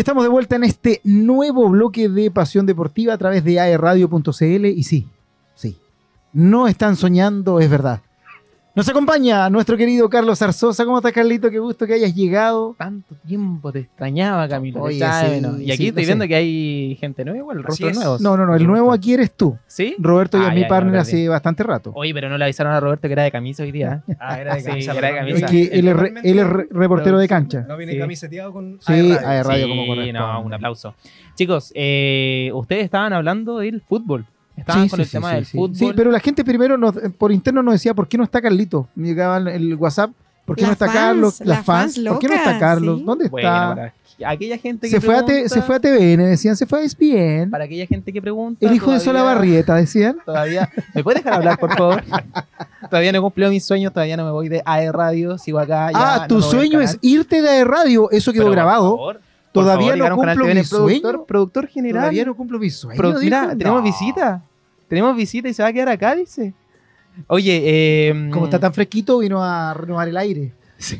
Estamos 0.00 0.22
de 0.22 0.30
vuelta 0.30 0.56
en 0.56 0.64
este 0.64 1.02
nuevo 1.04 1.68
bloque 1.68 2.08
de 2.08 2.30
Pasión 2.30 2.64
Deportiva 2.64 3.12
a 3.12 3.18
través 3.18 3.44
de 3.44 3.60
aerradio.cl 3.60 4.64
y 4.64 4.82
sí, 4.82 5.06
sí, 5.54 5.76
no 6.32 6.68
están 6.68 6.96
soñando, 6.96 7.60
es 7.60 7.68
verdad. 7.68 8.00
Nos 8.72 8.88
acompaña 8.88 9.50
nuestro 9.50 9.76
querido 9.76 10.08
Carlos 10.08 10.40
Arzosa. 10.40 10.84
¿Cómo 10.84 10.98
estás, 10.98 11.10
Carlito? 11.12 11.50
Qué 11.50 11.58
gusto 11.58 11.88
que 11.88 11.94
hayas 11.94 12.14
llegado. 12.14 12.76
Tanto 12.78 13.16
tiempo 13.26 13.72
te 13.72 13.80
extrañaba, 13.80 14.48
Camilo. 14.48 14.82
Oye, 14.82 15.00
sí, 15.00 15.02
y 15.62 15.64
sí, 15.66 15.72
aquí 15.72 15.88
estoy 15.88 16.04
sé. 16.04 16.10
viendo 16.10 16.28
que 16.28 16.36
hay 16.36 16.96
gente 17.00 17.24
nueva, 17.24 17.38
igual, 17.40 17.64
rostros 17.64 17.90
es. 17.90 17.96
nuevos. 17.96 18.20
No, 18.20 18.36
no, 18.36 18.46
no, 18.46 18.54
el 18.54 18.64
nuevo 18.64 18.92
aquí 18.92 19.12
eres 19.14 19.32
tú. 19.36 19.58
¿Sí? 19.66 19.96
Roberto 19.98 20.38
ya 20.38 20.44
Ah, 20.44 20.48
es 20.50 20.54
mi 20.54 20.60
ya, 20.60 20.66
ya 20.66 20.68
partner 20.68 20.96
hace 21.00 21.28
bastante 21.28 21.64
rato. 21.64 21.90
Oye, 21.96 22.14
pero 22.14 22.28
no 22.28 22.38
le 22.38 22.44
avisaron 22.44 22.72
a 22.72 22.78
Roberto 22.78 23.08
que 23.08 23.12
era 23.12 23.24
de 23.24 23.32
camisa 23.32 23.64
hoy 23.64 23.72
día. 23.72 24.04
¿eh? 24.08 24.14
Ah, 24.20 24.40
era 24.40 24.54
de 24.54 24.60
Sí, 24.60 24.66
camisa. 24.68 24.92
era 24.92 25.08
de 25.08 25.14
camisa. 25.16 25.46
Es 25.46 25.50
que 25.50 25.62
él 25.72 25.88
es, 25.88 25.96
re- 25.96 26.14
él 26.22 26.38
es 26.38 26.46
re- 26.46 26.68
reportero 26.70 27.18
de 27.18 27.26
cancha. 27.28 27.64
No 27.68 27.76
viene 27.76 27.94
Sí. 27.94 27.98
camiseteado 27.98 28.52
con 28.52 28.78
Sí, 28.80 28.92
AE 28.92 29.42
Radio 29.42 29.64
Sí, 29.64 29.68
como 29.68 29.86
corresponde. 29.88 30.12
no, 30.12 30.42
un 30.42 30.54
aplauso. 30.54 30.94
Chicos, 31.34 31.72
eh, 31.74 32.50
ustedes 32.54 32.84
estaban 32.84 33.12
hablando 33.12 33.58
del 33.58 33.80
fútbol. 33.82 34.26
Estaban 34.60 34.84
Sí, 34.84 34.90
con 34.90 34.96
sí, 34.98 35.02
el 35.02 35.08
sí, 35.08 35.12
tema 35.12 35.28
sí, 35.30 35.34
del 35.34 35.44
sí. 35.46 35.58
fútbol. 35.58 35.76
Sí, 35.76 35.92
pero 35.96 36.10
la 36.10 36.20
gente 36.20 36.44
primero 36.44 36.76
nos- 36.78 36.94
por 37.18 37.32
interno 37.32 37.62
nos 37.62 37.74
decía, 37.74 37.94
¿por 37.94 38.06
qué 38.08 38.16
no 38.18 38.24
está 38.24 38.40
Carlito? 38.40 38.88
Me 38.94 39.08
llegaba 39.08 39.38
el- 39.38 39.74
WhatsApp, 39.74 40.10
¿por 40.44 40.56
qué 40.56 40.64
no 40.66 40.72
está 40.72 40.86
fans, 40.86 40.98
Carlos? 40.98 41.40
las 41.40 41.48
Las 41.48 41.64
fans, 41.64 41.98
¿por 41.98 42.18
qué 42.18 42.28
no 42.28 42.34
está 42.34 42.58
Carlos? 42.58 42.98
sí. 43.00 43.04
¿Dónde 43.04 43.28
Bueno, 43.28 43.48
está? 43.48 43.74
para 43.74 43.94
aquella 44.32 44.58
gente 44.58 44.86
que 44.88 44.90
se, 44.96 45.00
fue 45.00 45.14
a 45.16 45.24
pregunta, 45.24 45.42
T- 45.44 45.48
se 45.48 45.62
fue 45.62 45.76
a 45.76 45.80
TVN, 45.80 46.24
decían, 46.26 46.54
se 46.56 46.66
fue 46.66 46.80
a 46.80 46.82
ESPN. 46.82 47.50
Para 47.50 47.64
aquella 47.64 47.86
gente 47.86 48.12
que 48.12 48.20
pregunta. 48.20 48.66
El 48.66 48.74
hijo 48.74 48.92
de 48.92 49.00
Sola 49.00 49.22
Barrieta, 49.22 49.74
decían. 49.76 50.18
Todavía. 50.26 50.68
¿Me 50.94 51.02
puedes 51.02 51.22
dejar 51.24 51.38
hablar, 51.38 51.58
por 51.58 51.74
favor? 51.74 52.02
todavía 52.90 53.12
no 53.12 53.18
he 53.18 53.20
cumplido 53.22 53.50
mis 53.50 53.64
sueños, 53.64 53.92
todavía 53.94 54.16
no 54.18 54.24
me 54.26 54.30
voy 54.30 54.48
de 54.50 54.62
AE 54.64 54.92
Radio, 54.92 55.38
sigo 55.38 55.58
acá. 55.58 55.90
ya 55.92 56.14
ah, 56.24 56.26
tu 56.28 56.36
no 56.36 56.42
sueño 56.42 56.80
es 56.80 56.98
irte 57.00 57.40
de 57.40 57.64
radio, 57.64 58.10
eso 58.10 58.32
quedó 58.32 58.42
Pero, 58.42 58.50
por 58.50 58.56
grabado. 58.56 58.96
por 58.96 59.20
Todavía 59.52 59.94
favor, 59.96 60.08
no 60.10 60.16
cumplo 60.16 60.44
mi 60.44 60.52
productor, 60.62 61.00
sueño. 61.02 61.24
productor 61.24 61.66
general. 61.66 62.02
Todavía 62.02 62.24
no 62.24 62.36
cumplo 62.36 62.58
mi 62.60 62.70
sueño. 62.70 63.14
Mira, 63.20 63.48
tenemos 63.56 63.80
No. 63.80 63.82
visita. 63.82 64.42
Tenemos 64.90 65.16
visita 65.16 65.48
y 65.48 65.54
se 65.54 65.62
va 65.62 65.70
a 65.70 65.72
quedar 65.72 65.88
acá, 65.88 66.14
dice. 66.14 66.52
Oye, 67.28 67.62
eh, 68.10 68.30
Como 68.30 68.44
está 68.44 68.58
tan 68.58 68.74
fresquito, 68.74 69.18
vino 69.20 69.42
a 69.42 69.72
renovar 69.72 70.08
el 70.08 70.16
aire. 70.18 70.52
Sí, 70.80 70.98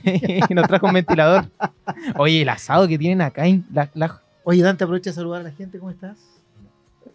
nos 0.51 0.67
trajo 0.69 0.87
un 0.87 0.93
ventilador. 0.93 1.47
Oye, 2.19 2.43
el 2.43 2.49
asado 2.51 2.87
que 2.87 2.97
tienen 2.99 3.21
acá. 3.23 3.47
en 3.47 3.67
la- 3.73 3.91
la- 3.95 4.21
Oye, 4.45 4.63
Dante, 4.63 4.85
aprovecha 4.85 5.11
de 5.11 5.15
saludar 5.15 5.41
a 5.41 5.45
la 5.45 5.51
gente, 5.53 5.79
¿cómo 5.79 5.91
estás? 5.91 6.19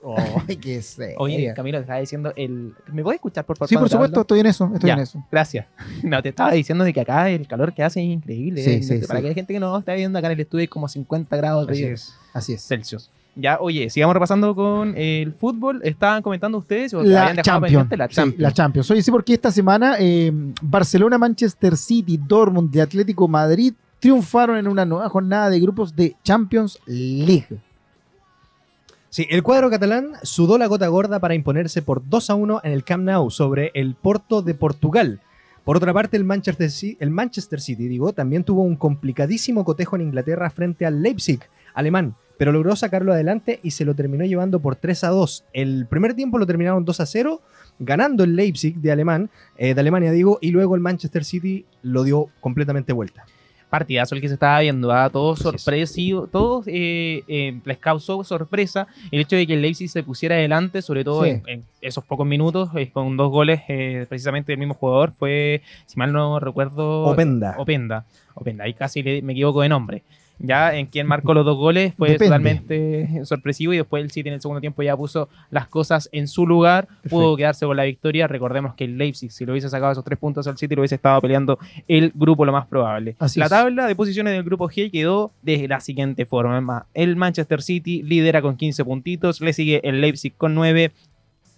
Ay, 0.48 0.58
qué 0.58 0.82
sé. 0.82 1.16
Oye, 1.18 1.54
Camilo, 1.56 1.78
te 1.80 1.84
estaba 1.84 2.00
diciendo 2.00 2.32
el. 2.36 2.74
¿Me 2.92 3.02
puedes 3.04 3.18
escuchar, 3.18 3.46
por 3.46 3.58
favor? 3.58 3.70
Sí, 3.70 3.76
por 3.78 3.90
supuesto, 3.90 4.22
estoy 4.22 4.40
en 4.42 4.46
eso, 4.48 4.70
estoy 4.74 4.88
Ya. 4.90 4.94
en 4.96 5.00
eso. 5.00 5.24
Gracias. 5.32 5.66
No, 6.04 6.22
te 6.22 6.30
estaba 6.30 6.52
diciendo 6.52 6.84
de 6.84 6.92
que 6.94 7.02
acá 7.02 7.30
el 7.30 7.48
calor 7.48 7.74
que 7.74 7.84
hace 7.84 8.02
es 8.02 8.08
increíble. 8.08 8.64
Sí, 8.64 8.70
¿eh? 8.72 8.84
sí, 8.84 9.08
Para 9.08 9.20
sí. 9.20 9.24
que 9.24 9.30
la 9.30 9.36
gente 9.36 9.54
que 9.54 9.60
no 9.60 9.70
nos 9.72 9.80
está 9.80 9.94
viendo 9.94 10.18
acá 10.20 10.28
en 10.28 10.34
el 10.34 10.40
estudio 10.42 10.62
hay 10.62 10.68
como 10.68 10.88
50 10.88 11.36
grados 11.38 11.70
Así 11.70 11.84
es. 11.84 12.16
Así 12.34 12.54
es. 12.54 12.62
Celsius. 12.68 13.10
Ya, 13.38 13.58
oye, 13.60 13.90
sigamos 13.90 14.14
repasando 14.14 14.56
con 14.56 14.94
el 14.98 15.34
fútbol. 15.34 15.82
Estaban 15.84 16.22
comentando 16.22 16.58
ustedes 16.58 16.94
o 16.94 17.04
La 17.04 17.24
habían 17.24 17.36
dejado 17.38 17.62
Champions. 17.68 17.90
la 17.98 18.08
sí, 18.08 18.14
Champions. 18.16 18.40
la 18.42 18.52
Champions. 18.54 18.92
Oye, 18.92 19.02
sí, 19.02 19.12
porque 19.12 19.34
esta 19.34 19.52
semana 19.52 19.96
eh, 20.00 20.32
Barcelona, 20.62 21.18
Manchester 21.18 21.76
City, 21.76 22.18
Dortmund 22.18 22.74
y 22.76 22.80
Atlético 22.80 23.28
Madrid 23.28 23.74
triunfaron 24.00 24.58
en 24.58 24.68
una 24.68 24.86
nueva 24.86 25.10
jornada 25.10 25.50
de 25.50 25.60
grupos 25.60 25.94
de 25.96 26.16
Champions 26.24 26.80
League. 26.86 27.48
Sí, 29.10 29.26
el 29.30 29.44
cuadro 29.44 29.70
catalán 29.70 30.12
sudó 30.24 30.58
la 30.58 30.68
gota 30.68 30.88
gorda 30.88 31.20
para 31.20 31.36
imponerse 31.36 31.82
por 31.82 32.08
2 32.08 32.30
a 32.30 32.36
1 32.36 32.62
en 32.64 32.72
el 32.74 32.84
Camp 32.84 33.04
Nou 33.04 33.30
sobre 33.32 33.72
el 33.74 33.96
Porto 33.96 34.42
de 34.42 34.54
Portugal. 34.56 35.22
Por 35.64 35.78
otra 35.78 35.94
parte, 35.94 36.18
el 36.18 36.26
Manchester, 36.26 36.68
Ci- 36.70 36.98
el 37.00 37.10
Manchester 37.10 37.60
City 37.62 37.88
digo, 37.88 38.14
también 38.14 38.44
tuvo 38.44 38.62
un 38.62 38.76
complicadísimo 38.76 39.64
cotejo 39.66 39.96
en 39.96 40.04
Inglaterra 40.04 40.50
frente 40.50 40.86
al 40.86 41.02
Leipzig, 41.02 41.40
alemán, 41.74 42.16
pero 42.38 42.52
logró 42.52 42.76
sacarlo 42.76 43.14
adelante 43.14 43.60
y 43.64 43.72
se 43.72 43.86
lo 43.86 43.94
terminó 43.96 44.26
llevando 44.26 44.60
por 44.60 44.76
3 44.76 45.04
a 45.06 45.10
2. 45.10 45.46
El 45.54 45.86
primer 45.88 46.14
tiempo 46.14 46.38
lo 46.38 46.46
terminaron 46.46 46.86
2 46.86 47.00
a 47.00 47.06
0, 47.06 47.42
ganando 47.80 48.24
el 48.24 48.36
Leipzig 48.36 48.76
de, 48.78 48.92
alemán, 48.92 49.30
eh, 49.58 49.74
de 49.74 49.80
Alemania, 49.82 50.12
digo, 50.12 50.38
y 50.42 50.52
luego 50.52 50.76
el 50.76 50.82
Manchester 50.82 51.24
City 51.24 51.66
lo 51.82 52.04
dio 52.04 52.30
completamente 52.42 52.94
vuelta. 52.94 53.26
partidazo 53.68 54.16
el 54.16 54.22
que 54.22 54.30
se 54.30 54.36
estaba 54.36 54.62
viendo, 54.62 54.90
a 54.94 55.10
todos 55.10 55.40
Así 55.42 55.50
es. 55.56 55.62
sorpresivo, 55.62 56.28
todos 56.28 56.66
eh, 56.68 57.24
eh, 57.28 57.60
les 57.66 57.78
causó 57.78 58.24
sorpresa 58.24 58.88
el 59.12 59.20
hecho 59.20 59.36
de 59.36 59.46
que 59.46 59.56
el 59.56 59.62
Leipzig 59.62 59.90
se 59.90 60.02
pusiera 60.02 60.36
adelante, 60.36 60.82
sobre 60.82 61.04
todo 61.04 61.24
Sí. 61.24 61.32
en, 61.32 61.44
en 61.48 61.64
esos 61.82 62.06
pocos 62.06 62.26
minutos, 62.26 62.70
eh, 62.78 62.90
con 62.92 63.18
dos 63.18 63.30
goles 63.32 63.62
eh, 63.68 64.06
precisamente 64.08 64.54
del 64.54 64.60
mismo 64.60 64.76
jugador, 64.76 65.12
fue, 65.12 65.62
si 65.88 65.98
mal 65.98 66.14
no 66.14 66.40
recuerdo, 66.40 67.06
Openda. 67.08 67.56
Openda. 67.58 68.06
Openda, 68.36 68.64
ahí 68.64 68.74
casi 68.76 69.04
le- 69.04 69.22
me 69.22 69.34
equivoco 69.34 69.62
de 69.62 69.68
nombre. 69.68 70.04
Ya 70.40 70.76
en 70.76 70.88
quien 70.88 71.08
marcó 71.08 71.34
los 71.34 71.46
dos 71.46 71.58
goles 71.58 71.94
fue 71.96 72.10
Depende. 72.10 72.26
totalmente 72.26 73.26
sorpresivo 73.26 73.74
y 73.74 73.78
después 73.78 74.04
el 74.04 74.12
City 74.12 74.30
en 74.30 74.36
el 74.36 74.42
segundo 74.42 74.60
tiempo 74.62 74.84
ya 74.84 74.96
puso 74.98 75.30
las 75.50 75.68
cosas 75.68 76.10
en 76.12 76.28
su 76.28 76.46
lugar, 76.46 76.88
pudo 77.10 77.36
quedarse 77.38 77.66
con 77.66 77.78
la 77.78 77.84
victoria. 77.84 78.28
Recordemos 78.28 78.76
que 78.76 78.84
el 78.84 78.98
Leipzig, 78.98 79.32
si 79.32 79.46
lo 79.46 79.54
hubiese 79.54 79.70
sacado 79.70 79.92
esos 79.92 80.04
tres 80.04 80.20
puntos 80.20 80.46
al 80.48 80.58
City, 80.58 80.76
lo 80.76 80.82
hubiese 80.82 80.96
estado 80.96 81.22
peleando 81.22 81.58
el 81.88 82.12
grupo 82.14 82.46
lo 82.46 82.52
más 82.52 82.68
probable. 82.68 83.16
Así 83.20 83.40
la 83.40 83.46
es. 83.46 83.50
tabla 83.50 83.88
de 83.88 83.96
posiciones 83.96 84.34
del 84.34 84.44
grupo 84.44 84.70
G 84.70 84.92
quedó 84.92 85.32
de 85.42 85.68
la 85.68 85.80
siguiente 85.80 86.26
forma. 86.26 86.86
El 86.94 87.16
Manchester 87.16 87.62
City 87.62 88.04
lidera 88.04 88.42
con 88.42 88.58
15 88.58 88.84
puntitos, 88.84 89.42
le 89.42 89.54
sigue 89.54 89.82
el 89.88 90.02
Leipzig 90.02 90.34
con 90.36 90.54
9, 90.54 90.92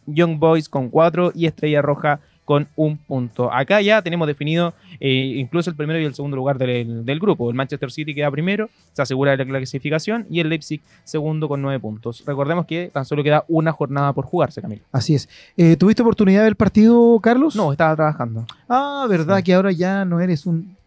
Young 0.06 0.40
Boys 0.40 0.70
con 0.70 0.90
4 0.90 1.32
y 1.36 1.48
Estrella 1.48 1.82
Roja 1.82 2.20
con 2.48 2.70
un 2.78 2.96
punto. 2.98 3.52
Acá 3.54 3.82
ya 3.82 4.02
tenemos 4.02 4.26
definido 4.26 4.74
eh, 5.02 5.34
incluso 5.36 5.70
el 5.70 5.76
primero 5.76 6.00
y 6.00 6.06
el 6.06 6.16
segundo 6.16 6.38
lugar 6.38 6.58
del, 6.58 7.04
del 7.06 7.20
grupo. 7.20 7.50
El 7.50 7.58
Manchester 7.58 7.92
City 7.92 8.16
queda 8.16 8.32
primero, 8.32 8.70
se 8.94 9.02
asegura 9.02 9.36
la 9.36 9.44
clasificación 9.46 10.26
y 10.30 10.40
el 10.40 10.48
Leipzig 10.48 10.80
segundo 11.04 11.50
con 11.50 11.62
9 11.62 11.78
puntos. 11.82 12.24
Recordemos 12.26 12.66
que 12.66 12.90
tan 12.94 13.04
solo 13.04 13.22
queda 13.22 13.44
una 13.50 13.74
jornada 13.74 14.14
por 14.14 14.24
jugarse, 14.24 14.62
Camilo. 14.62 14.84
Así 14.94 15.14
es. 15.14 15.28
Eh, 15.58 15.76
¿Tuviste 15.76 16.04
oportunidad 16.04 16.40
de 16.40 16.44
ver 16.44 16.52
el 16.52 16.56
partido, 16.56 17.20
Carlos? 17.20 17.54
No, 17.54 17.74
estaba 17.74 17.94
trabajando. 17.98 18.46
Ah, 18.70 19.06
¿verdad 19.10 19.38
Sí. 19.40 19.44
que 19.44 19.54
ahora 19.54 19.74
ya 19.74 20.06
no 20.06 20.22
eres 20.22 20.46
un... 20.46 20.78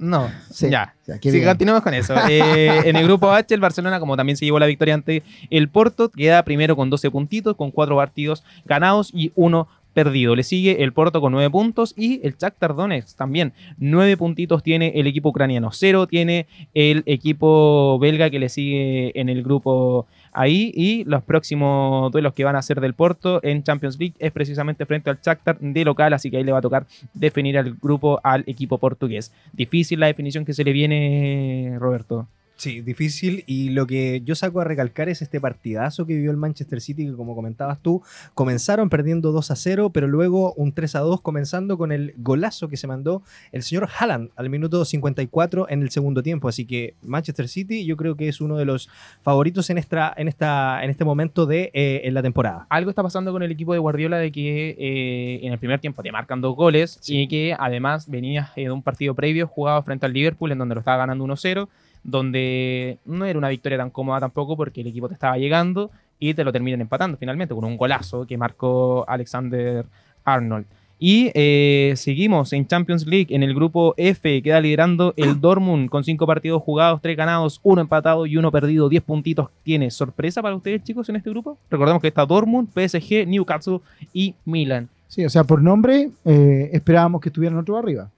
No, 0.00 0.28
Sí. 0.50 0.68
ya. 0.70 0.92
Ya, 1.06 1.18
Sí, 1.22 1.30
bien. 1.30 1.44
continuemos 1.46 1.82
con 1.82 1.94
eso. 1.94 2.14
Eh, 2.28 2.82
en 2.84 2.96
el 2.96 3.04
grupo 3.04 3.30
H, 3.30 3.54
el 3.54 3.60
Barcelona, 3.60 4.00
como 4.00 4.16
también 4.16 4.36
se 4.36 4.44
llevó 4.44 4.58
la 4.58 4.66
victoria 4.66 4.94
ante 4.94 5.22
el 5.50 5.68
Porto, 5.68 6.10
queda 6.10 6.42
primero 6.42 6.74
con 6.74 6.90
12 6.90 7.12
puntitos, 7.12 7.54
con 7.56 7.70
4 7.70 7.94
partidos 7.96 8.42
ganados 8.64 9.10
y 9.14 9.30
1 9.36 9.68
perdido. 9.96 10.36
Le 10.36 10.42
sigue 10.42 10.84
el 10.84 10.92
Porto 10.92 11.22
con 11.22 11.32
9 11.32 11.48
puntos 11.48 11.94
y 11.96 12.20
el 12.22 12.36
Shakhtar 12.36 12.76
Donetsk 12.76 13.16
también. 13.16 13.54
9 13.78 14.18
puntitos 14.18 14.62
tiene 14.62 14.92
el 14.94 15.06
equipo 15.06 15.30
ucraniano. 15.30 15.70
0 15.72 16.06
tiene 16.06 16.46
el 16.74 17.02
equipo 17.06 17.98
belga 17.98 18.28
que 18.28 18.38
le 18.38 18.50
sigue 18.50 19.18
en 19.18 19.30
el 19.30 19.42
grupo 19.42 20.06
ahí. 20.34 20.70
Y 20.74 21.04
los 21.04 21.22
próximos 21.22 22.12
duelos 22.12 22.34
que 22.34 22.44
van 22.44 22.56
a 22.56 22.62
ser 22.62 22.82
del 22.82 22.92
Porto 22.92 23.40
en 23.42 23.62
Champions 23.62 23.98
League 23.98 24.12
es 24.18 24.32
precisamente 24.32 24.84
frente 24.84 25.08
al 25.08 25.18
Shakhtar 25.24 25.58
de 25.60 25.84
local, 25.86 26.12
así 26.12 26.30
que 26.30 26.36
ahí 26.36 26.44
le 26.44 26.52
va 26.52 26.58
a 26.58 26.68
tocar 26.68 26.84
definir 27.14 27.56
al 27.56 27.72
grupo 27.82 28.20
al 28.22 28.44
equipo 28.46 28.76
portugués. 28.76 29.32
Difícil 29.54 29.98
la 29.98 30.08
definición 30.08 30.44
que 30.44 30.52
se 30.52 30.62
le 30.62 30.72
viene, 30.72 31.76
Roberto. 31.78 32.28
Sí, 32.58 32.80
difícil. 32.80 33.44
Y 33.46 33.68
lo 33.70 33.86
que 33.86 34.22
yo 34.24 34.34
saco 34.34 34.62
a 34.62 34.64
recalcar 34.64 35.10
es 35.10 35.20
este 35.20 35.40
partidazo 35.42 36.06
que 36.06 36.14
vivió 36.14 36.30
el 36.30 36.38
Manchester 36.38 36.80
City, 36.80 37.04
que 37.04 37.12
como 37.12 37.34
comentabas 37.34 37.80
tú, 37.82 38.02
comenzaron 38.32 38.88
perdiendo 38.88 39.30
2 39.30 39.50
a 39.50 39.56
0, 39.56 39.90
pero 39.92 40.08
luego 40.08 40.54
un 40.54 40.72
3 40.72 40.94
a 40.94 41.00
2, 41.00 41.20
comenzando 41.20 41.76
con 41.76 41.92
el 41.92 42.14
golazo 42.16 42.68
que 42.68 42.78
se 42.78 42.86
mandó 42.86 43.22
el 43.52 43.62
señor 43.62 43.90
Haaland 43.98 44.30
al 44.36 44.48
minuto 44.48 44.86
54 44.86 45.68
en 45.68 45.82
el 45.82 45.90
segundo 45.90 46.22
tiempo. 46.22 46.48
Así 46.48 46.64
que 46.64 46.94
Manchester 47.02 47.46
City 47.48 47.84
yo 47.84 47.96
creo 47.98 48.16
que 48.16 48.28
es 48.28 48.40
uno 48.40 48.56
de 48.56 48.64
los 48.64 48.88
favoritos 49.20 49.68
en, 49.68 49.76
esta, 49.76 50.14
en, 50.16 50.26
esta, 50.26 50.82
en 50.82 50.88
este 50.88 51.04
momento 51.04 51.44
de 51.44 51.70
eh, 51.74 52.00
en 52.04 52.14
la 52.14 52.22
temporada. 52.22 52.66
Algo 52.70 52.88
está 52.88 53.02
pasando 53.02 53.32
con 53.32 53.42
el 53.42 53.52
equipo 53.52 53.74
de 53.74 53.80
Guardiola 53.80 54.16
de 54.16 54.32
que 54.32 54.70
eh, 54.78 55.40
en 55.42 55.52
el 55.52 55.58
primer 55.58 55.80
tiempo 55.80 56.02
te 56.02 56.10
marcan 56.10 56.40
dos 56.40 56.56
goles 56.56 56.98
Sí. 57.02 57.18
y 57.22 57.28
que 57.28 57.54
además 57.58 58.08
venía 58.08 58.50
eh, 58.56 58.62
de 58.62 58.70
un 58.70 58.82
partido 58.82 59.14
previo 59.14 59.46
jugado 59.46 59.82
frente 59.82 60.06
al 60.06 60.14
Liverpool 60.14 60.52
en 60.52 60.58
donde 60.58 60.74
lo 60.74 60.78
estaba 60.78 60.96
ganando 60.96 61.24
1-0, 61.26 61.68
donde 62.06 62.98
no 63.04 63.24
era 63.24 63.38
una 63.38 63.48
victoria 63.48 63.76
tan 63.76 63.90
cómoda 63.90 64.20
tampoco 64.20 64.56
porque 64.56 64.80
el 64.80 64.86
equipo 64.86 65.08
te 65.08 65.14
estaba 65.14 65.36
llegando 65.36 65.90
y 66.18 66.32
te 66.34 66.44
lo 66.44 66.52
terminan 66.52 66.80
empatando 66.80 67.18
finalmente 67.18 67.54
con 67.54 67.64
un 67.64 67.76
golazo 67.76 68.26
que 68.26 68.38
marcó 68.38 69.04
Alexander 69.08 69.84
Arnold. 70.24 70.66
Y 70.98 71.30
eh, 71.34 71.92
seguimos 71.96 72.54
en 72.54 72.66
Champions 72.66 73.06
League 73.06 73.34
en 73.34 73.42
el 73.42 73.54
grupo 73.54 73.92
F, 73.98 74.40
queda 74.40 74.60
liderando 74.60 75.12
el 75.16 75.40
Dortmund 75.40 75.90
con 75.90 76.04
cinco 76.04 76.26
partidos 76.26 76.62
jugados, 76.62 77.02
tres 77.02 77.16
ganados, 77.16 77.60
uno 77.64 77.82
empatado 77.82 78.24
y 78.24 78.36
uno 78.36 78.50
perdido, 78.50 78.88
10 78.88 79.02
puntitos. 79.02 79.48
¿Tiene 79.62 79.90
sorpresa 79.90 80.40
para 80.40 80.54
ustedes, 80.54 80.84
chicos, 80.84 81.08
en 81.10 81.16
este 81.16 81.28
grupo? 81.28 81.58
Recordemos 81.70 82.00
que 82.00 82.08
está 82.08 82.24
Dortmund, 82.24 82.68
PSG, 82.70 83.26
Newcastle 83.26 83.80
y 84.14 84.34
Milan. 84.46 84.88
Sí, 85.08 85.24
o 85.24 85.28
sea, 85.28 85.44
por 85.44 85.62
nombre 85.62 86.10
eh, 86.24 86.70
esperábamos 86.72 87.20
que 87.20 87.28
estuvieran 87.28 87.58
otro 87.58 87.76
arriba. 87.76 88.10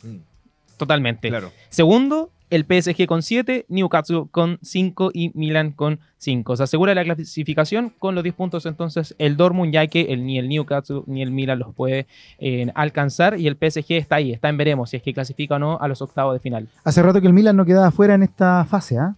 Totalmente. 0.76 1.29
Claro. 1.29 1.50
Segundo, 1.70 2.31
el 2.50 2.64
PSG 2.64 3.06
con 3.06 3.22
7, 3.22 3.66
Newcastle 3.68 4.24
con 4.30 4.58
5 4.62 5.10
y 5.12 5.30
Milan 5.34 5.72
con 5.72 6.00
5. 6.18 6.56
Se 6.56 6.62
asegura 6.62 6.94
la 6.94 7.04
clasificación 7.04 7.92
con 7.98 8.14
los 8.14 8.24
10 8.24 8.34
puntos 8.34 8.66
entonces 8.66 9.14
el 9.18 9.36
Dortmund, 9.36 9.72
ya 9.72 9.86
que 9.86 10.16
ni 10.16 10.38
el 10.38 10.48
Newcastle 10.48 11.02
ni 11.06 11.22
el 11.22 11.30
Milan 11.30 11.58
los 11.58 11.74
puede 11.74 12.06
eh, 12.38 12.70
alcanzar 12.74 13.38
y 13.38 13.46
el 13.46 13.56
PSG 13.56 13.92
está 13.92 14.16
ahí, 14.16 14.32
está 14.32 14.48
en 14.48 14.56
veremos 14.56 14.90
si 14.90 14.96
es 14.96 15.02
que 15.02 15.14
clasifica 15.14 15.56
o 15.56 15.58
no 15.58 15.78
a 15.78 15.88
los 15.88 16.02
octavos 16.02 16.34
de 16.34 16.40
final. 16.40 16.68
Hace 16.84 17.02
rato 17.02 17.20
que 17.20 17.26
el 17.26 17.32
Milan 17.32 17.56
no 17.56 17.64
quedaba 17.64 17.90
fuera 17.90 18.14
en 18.14 18.22
esta 18.22 18.64
fase, 18.64 18.98
¿ah? 18.98 19.14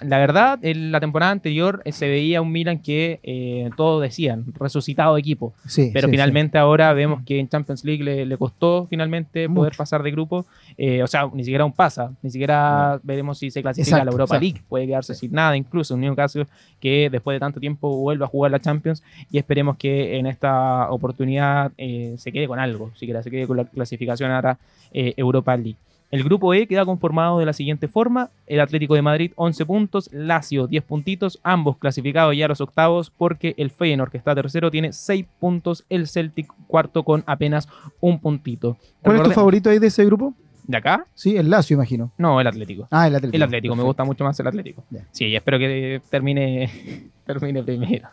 La 0.00 0.18
verdad, 0.18 0.58
en 0.62 0.92
la 0.92 1.00
temporada 1.00 1.32
anterior 1.32 1.82
eh, 1.84 1.92
se 1.92 2.08
veía 2.08 2.40
un 2.40 2.52
Milan 2.52 2.78
que 2.78 3.20
eh, 3.22 3.70
todos 3.76 4.02
decían, 4.02 4.44
resucitado 4.58 5.16
equipo. 5.16 5.52
Sí, 5.66 5.90
Pero 5.92 6.08
sí, 6.08 6.12
finalmente 6.12 6.58
ahora 6.58 6.92
vemos 6.92 7.22
que 7.24 7.38
en 7.38 7.48
Champions 7.48 7.84
League 7.84 8.02
le, 8.02 8.26
le 8.26 8.36
costó 8.36 8.86
finalmente 8.88 9.48
poder 9.48 9.74
pasar 9.76 10.02
de 10.02 10.10
grupo. 10.10 10.46
Eh, 10.76 11.02
o 11.02 11.06
sea, 11.06 11.28
ni 11.32 11.44
siquiera 11.44 11.64
un 11.64 11.72
pasa. 11.72 12.12
Ni 12.22 12.30
siquiera 12.30 13.00
veremos 13.02 13.38
si 13.38 13.50
se 13.50 13.62
clasifica 13.62 13.96
a 13.96 14.04
la 14.04 14.10
Europa 14.10 14.36
exacto. 14.36 14.44
League. 14.44 14.62
Puede 14.68 14.86
quedarse 14.86 15.14
sin 15.14 15.32
nada. 15.32 15.56
Incluso 15.56 15.94
un 15.94 16.14
caso 16.14 16.46
que 16.80 17.08
después 17.10 17.34
de 17.34 17.40
tanto 17.40 17.60
tiempo 17.60 17.96
vuelva 17.96 18.26
a 18.26 18.28
jugar 18.28 18.50
la 18.50 18.60
Champions. 18.60 19.02
Y 19.30 19.38
esperemos 19.38 19.76
que 19.76 20.18
en 20.18 20.26
esta 20.26 20.90
oportunidad 20.90 21.72
eh, 21.76 22.14
se 22.18 22.32
quede 22.32 22.46
con 22.46 22.58
algo. 22.58 22.90
Siquiera 22.94 23.22
se 23.22 23.30
quede 23.30 23.46
con 23.46 23.56
la 23.56 23.64
clasificación 23.64 24.30
a 24.30 24.42
la 24.42 24.58
eh, 24.92 25.14
Europa 25.16 25.56
League. 25.56 25.76
El 26.10 26.24
grupo 26.24 26.52
E 26.54 26.66
queda 26.66 26.84
conformado 26.84 27.38
de 27.38 27.46
la 27.46 27.52
siguiente 27.52 27.86
forma: 27.88 28.30
el 28.46 28.60
Atlético 28.60 28.94
de 28.94 29.02
Madrid 29.02 29.32
11 29.36 29.64
puntos, 29.66 30.10
Lazio 30.12 30.66
10 30.66 30.82
puntitos, 30.84 31.38
ambos 31.42 31.76
clasificados 31.78 32.36
ya 32.36 32.46
a 32.46 32.48
los 32.48 32.60
octavos, 32.60 33.10
porque 33.10 33.54
el 33.56 33.70
Feyenoord, 33.70 34.10
que 34.10 34.18
está 34.18 34.34
tercero, 34.34 34.70
tiene 34.70 34.92
6 34.92 35.24
puntos, 35.38 35.84
el 35.88 36.08
Celtic 36.08 36.48
cuarto 36.66 37.04
con 37.04 37.22
apenas 37.26 37.68
un 38.00 38.18
puntito. 38.18 38.76
¿Cuál 39.02 39.16
es 39.18 39.22
tu 39.22 39.30
favorito 39.30 39.70
ahí 39.70 39.78
de 39.78 39.86
ese 39.86 40.04
grupo? 40.04 40.34
¿De 40.66 40.76
acá? 40.76 41.04
Sí, 41.14 41.36
el 41.36 41.50
Lazio, 41.50 41.74
imagino. 41.74 42.12
No, 42.16 42.40
el 42.40 42.46
Atlético. 42.46 42.86
Ah, 42.90 43.08
el 43.08 43.14
Atlético. 43.16 43.36
El 43.36 43.42
Atlético, 43.42 43.74
me 43.76 43.82
gusta 43.82 44.04
mucho 44.04 44.22
más 44.24 44.38
el 44.38 44.46
Atlético. 44.46 44.84
Sí, 45.10 45.34
espero 45.34 45.58
que 45.58 46.00
termine, 46.10 46.70
termine 47.26 47.62
primero. 47.62 48.08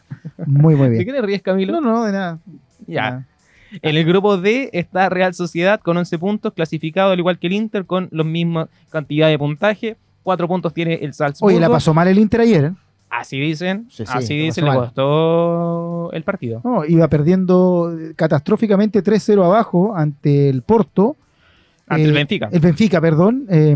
Muy, 0.46 0.76
muy 0.76 0.86
¿De 0.90 0.94
bien. 0.94 1.06
qué 1.06 1.14
te 1.14 1.22
ríes, 1.22 1.42
Camilo? 1.44 1.74
No, 1.74 1.82
no, 1.82 2.04
de 2.06 2.12
nada. 2.12 2.40
ya. 2.88 3.02
Nada. 3.12 3.26
En 3.82 3.96
el 3.96 4.06
grupo 4.06 4.38
D 4.38 4.70
está 4.74 5.10
Real 5.10 5.34
Sociedad 5.34 5.80
con 5.80 5.98
11 5.98 6.18
puntos, 6.20 6.54
clasificado 6.54 7.12
al 7.12 7.20
igual 7.20 7.38
que 7.40 7.48
el 7.48 7.54
Inter 7.54 7.86
con 7.86 8.08
la 8.12 8.24
misma 8.24 8.70
cantidad 8.90 9.28
de 9.30 9.38
puntaje. 9.38 9.98
4 10.24 10.48
puntos 10.48 10.74
tiene 10.74 10.96
el 10.96 11.14
Salzburgo. 11.14 11.48
Oye, 11.56 11.60
la 11.60 11.70
pasó 11.70 11.94
mal 11.94 12.08
el 12.08 12.20
Inter 12.20 12.42
ayer. 12.42 12.64
¿eh? 12.66 12.72
Así 13.10 13.40
dicen, 13.40 13.88
Sí, 13.90 14.06
sí, 14.06 14.12
así 14.14 14.38
dicen, 14.38 14.66
le 14.66 14.74
costó 14.74 16.12
el 16.12 16.24
partido. 16.24 16.62
No, 16.64 16.84
iba 16.86 17.08
perdiendo 17.08 17.96
eh, 17.98 18.14
catastróficamente 18.16 19.02
3-0 19.04 19.44
abajo 19.46 19.96
ante 19.96 20.50
el 20.50 20.62
Porto. 20.62 21.16
Ante 21.88 22.04
Eh, 22.04 22.08
el 22.08 22.14
Benfica. 22.14 22.50
El 22.52 22.60
Benfica, 22.60 23.00
perdón, 23.00 23.46
eh, 23.50 23.76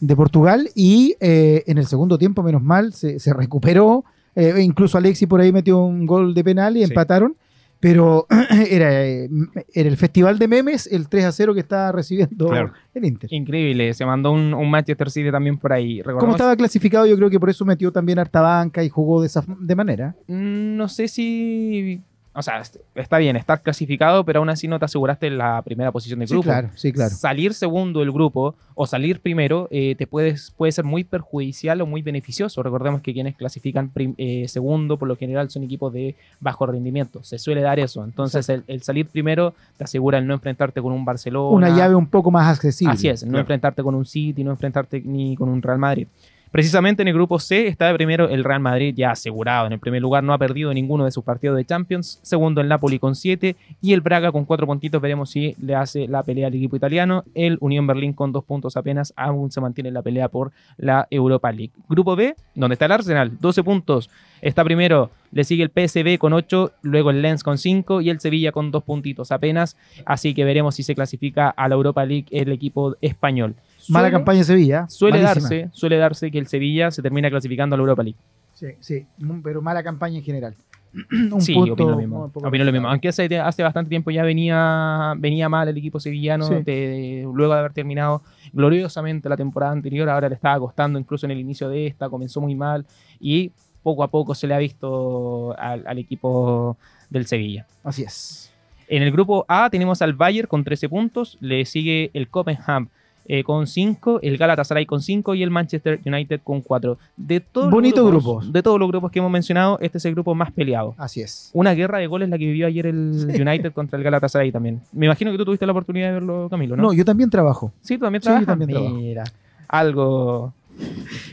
de 0.00 0.16
Portugal. 0.16 0.70
Y 0.74 1.14
eh, 1.20 1.62
en 1.66 1.76
el 1.76 1.86
segundo 1.86 2.16
tiempo, 2.16 2.42
menos 2.42 2.62
mal, 2.62 2.94
se, 2.94 3.18
se 3.18 3.34
recuperó. 3.34 4.04
Eh, 4.34 4.54
incluso 4.62 4.96
Alexi 4.96 5.26
por 5.26 5.40
ahí 5.40 5.52
metió 5.52 5.78
un 5.84 6.06
gol 6.06 6.32
de 6.32 6.42
penal 6.44 6.76
y 6.76 6.80
Sí. 6.80 6.84
empataron. 6.90 7.36
Pero 7.80 8.26
era, 8.70 9.06
eh, 9.06 9.28
era 9.72 9.88
el 9.88 9.96
festival 9.96 10.38
de 10.38 10.48
memes, 10.48 10.86
el 10.86 11.08
3-0 11.08 11.54
que 11.54 11.60
está 11.60 11.90
recibiendo 11.92 12.48
Claro. 12.48 12.72
el 12.94 13.04
Inter. 13.06 13.32
Increíble, 13.32 13.94
se 13.94 14.04
mandó 14.04 14.32
un, 14.32 14.52
un 14.52 14.70
Manchester 14.70 15.10
City 15.10 15.30
también 15.30 15.56
por 15.58 15.72
ahí. 15.72 16.02
Como 16.02 16.32
estaba 16.32 16.54
clasificado, 16.56 17.06
yo 17.06 17.16
creo 17.16 17.30
que 17.30 17.40
por 17.40 17.48
eso 17.48 17.64
metió 17.64 17.90
también 17.90 18.18
harta 18.18 18.42
banca 18.42 18.84
y 18.84 18.90
jugó 18.90 19.22
de 19.22 19.28
esa 19.28 19.42
de 19.58 19.74
manera. 19.74 20.14
Mm, 20.28 20.76
No 20.76 20.88
sé 20.88 21.08
si. 21.08 22.02
O 22.32 22.42
sea, 22.42 22.60
est- 22.60 22.76
está 22.94 23.18
bien, 23.18 23.34
estar 23.34 23.60
clasificado, 23.60 24.24
pero 24.24 24.38
aún 24.38 24.48
así 24.50 24.68
no 24.68 24.78
te 24.78 24.84
aseguraste 24.84 25.30
la 25.30 25.60
primera 25.62 25.90
posición 25.90 26.20
del 26.20 26.28
Sí, 26.28 26.34
grupo. 26.34 26.44
claro, 26.44 26.68
sí, 26.76 26.92
claro. 26.92 27.10
Salir 27.14 27.54
segundo 27.54 28.00
del 28.00 28.12
grupo 28.12 28.54
o 28.76 28.86
salir 28.86 29.20
primero 29.20 29.66
eh, 29.72 29.96
te 29.98 30.06
puedes, 30.06 30.52
puede 30.52 30.70
ser 30.70 30.84
muy 30.84 31.02
perjudicial 31.02 31.80
o 31.80 31.86
muy 31.86 32.02
beneficioso. 32.02 32.62
Recordemos 32.62 33.00
que 33.02 33.12
quienes 33.12 33.34
clasifican 33.36 33.90
eh, 34.16 34.46
segundo 34.46 34.96
por 34.96 35.08
lo 35.08 35.16
general 35.16 35.50
son 35.50 35.64
equipos 35.64 35.92
de 35.92 36.14
bajo 36.38 36.66
rendimiento. 36.66 37.22
Se 37.24 37.36
suele 37.36 37.62
dar 37.62 37.80
eso. 37.80 38.04
Entonces 38.04 38.48
el, 38.48 38.62
el 38.68 38.80
salir 38.82 39.06
primero 39.06 39.52
te 39.76 39.82
asegura 39.84 40.18
el 40.18 40.26
no 40.26 40.34
enfrentarte 40.34 40.80
con 40.80 40.92
un 40.92 41.04
Barcelona. 41.04 41.56
Una 41.56 41.76
llave 41.76 41.96
un 41.96 42.06
poco 42.06 42.30
más 42.30 42.48
accesible. 42.56 42.94
Así 42.94 43.08
es, 43.08 43.24
no 43.24 43.30
Claro. 43.30 43.40
enfrentarte 43.40 43.82
con 43.82 43.96
un 43.96 44.06
City, 44.06 44.44
no 44.44 44.52
enfrentarte 44.52 45.00
ni 45.04 45.34
con 45.36 45.48
un 45.48 45.60
Real 45.60 45.78
Madrid. 45.78 46.06
Precisamente 46.50 47.02
en 47.02 47.08
el 47.08 47.14
grupo 47.14 47.38
C 47.38 47.68
está 47.68 47.86
de 47.86 47.94
primero 47.94 48.28
el 48.28 48.42
Real 48.42 48.58
Madrid 48.58 48.92
ya 48.96 49.12
asegurado. 49.12 49.68
En 49.68 49.72
el 49.72 49.78
primer 49.78 50.02
lugar 50.02 50.24
no 50.24 50.32
ha 50.32 50.38
perdido 50.38 50.74
ninguno 50.74 51.04
de 51.04 51.12
sus 51.12 51.22
partidos 51.22 51.56
de 51.56 51.64
Champions. 51.64 52.18
Segundo 52.22 52.60
el 52.60 52.66
Napoli 52.66 52.98
con 52.98 53.14
7 53.14 53.54
y 53.80 53.92
el 53.92 54.00
Braga 54.00 54.32
con 54.32 54.44
4 54.44 54.66
puntitos. 54.66 55.00
Veremos 55.00 55.30
si 55.30 55.54
le 55.62 55.76
hace 55.76 56.08
la 56.08 56.24
pelea 56.24 56.48
al 56.48 56.54
equipo 56.54 56.74
italiano. 56.74 57.22
El 57.34 57.56
Unión 57.60 57.86
Berlín 57.86 58.14
con 58.14 58.32
2 58.32 58.44
puntos 58.44 58.76
apenas 58.76 59.12
aún 59.16 59.52
se 59.52 59.60
mantiene 59.60 59.88
en 59.88 59.94
la 59.94 60.02
pelea 60.02 60.28
por 60.28 60.50
la 60.76 61.06
Europa 61.10 61.52
League. 61.52 61.72
Grupo 61.88 62.16
B, 62.16 62.34
donde 62.56 62.74
está 62.74 62.86
el 62.86 62.92
Arsenal, 62.92 63.38
12 63.38 63.62
puntos. 63.62 64.10
Está 64.42 64.64
primero, 64.64 65.10
le 65.30 65.44
sigue 65.44 65.62
el 65.62 65.70
PSV 65.70 66.18
con 66.18 66.32
8, 66.32 66.72
luego 66.82 67.10
el 67.10 67.22
Lens 67.22 67.44
con 67.44 67.58
5 67.58 68.00
y 68.00 68.10
el 68.10 68.18
Sevilla 68.18 68.50
con 68.50 68.72
2 68.72 68.82
puntitos 68.82 69.30
apenas. 69.30 69.76
Así 70.04 70.34
que 70.34 70.44
veremos 70.44 70.74
si 70.74 70.82
se 70.82 70.96
clasifica 70.96 71.48
a 71.48 71.68
la 71.68 71.76
Europa 71.76 72.04
League 72.04 72.26
el 72.32 72.50
equipo 72.50 72.96
español. 73.02 73.54
Mala 73.90 74.08
Suele- 74.08 74.12
campaña 74.12 74.38
de 74.38 74.44
Sevilla. 74.44 74.88
Suele 74.88 75.22
malísima. 75.22 75.48
darse, 75.48 75.68
suele 75.72 75.96
darse 75.96 76.30
que 76.30 76.38
el 76.38 76.46
Sevilla 76.46 76.90
se 76.90 77.02
termina 77.02 77.28
clasificando 77.30 77.74
a 77.74 77.76
la 77.76 77.82
Europa 77.82 78.02
League. 78.02 78.18
Sí, 78.54 78.66
sí, 78.80 79.06
pero 79.42 79.62
mala 79.62 79.82
campaña 79.82 80.18
en 80.18 80.24
general. 80.24 80.54
Un 81.32 81.40
sí, 81.40 81.54
punto 81.54 81.74
opino 81.74 81.90
lo 81.90 81.96
mismo. 81.96 82.30
Opino 82.34 82.64
lo 82.64 82.72
mismo. 82.72 82.88
Aunque 82.88 83.08
hace, 83.08 83.38
hace 83.38 83.62
bastante 83.62 83.88
tiempo 83.88 84.10
ya 84.10 84.22
venía, 84.24 85.14
venía 85.16 85.48
mal 85.48 85.68
el 85.68 85.76
equipo 85.78 86.00
sevillano, 86.00 86.44
Sí. 86.46 86.54
de- 86.64 87.28
luego 87.32 87.52
de 87.54 87.58
haber 87.60 87.72
terminado 87.72 88.22
gloriosamente 88.52 89.28
la 89.28 89.36
temporada 89.36 89.72
anterior, 89.72 90.08
ahora 90.08 90.28
le 90.28 90.34
estaba 90.34 90.58
costando 90.58 90.98
incluso 90.98 91.26
en 91.26 91.32
el 91.32 91.38
inicio 91.40 91.68
de 91.68 91.86
esta, 91.86 92.08
comenzó 92.08 92.40
muy 92.40 92.54
mal 92.54 92.84
y 93.20 93.52
poco 93.82 94.02
a 94.04 94.08
poco 94.08 94.34
se 94.34 94.46
le 94.46 94.54
ha 94.54 94.58
visto 94.58 95.54
al, 95.58 95.86
al 95.86 95.98
equipo 95.98 96.76
del 97.08 97.26
Sevilla. 97.26 97.66
Así 97.84 98.02
es. 98.02 98.52
En 98.88 99.02
el 99.04 99.12
grupo 99.12 99.44
A 99.48 99.70
tenemos 99.70 100.02
al 100.02 100.12
Bayern 100.14 100.48
con 100.48 100.64
13 100.64 100.88
puntos, 100.88 101.38
le 101.40 101.64
sigue 101.64 102.10
el 102.12 102.28
Copenhagen 102.28 102.88
eh, 103.32 103.44
con 103.44 103.68
5, 103.68 104.18
el 104.22 104.36
Galatasaray 104.38 104.86
con 104.86 105.00
5 105.00 105.36
y 105.36 105.44
el 105.44 105.50
Manchester 105.52 106.00
United 106.04 106.40
con 106.42 106.62
4. 106.62 106.98
De 107.16 107.38
todos 107.38 107.66
los 107.66 107.72
Bonito 107.72 108.04
grupos, 108.04 108.24
grupos. 108.42 108.52
De 108.52 108.60
todos 108.60 108.80
los 108.80 108.88
grupos 108.88 109.12
que 109.12 109.20
hemos 109.20 109.30
mencionado, 109.30 109.78
este 109.80 109.98
es 109.98 110.04
el 110.06 110.14
grupo 110.14 110.34
más 110.34 110.50
peleado. 110.50 110.94
Así 110.98 111.20
es. 111.20 111.50
Una 111.52 111.72
guerra 111.74 111.98
de 111.98 112.08
goles 112.08 112.28
la 112.28 112.38
que 112.38 112.46
vivió 112.46 112.66
ayer 112.66 112.86
el 112.86 113.28
United 113.40 113.72
contra 113.72 113.96
el 113.98 114.02
Galatasaray 114.02 114.50
también. 114.50 114.80
Me 114.92 115.06
imagino 115.06 115.30
que 115.30 115.38
tú 115.38 115.44
tuviste 115.44 115.64
la 115.64 115.70
oportunidad 115.70 116.08
de 116.08 116.14
verlo, 116.14 116.48
Camilo, 116.50 116.74
¿no? 116.74 116.82
No, 116.82 116.92
yo 116.92 117.04
también 117.04 117.30
trabajo. 117.30 117.72
sí, 117.82 117.96
tú 117.98 118.04
también 118.06 118.20
Sí, 118.20 118.26
yo 118.26 118.30
trabajas. 118.32 118.46
también 118.48 118.70
trabajo. 118.70 118.94
Mira, 118.96 119.24
algo... 119.68 120.52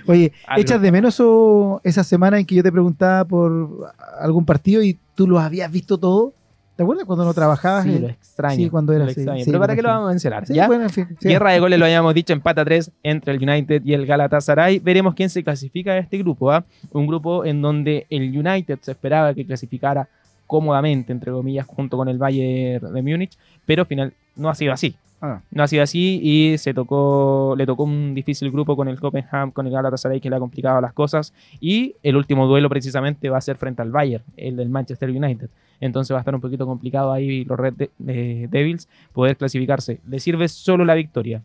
Oye, 0.08 0.34
Algo. 0.46 0.62
¿echas 0.62 0.82
de 0.82 0.92
menos 0.92 1.18
o 1.20 1.80
esa 1.84 2.04
semana 2.04 2.38
en 2.40 2.46
que 2.46 2.54
yo 2.56 2.64
te 2.64 2.72
preguntaba 2.72 3.24
por 3.26 3.92
algún 4.20 4.46
partido 4.46 4.84
y 4.84 4.98
tú 5.16 5.28
lo 5.28 5.40
habías 5.40 5.72
visto 5.72 5.98
todo? 5.98 6.34
¿Te 6.78 6.84
acuerdas 6.84 7.06
cuando 7.06 7.26
no 7.26 7.34
trabajabas? 7.34 7.84
Sí, 7.84 7.96
en- 7.96 8.02
lo 8.04 8.08
extraño. 8.08 8.56
sí, 8.56 8.70
cuando 8.70 8.94
era 8.94 9.04
lo 9.04 9.12
así, 9.12 9.20
extraño. 9.20 9.40
sí, 9.44 9.46
Pero 9.50 9.60
¿para 9.60 9.76
qué 9.76 9.82
lo 9.82 9.90
vamos 9.90 10.06
a 10.08 10.10
mencionar? 10.12 10.46
¿Ya? 10.46 10.68
bueno. 10.68 10.88
Guerra 11.20 11.52
de 11.52 11.60
goles 11.60 11.80
lo 11.80 11.86
habíamos 11.86 12.14
dicho, 12.14 12.32
empata 12.34 12.64
3 12.64 12.92
entre 13.04 13.34
el 13.34 13.44
United 13.50 13.82
y 13.84 13.94
el 13.94 14.06
Galatasaray. 14.06 14.80
Veremos 14.80 15.14
quién 15.16 15.30
se 15.30 15.44
clasifica 15.44 15.92
a 15.92 15.98
este 15.98 16.18
grupo. 16.20 16.52
¿ah? 16.52 16.64
Un 16.94 17.08
grupo 17.08 17.44
en 17.44 17.62
donde 17.62 18.06
el 18.10 18.24
United 18.38 18.80
se 18.82 18.92
esperaba 18.92 19.34
que 19.34 19.46
clasificara 19.46 20.08
cómodamente, 20.46 21.12
entre 21.12 21.32
comillas, 21.32 21.66
junto 21.68 21.98
con 21.98 22.08
el 22.08 22.18
Bayern 22.18 22.94
de 22.94 23.02
Múnich, 23.02 23.38
pero 23.66 23.82
al 23.82 23.88
final 23.88 24.14
no 24.36 24.50
ha 24.50 24.56
sido 24.56 24.72
así. 24.72 24.96
Ah, 25.20 25.42
No 25.50 25.64
ha 25.64 25.68
sido 25.68 25.82
así 25.82 26.20
y 26.22 26.60
se 26.60 26.76
tocó, 26.76 27.56
le 27.58 27.66
tocó 27.66 27.84
un 27.86 28.14
difícil 28.14 28.52
grupo 28.52 28.76
con 28.76 28.88
el 28.88 29.00
Copenhagen, 29.00 29.50
con 29.50 29.66
el 29.66 29.74
Galatasaray 29.74 30.22
que 30.22 30.30
le 30.30 30.36
ha 30.36 30.40
complicado 30.40 30.80
las 30.80 30.94
cosas. 30.94 31.34
Y 31.60 31.96
el 32.04 32.16
último 32.16 32.46
duelo 32.46 32.70
precisamente 32.70 33.28
va 33.32 33.40
a 33.40 33.42
ser 33.42 33.58
frente 33.58 33.82
al 33.82 33.90
Bayern, 33.90 34.24
el 34.38 34.56
del 34.58 34.70
Manchester 34.70 35.10
United. 35.10 35.50
Entonces 35.80 36.14
va 36.14 36.20
a 36.20 36.22
estar 36.22 36.36
un 36.36 36.42
poquito 36.42 36.66
complicado 36.66 37.12
ahí 37.12 37.46
los 37.46 37.60
Red 37.60 37.90
eh, 38.08 38.48
Devils 38.50 38.88
poder 39.14 39.38
clasificarse. 39.38 40.00
Le 40.08 40.20
sirve 40.20 40.48
solo 40.48 40.86
la 40.86 40.96
victoria. 40.96 41.42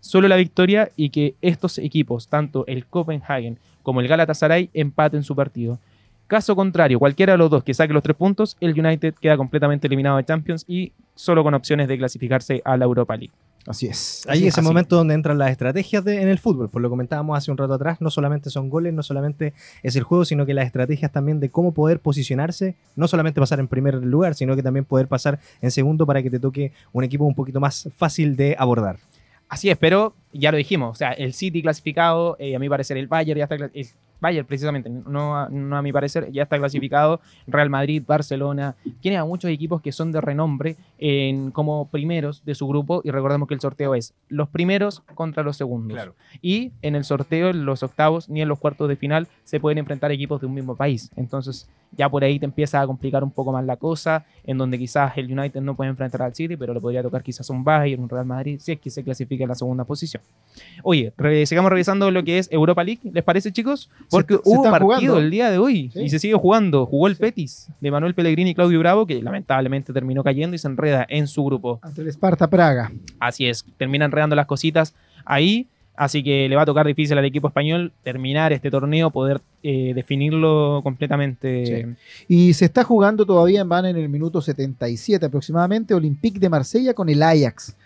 Solo 0.00 0.28
la 0.28 0.36
victoria 0.36 0.90
y 0.96 1.10
que 1.10 1.34
estos 1.42 1.78
equipos, 1.78 2.28
tanto 2.28 2.64
el 2.66 2.86
Copenhagen 2.86 3.58
como 3.82 4.00
el 4.00 4.08
Galatasaray, 4.08 4.70
empaten 4.72 5.22
su 5.22 5.36
partido. 5.36 5.78
Caso 6.26 6.54
contrario, 6.54 6.98
cualquiera 6.98 7.32
de 7.32 7.38
los 7.38 7.50
dos 7.50 7.64
que 7.64 7.74
saque 7.74 7.92
los 7.92 8.02
tres 8.02 8.16
puntos, 8.16 8.56
el 8.60 8.78
United 8.78 9.14
queda 9.20 9.36
completamente 9.36 9.88
eliminado 9.88 10.16
de 10.16 10.24
Champions 10.24 10.64
y 10.68 10.92
solo 11.14 11.42
con 11.42 11.54
opciones 11.54 11.88
de 11.88 11.98
clasificarse 11.98 12.62
a 12.64 12.76
la 12.76 12.84
Europa 12.84 13.16
League. 13.16 13.32
Así 13.66 13.86
es. 13.86 14.24
Ahí 14.26 14.38
Así 14.38 14.46
es 14.48 14.54
el 14.56 14.60
así. 14.60 14.68
momento 14.68 14.96
donde 14.96 15.14
entran 15.14 15.38
las 15.38 15.50
estrategias 15.50 16.04
de- 16.04 16.22
en 16.22 16.28
el 16.28 16.38
fútbol, 16.38 16.68
por 16.70 16.80
lo 16.82 16.90
comentábamos 16.90 17.36
hace 17.36 17.50
un 17.50 17.56
rato 17.58 17.74
atrás, 17.74 18.00
no 18.00 18.10
solamente 18.10 18.50
son 18.50 18.68
goles, 18.70 18.92
no 18.94 19.02
solamente 19.02 19.52
es 19.82 19.96
el 19.96 20.02
juego, 20.02 20.24
sino 20.24 20.46
que 20.46 20.54
las 20.54 20.66
estrategias 20.66 21.12
también 21.12 21.40
de 21.40 21.50
cómo 21.50 21.72
poder 21.72 22.00
posicionarse, 22.00 22.74
no 22.96 23.06
solamente 23.08 23.40
pasar 23.40 23.60
en 23.60 23.68
primer 23.68 23.94
lugar, 23.94 24.34
sino 24.34 24.56
que 24.56 24.62
también 24.62 24.84
poder 24.84 25.08
pasar 25.08 25.38
en 25.60 25.70
segundo 25.70 26.06
para 26.06 26.22
que 26.22 26.30
te 26.30 26.38
toque 26.40 26.72
un 26.92 27.04
equipo 27.04 27.24
un 27.24 27.34
poquito 27.34 27.60
más 27.60 27.88
fácil 27.96 28.36
de 28.36 28.56
abordar. 28.58 28.98
Así 29.48 29.68
es, 29.68 29.76
pero 29.76 30.14
ya 30.32 30.52
lo 30.52 30.56
dijimos, 30.58 30.92
o 30.92 30.94
sea, 30.94 31.10
el 31.12 31.34
City 31.34 31.60
clasificado, 31.60 32.36
eh, 32.38 32.54
a 32.54 32.58
mi 32.60 32.68
parecer 32.68 32.96
el 32.96 33.08
Bayern 33.08 33.38
ya 33.38 33.44
está, 33.44 33.56
el 33.56 33.86
Bayern 34.20 34.46
precisamente, 34.46 34.90
no 34.90 35.36
a, 35.36 35.48
no 35.48 35.76
a 35.76 35.82
mi 35.82 35.92
parecer, 35.92 36.30
ya 36.32 36.42
está 36.42 36.58
clasificado, 36.58 37.20
Real 37.46 37.70
Madrid, 37.70 38.02
Barcelona, 38.06 38.76
tiene 39.00 39.16
a 39.16 39.24
muchos 39.24 39.50
equipos 39.50 39.80
que 39.80 39.92
son 39.92 40.12
de 40.12 40.20
renombre 40.20 40.76
en, 40.98 41.50
como 41.50 41.88
primeros 41.88 42.44
de 42.44 42.54
su 42.54 42.66
grupo 42.68 43.00
y 43.04 43.10
recordemos 43.10 43.48
que 43.48 43.54
el 43.54 43.60
sorteo 43.60 43.94
es 43.94 44.14
los 44.28 44.48
primeros 44.48 45.00
contra 45.14 45.42
los 45.42 45.56
segundos. 45.56 45.96
Y 46.42 46.72
en 46.82 46.94
el 46.94 47.04
sorteo, 47.04 47.50
en 47.50 47.64
los 47.64 47.82
octavos 47.82 48.28
ni 48.28 48.42
en 48.42 48.48
los 48.48 48.58
cuartos 48.58 48.88
de 48.88 48.96
final 48.96 49.26
se 49.44 49.58
pueden 49.60 49.78
enfrentar 49.78 50.10
equipos 50.12 50.40
de 50.40 50.46
un 50.46 50.54
mismo 50.54 50.76
país. 50.76 51.10
Entonces, 51.16 51.68
ya 51.96 52.08
por 52.08 52.22
ahí 52.22 52.38
te 52.38 52.44
empieza 52.44 52.80
a 52.80 52.86
complicar 52.86 53.24
un 53.24 53.32
poco 53.32 53.50
más 53.52 53.64
la 53.64 53.76
cosa, 53.76 54.24
en 54.44 54.58
donde 54.58 54.78
quizás 54.78 55.16
el 55.16 55.26
United 55.36 55.60
no 55.60 55.74
puede 55.74 55.90
enfrentar 55.90 56.22
al 56.22 56.34
City, 56.34 56.56
pero 56.56 56.72
le 56.72 56.80
podría 56.80 57.02
tocar 57.02 57.22
quizás 57.22 57.50
un 57.50 57.64
Bayern, 57.64 58.02
un 58.02 58.08
Real 58.08 58.26
Madrid, 58.26 58.58
si 58.60 58.72
es 58.72 58.78
que 58.80 58.90
se 58.90 59.02
clasifica 59.02 59.42
en 59.44 59.48
la 59.48 59.54
segunda 59.56 59.84
posición. 59.84 60.22
Oye, 60.84 61.12
re- 61.16 61.46
sigamos 61.46 61.70
revisando 61.70 62.10
lo 62.10 62.22
que 62.22 62.38
es 62.38 62.48
Europa 62.52 62.84
League, 62.84 63.00
¿les 63.12 63.24
parece 63.24 63.50
chicos? 63.52 63.90
Porque 64.10 64.34
Se- 64.34 64.40
hubo 64.44 64.62
partido 64.64 64.80
jugando. 64.80 65.18
el 65.18 65.30
día 65.30 65.50
de 65.50 65.58
hoy 65.58 65.90
Sí. 65.92 66.00
y 66.02 66.10
se 66.10 66.18
sigue 66.18 66.34
jugando. 66.34 66.86
Jugó 66.86 67.06
el 67.06 67.16
Petis 67.16 67.68
de 67.80 67.90
Manuel 67.90 68.14
Pellegrini 68.14 68.50
y 68.50 68.54
Claudio 68.54 68.78
Bravo, 68.80 69.06
que 69.06 69.22
lamentablemente 69.22 69.92
terminó 69.92 70.22
cayendo 70.24 70.54
y 70.54 70.58
se 70.58 70.68
enreda 70.68 71.06
en 71.08 71.26
su 71.26 71.44
grupo. 71.44 71.78
Ante 71.82 72.02
el 72.02 72.08
Sparta 72.08 72.48
Praga. 72.48 72.90
Así 73.18 73.46
es, 73.46 73.64
termina 73.76 74.04
enredando 74.04 74.34
las 74.36 74.46
cositas 74.46 74.94
ahí. 75.24 75.66
Así 75.96 76.22
que 76.22 76.48
le 76.48 76.56
va 76.56 76.62
a 76.62 76.66
tocar 76.66 76.86
difícil 76.86 77.18
al 77.18 77.24
equipo 77.26 77.48
español 77.48 77.92
terminar 78.02 78.54
este 78.54 78.70
torneo, 78.70 79.10
poder 79.10 79.42
eh, 79.62 79.92
definirlo 79.94 80.80
completamente. 80.82 81.94
Y 82.26 82.54
se 82.54 82.64
está 82.64 82.84
jugando 82.84 83.26
todavía 83.26 83.60
en 83.60 83.68
van 83.68 83.84
en 83.84 83.96
el 83.96 84.08
minuto 84.08 84.40
77 84.40 85.26
aproximadamente. 85.26 85.92
Olympique 85.92 86.38
de 86.38 86.48
Marsella 86.48 86.94
con 86.94 87.10
el 87.10 87.22
Ajax. 87.22 87.76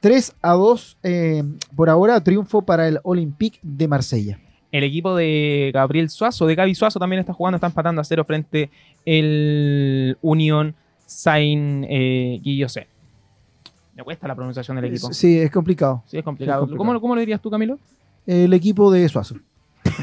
3 0.00 0.34
a 0.42 0.52
2 0.54 0.96
eh, 1.04 1.44
por 1.76 1.90
ahora, 1.90 2.20
triunfo 2.24 2.62
para 2.62 2.88
el 2.88 2.98
Olympique 3.04 3.58
de 3.62 3.86
Marsella. 3.86 4.40
El 4.72 4.84
equipo 4.84 5.16
de 5.16 5.70
Gabriel 5.74 6.08
Suazo, 6.10 6.46
de 6.46 6.54
Gaby 6.54 6.74
Suazo 6.74 6.98
también 6.98 7.20
está 7.20 7.32
jugando, 7.32 7.56
está 7.56 7.66
empatando 7.66 8.00
a 8.00 8.04
cero 8.04 8.24
frente 8.24 8.70
el 9.04 10.16
Unión 10.22 10.74
Saint 11.06 11.84
eh, 11.88 12.38
Guillosé. 12.42 12.86
Me 13.96 14.04
cuesta 14.04 14.28
la 14.28 14.34
pronunciación 14.34 14.76
del 14.76 14.86
equipo. 14.86 15.12
Sí, 15.12 15.38
es 15.38 15.50
complicado. 15.50 16.02
Sí, 16.06 16.18
es 16.18 16.24
complicado. 16.24 16.60
Sí, 16.60 16.64
es 16.64 16.68
complicado. 16.68 16.78
¿Cómo, 16.78 16.92
lo- 16.92 17.00
cómo 17.00 17.14
lo 17.14 17.20
dirías 17.20 17.40
tú, 17.42 17.50
Camilo? 17.50 17.78
El 18.26 18.52
equipo 18.52 18.90
de 18.92 19.08
Suazo. 19.08 19.36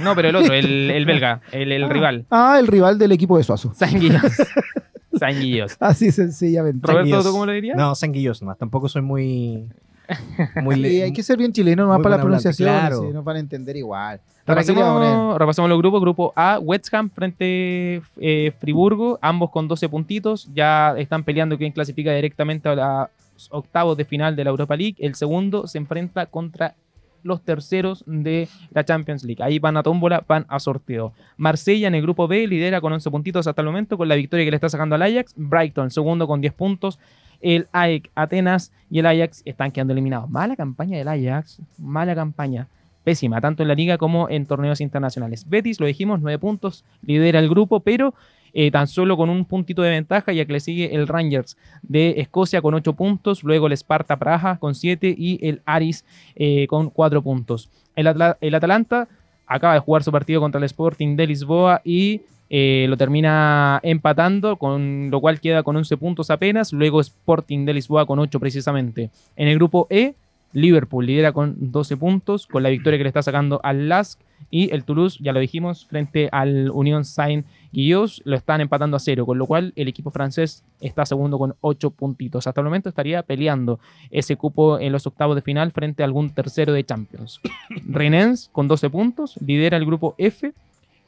No, 0.03 0.15
pero 0.15 0.29
el 0.29 0.35
otro, 0.35 0.53
el, 0.53 0.91
el 0.91 1.05
belga, 1.05 1.41
el, 1.51 1.71
el 1.71 1.83
Ah. 1.83 1.89
rival. 1.89 2.25
Ah, 2.29 2.57
el 2.59 2.67
rival 2.67 2.97
del 2.99 3.11
equipo 3.13 3.37
de 3.37 3.43
Suazo. 3.43 3.73
Saint 3.73 3.99
Guillos. 3.99 4.21
Saint 5.17 5.39
Guillos. 5.39 5.77
Así 5.79 6.11
sencillamente. 6.11 6.85
Roberto, 6.85 6.99
Sanguillos. 7.05 7.25
¿tú 7.25 7.31
cómo 7.31 7.45
lo 7.45 7.51
dirías? 7.53 7.77
No, 7.77 7.95
sanguillos 7.95 8.41
nomás. 8.41 8.57
Tampoco 8.57 8.89
soy 8.89 9.01
muy. 9.01 9.67
muy 10.63 10.75
Y 10.85 11.01
hay 11.01 11.13
que 11.13 11.23
ser 11.23 11.37
bien 11.37 11.51
chileno 11.51 11.83
nomás 11.83 11.97
para 11.97 12.15
hablante, 12.15 12.25
pronunciaciones. 12.25 12.79
claro. 12.79 13.01
sí, 13.01 13.07
nos 13.13 13.23
van 13.23 13.37
a 13.37 13.39
entender 13.39 13.75
igual. 13.75 14.19
¿Para? 14.45 14.61
Repasemos, 14.61 15.37
repasemos 15.37 15.69
los 15.69 15.77
grupos. 15.77 16.01
Grupo 16.01 16.33
A, 16.35 16.59
West 16.59 16.93
Ham 16.93 17.09
frente 17.09 18.01
eh, 18.17 18.51
Friburgo, 18.59 19.19
ambos 19.21 19.51
con 19.51 19.67
12 19.67 19.89
puntitos. 19.89 20.49
Ya 20.53 20.95
están 20.97 21.23
peleando 21.23 21.57
quién 21.57 21.71
clasifica 21.71 22.13
directamente 22.13 22.69
a 22.69 23.09
los 23.33 23.49
octavos 23.51 23.97
de 23.97 24.05
final 24.05 24.35
de 24.35 24.43
la 24.43 24.51
Europa 24.51 24.75
League. 24.75 24.95
El 24.99 25.15
segundo 25.15 25.67
se 25.67 25.77
enfrenta 25.77 26.25
contra 26.27 26.75
los 27.23 27.41
terceros 27.43 28.03
de 28.07 28.47
la 28.71 28.85
Champions 28.85 29.23
League. 29.23 29.43
Ahí 29.43 29.59
van 29.59 29.77
a 29.77 29.83
tómbola, 29.83 30.23
van 30.27 30.45
a 30.47 30.59
sorteo. 30.59 31.13
Marsella 31.35 31.87
en 31.87 31.95
el 31.95 32.01
grupo 32.01 32.27
B 32.27 32.47
lidera 32.47 32.79
con 32.79 32.93
11 32.93 33.11
puntitos 33.11 33.47
hasta 33.47 33.61
el 33.61 33.67
momento 33.67 33.97
con 33.97 34.07
la 34.07 34.15
victoria 34.15 34.45
que 34.45 34.51
le 34.51 34.55
está 34.55 34.69
sacando 34.69 34.95
al 34.95 35.01
Ajax. 35.01 35.33
Brighton 35.35 35.91
segundo 35.91 36.25
con 36.25 36.41
10 36.41 36.53
puntos. 36.53 36.99
El 37.41 37.67
AEK 37.71 38.09
Atenas 38.15 38.71
y 38.89 38.99
el 38.99 39.05
Ajax 39.05 39.41
están 39.45 39.71
quedando 39.71 39.93
eliminados. 39.93 40.29
Mala 40.29 40.55
campaña 40.55 40.97
del 40.97 41.07
Ajax, 41.07 41.59
mala 41.77 42.15
campaña 42.15 42.67
pésima, 43.03 43.39
tanto 43.39 43.63
en 43.63 43.69
la 43.69 43.75
liga 43.75 43.97
como 43.97 44.29
en 44.29 44.45
torneos 44.45 44.81
internacionales. 44.81 45.45
Betis, 45.47 45.79
lo 45.79 45.85
dijimos, 45.85 46.19
9 46.21 46.39
puntos, 46.39 46.83
lidera 47.01 47.39
el 47.39 47.47
grupo, 47.49 47.79
pero 47.79 48.13
eh, 48.53 48.71
tan 48.71 48.87
solo 48.87 49.15
con 49.17 49.29
un 49.29 49.45
puntito 49.45 49.81
de 49.81 49.91
ventaja, 49.91 50.33
ya 50.33 50.43
que 50.45 50.53
le 50.53 50.59
sigue 50.59 50.93
el 50.95 51.07
Rangers 51.07 51.57
de 51.83 52.15
Escocia 52.17 52.61
con 52.61 52.73
8 52.73 52.93
puntos, 52.93 53.43
luego 53.43 53.67
el 53.67 53.73
Sparta 53.73 54.17
Praja 54.17 54.57
con 54.57 54.73
7 54.75 55.13
y 55.17 55.39
el 55.47 55.61
Aris 55.65 56.03
eh, 56.35 56.65
con 56.67 56.89
4 56.89 57.21
puntos. 57.21 57.69
El, 57.95 58.07
Atla- 58.07 58.37
el 58.41 58.55
Atalanta 58.55 59.07
acaba 59.45 59.73
de 59.75 59.79
jugar 59.79 60.03
su 60.03 60.11
partido 60.11 60.41
contra 60.41 60.59
el 60.59 60.65
Sporting 60.65 61.15
de 61.15 61.27
Lisboa 61.27 61.81
y 61.85 62.21
eh, 62.49 62.85
lo 62.89 62.97
termina 62.97 63.79
empatando, 63.83 64.57
con 64.57 65.09
lo 65.11 65.19
cual 65.19 65.39
queda 65.39 65.63
con 65.63 65.75
11 65.75 65.97
puntos 65.97 66.29
apenas, 66.29 66.73
luego 66.73 67.01
Sporting 67.01 67.65
de 67.65 67.73
Lisboa 67.73 68.05
con 68.05 68.19
8 68.19 68.39
precisamente. 68.39 69.09
En 69.35 69.47
el 69.47 69.55
grupo 69.55 69.87
E, 69.89 70.15
Liverpool 70.53 71.05
lidera 71.05 71.33
con 71.33 71.55
12 71.71 71.97
puntos, 71.97 72.47
con 72.47 72.63
la 72.63 72.69
victoria 72.69 72.97
que 72.97 73.03
le 73.03 73.09
está 73.09 73.21
sacando 73.21 73.59
al 73.63 73.89
Lask. 73.89 74.19
Y 74.49 74.73
el 74.73 74.85
Toulouse, 74.85 75.19
ya 75.21 75.33
lo 75.33 75.39
dijimos, 75.39 75.85
frente 75.85 76.29
al 76.31 76.69
Union 76.71 77.03
Saint 77.03 77.45
Guillos, 77.71 78.21
lo 78.23 78.35
están 78.35 78.61
empatando 78.61 78.95
a 78.95 78.99
cero, 78.99 79.25
con 79.25 79.37
lo 79.37 79.45
cual 79.45 79.73
el 79.75 79.87
equipo 79.87 80.09
francés 80.09 80.63
está 80.79 81.05
segundo 81.05 81.37
con 81.37 81.55
8 81.61 81.91
puntitos. 81.91 82.47
Hasta 82.47 82.61
el 82.61 82.65
momento 82.65 82.87
estaría 82.87 83.23
peleando 83.23 83.79
ese 84.09 84.37
cupo 84.37 84.79
en 84.79 84.93
los 84.93 85.05
octavos 85.05 85.35
de 85.35 85.41
final 85.41 85.71
frente 85.71 86.01
a 86.01 86.05
algún 86.05 86.29
tercero 86.29 86.71
de 86.71 86.85
Champions. 86.85 87.41
Rennes 87.87 88.49
con 88.53 88.67
12 88.67 88.89
puntos, 88.89 89.35
lidera 89.45 89.75
el 89.75 89.85
grupo 89.85 90.15
F. 90.17 90.53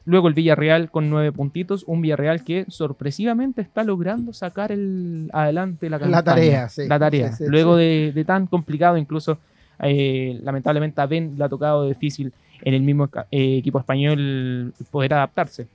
Luego 0.04 0.28
el 0.28 0.34
Villarreal 0.34 0.90
con 0.90 1.10
9 1.10 1.32
puntitos, 1.32 1.84
un 1.86 2.00
Villarreal 2.00 2.42
que 2.42 2.64
sorpresivamente 2.68 3.60
está 3.60 3.84
logrando 3.84 4.32
sacar 4.32 4.72
el, 4.72 5.30
adelante 5.32 5.90
la, 5.90 5.98
La 5.98 6.22
tarea, 6.22 6.68
sí. 6.68 6.88
La 6.88 6.98
tarea. 6.98 7.32
Sí, 7.32 7.44
sí, 7.44 7.50
Luego. 7.50 7.76
De, 7.76 8.12
de 8.14 8.24
tan 8.24 8.46
complicado, 8.46 8.96
incluso 8.96 9.38
eh, 9.82 10.38
lamentablemente 10.42 11.00
a 11.00 11.06
Ben 11.06 11.34
le 11.36 11.44
ha 11.44 11.48
tocado 11.48 11.86
difícil 11.86 12.32
en 12.62 12.74
el 12.74 12.82
mismo 12.82 13.08
eh, 13.30 13.58
equipo 13.58 13.78
español 13.78 14.74
poder 14.90 15.14
adaptarse. 15.14 15.66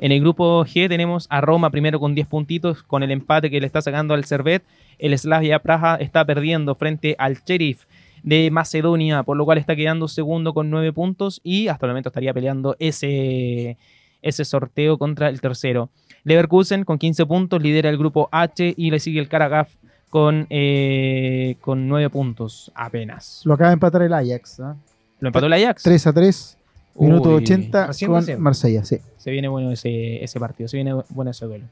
En 0.00 0.12
el 0.12 0.20
grupo 0.20 0.64
G 0.64 0.88
tenemos 0.88 1.26
a 1.30 1.40
Roma 1.40 1.70
primero 1.70 1.98
con 1.98 2.14
10 2.14 2.26
puntitos, 2.26 2.82
con 2.82 3.02
el 3.02 3.10
empate 3.10 3.50
que 3.50 3.60
le 3.60 3.66
está 3.66 3.80
sacando 3.80 4.14
al 4.14 4.24
Servet. 4.24 4.62
El 4.98 5.16
Slavia 5.16 5.60
Praha 5.60 5.96
está 5.96 6.24
perdiendo 6.24 6.74
frente 6.74 7.14
al 7.18 7.38
Sheriff 7.44 7.84
de 8.28 8.50
Macedonia, 8.50 9.22
por 9.22 9.38
lo 9.38 9.46
cual 9.46 9.56
está 9.56 9.74
quedando 9.74 10.06
segundo 10.06 10.52
con 10.52 10.68
9 10.68 10.92
puntos 10.92 11.40
y 11.42 11.68
hasta 11.68 11.86
el 11.86 11.92
momento 11.92 12.10
estaría 12.10 12.34
peleando 12.34 12.76
ese, 12.78 13.78
ese 14.20 14.44
sorteo 14.44 14.98
contra 14.98 15.30
el 15.30 15.40
tercero. 15.40 15.88
Leverkusen 16.24 16.84
con 16.84 16.98
15 16.98 17.24
puntos 17.24 17.62
lidera 17.62 17.88
el 17.88 17.96
grupo 17.96 18.28
H 18.30 18.74
y 18.76 18.90
le 18.90 19.00
sigue 19.00 19.18
el 19.18 19.28
Karagaf 19.28 19.72
con, 20.10 20.46
eh, 20.50 21.56
con 21.62 21.88
9 21.88 22.10
puntos 22.10 22.70
apenas. 22.74 23.40
Lo 23.46 23.54
acaba 23.54 23.70
de 23.70 23.74
empatar 23.74 24.02
el 24.02 24.12
Ajax. 24.12 24.60
¿ah? 24.60 24.76
Lo 25.20 25.28
empató 25.28 25.46
el 25.46 25.52
Ajax. 25.54 25.82
3 25.82 26.06
a 26.06 26.12
3. 26.12 26.58
Minuto 27.00 27.30
Uy, 27.30 27.36
80 27.36 27.86
recién, 27.86 28.10
con 28.10 28.20
recién. 28.20 28.40
Marsella, 28.42 28.84
sí. 28.84 28.98
Se 29.16 29.30
viene 29.30 29.48
bueno 29.48 29.72
ese, 29.72 30.22
ese 30.22 30.38
partido, 30.38 30.68
se 30.68 30.76
viene 30.76 30.92
bueno 31.08 31.30
ese 31.30 31.46
duelo. 31.46 31.64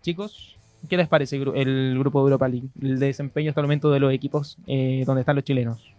Chicos, 0.00 0.56
¿qué 0.88 0.96
les 0.96 1.08
parece 1.08 1.36
el 1.36 1.98
grupo 1.98 2.20
de 2.20 2.22
Europa 2.22 2.48
League? 2.48 2.68
El 2.80 2.98
desempeño 2.98 3.50
hasta 3.50 3.60
el 3.60 3.66
momento 3.66 3.90
de 3.90 4.00
los 4.00 4.10
equipos 4.10 4.56
eh, 4.66 5.02
donde 5.04 5.20
están 5.20 5.36
los 5.36 5.44
chilenos. 5.44 5.97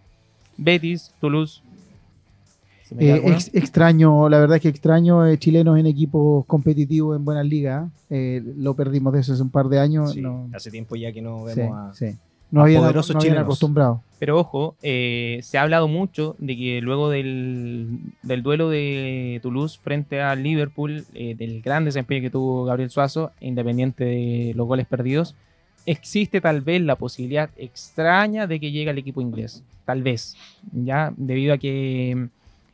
Betis, 0.56 1.12
Toulouse. 1.20 1.62
¿Se 2.84 2.94
me 2.94 3.00
queda 3.02 3.16
Eh, 3.16 3.22
ex- 3.32 3.50
extraño, 3.54 4.28
la 4.28 4.38
verdad 4.38 4.56
es 4.56 4.62
que 4.62 4.68
extraño 4.68 5.26
eh, 5.26 5.38
chilenos 5.38 5.78
en 5.78 5.86
equipos 5.86 6.44
competitivos 6.46 7.16
en 7.16 7.24
buenas 7.24 7.46
ligas. 7.46 7.88
Eh, 8.10 8.42
lo 8.56 8.74
perdimos 8.74 9.12
de 9.12 9.20
eso 9.20 9.32
hace 9.32 9.42
un 9.42 9.50
par 9.50 9.68
de 9.68 9.78
años. 9.78 10.12
Sí, 10.12 10.20
no, 10.20 10.48
hace 10.52 10.70
tiempo 10.70 10.96
ya 10.96 11.12
que 11.12 11.22
no 11.22 11.44
sí, 11.48 11.54
vemos 11.60 11.76
a. 11.76 11.94
sí. 11.94 12.16
No 12.52 12.62
a 12.62 12.64
habían, 12.64 12.82
poderosos 12.82 13.14
no 13.14 13.20
habían 13.20 13.30
chilenos. 13.34 13.44
acostumbrado. 13.46 14.02
Pero 14.18 14.36
ojo, 14.40 14.74
eh, 14.82 15.38
se 15.44 15.56
ha 15.56 15.62
hablado 15.62 15.86
mucho 15.86 16.34
de 16.40 16.56
que 16.56 16.80
luego 16.80 17.08
del, 17.08 18.00
del 18.24 18.42
duelo 18.42 18.68
de 18.68 19.38
Toulouse 19.40 19.78
frente 19.80 20.20
a 20.20 20.34
Liverpool, 20.34 21.04
eh, 21.14 21.36
del 21.36 21.62
gran 21.62 21.84
desempeño 21.84 22.20
que 22.22 22.30
tuvo 22.30 22.64
Gabriel 22.64 22.90
Suazo, 22.90 23.30
independiente 23.40 24.02
de 24.04 24.52
los 24.56 24.66
goles 24.66 24.88
perdidos, 24.88 25.36
existe 25.90 26.40
tal 26.40 26.60
vez 26.60 26.80
la 26.82 26.94
posibilidad 26.94 27.50
extraña 27.56 28.46
de 28.46 28.60
que 28.60 28.70
llegue 28.70 28.90
al 28.90 28.98
equipo 28.98 29.20
inglés. 29.20 29.64
Tal 29.84 30.02
vez, 30.02 30.36
ya 30.72 31.12
debido 31.16 31.52
a 31.52 31.58
que, 31.58 32.28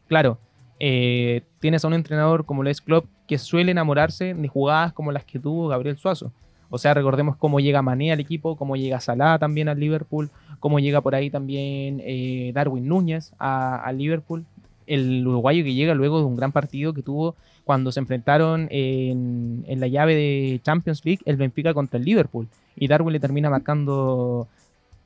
claro, 0.06 0.38
eh, 0.78 1.40
tienes 1.58 1.82
a 1.82 1.88
un 1.88 1.94
entrenador 1.94 2.44
como 2.44 2.62
lo 2.62 2.68
es 2.68 2.82
Klopp 2.82 3.06
que 3.26 3.38
suele 3.38 3.72
enamorarse 3.72 4.34
de 4.34 4.48
jugadas 4.48 4.92
como 4.92 5.12
las 5.12 5.24
que 5.24 5.38
tuvo 5.38 5.68
Gabriel 5.68 5.96
Suazo. 5.96 6.30
O 6.68 6.76
sea, 6.76 6.92
recordemos 6.92 7.36
cómo 7.36 7.58
llega 7.58 7.80
Mané 7.80 8.12
al 8.12 8.20
equipo, 8.20 8.56
cómo 8.56 8.76
llega 8.76 9.00
Salah 9.00 9.38
también 9.38 9.68
al 9.68 9.80
Liverpool, 9.80 10.28
cómo 10.60 10.78
llega 10.78 11.00
por 11.00 11.14
ahí 11.14 11.30
también 11.30 12.02
eh, 12.04 12.50
Darwin 12.54 12.86
Núñez 12.86 13.32
a, 13.38 13.76
a 13.76 13.92
Liverpool, 13.92 14.44
el 14.86 15.26
uruguayo 15.26 15.64
que 15.64 15.72
llega 15.72 15.94
luego 15.94 16.18
de 16.18 16.26
un 16.26 16.36
gran 16.36 16.52
partido 16.52 16.92
que 16.92 17.02
tuvo 17.02 17.34
cuando 17.64 17.92
se 17.92 18.00
enfrentaron 18.00 18.68
en, 18.70 19.64
en 19.66 19.80
la 19.80 19.86
llave 19.86 20.14
de 20.14 20.60
Champions 20.62 21.02
League 21.04 21.22
el 21.24 21.36
Benfica 21.36 21.72
contra 21.72 21.98
el 21.98 22.04
Liverpool 22.04 22.46
y 22.76 22.88
Darwin 22.88 23.12
le 23.12 23.20
termina 23.20 23.50
marcando 23.50 24.46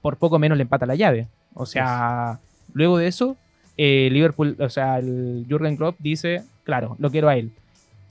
por 0.03 0.17
poco 0.17 0.39
menos 0.39 0.59
le 0.59 0.63
empata 0.63 0.87
la 0.87 0.95
llave. 0.95 1.29
O 1.55 1.67
sea, 1.67 2.39
luego 2.73 2.99
de 2.99 3.07
eso, 3.07 3.37
eh, 3.77 4.09
Liverpool, 4.13 4.57
o 4.59 4.69
sea, 4.69 4.99
el 4.99 5.47
Jürgen 5.49 5.77
Klopp 5.77 5.97
dice, 5.99 6.43
claro, 6.65 6.97
lo 6.99 7.11
quiero 7.11 7.29
a 7.29 7.37
él. 7.37 7.53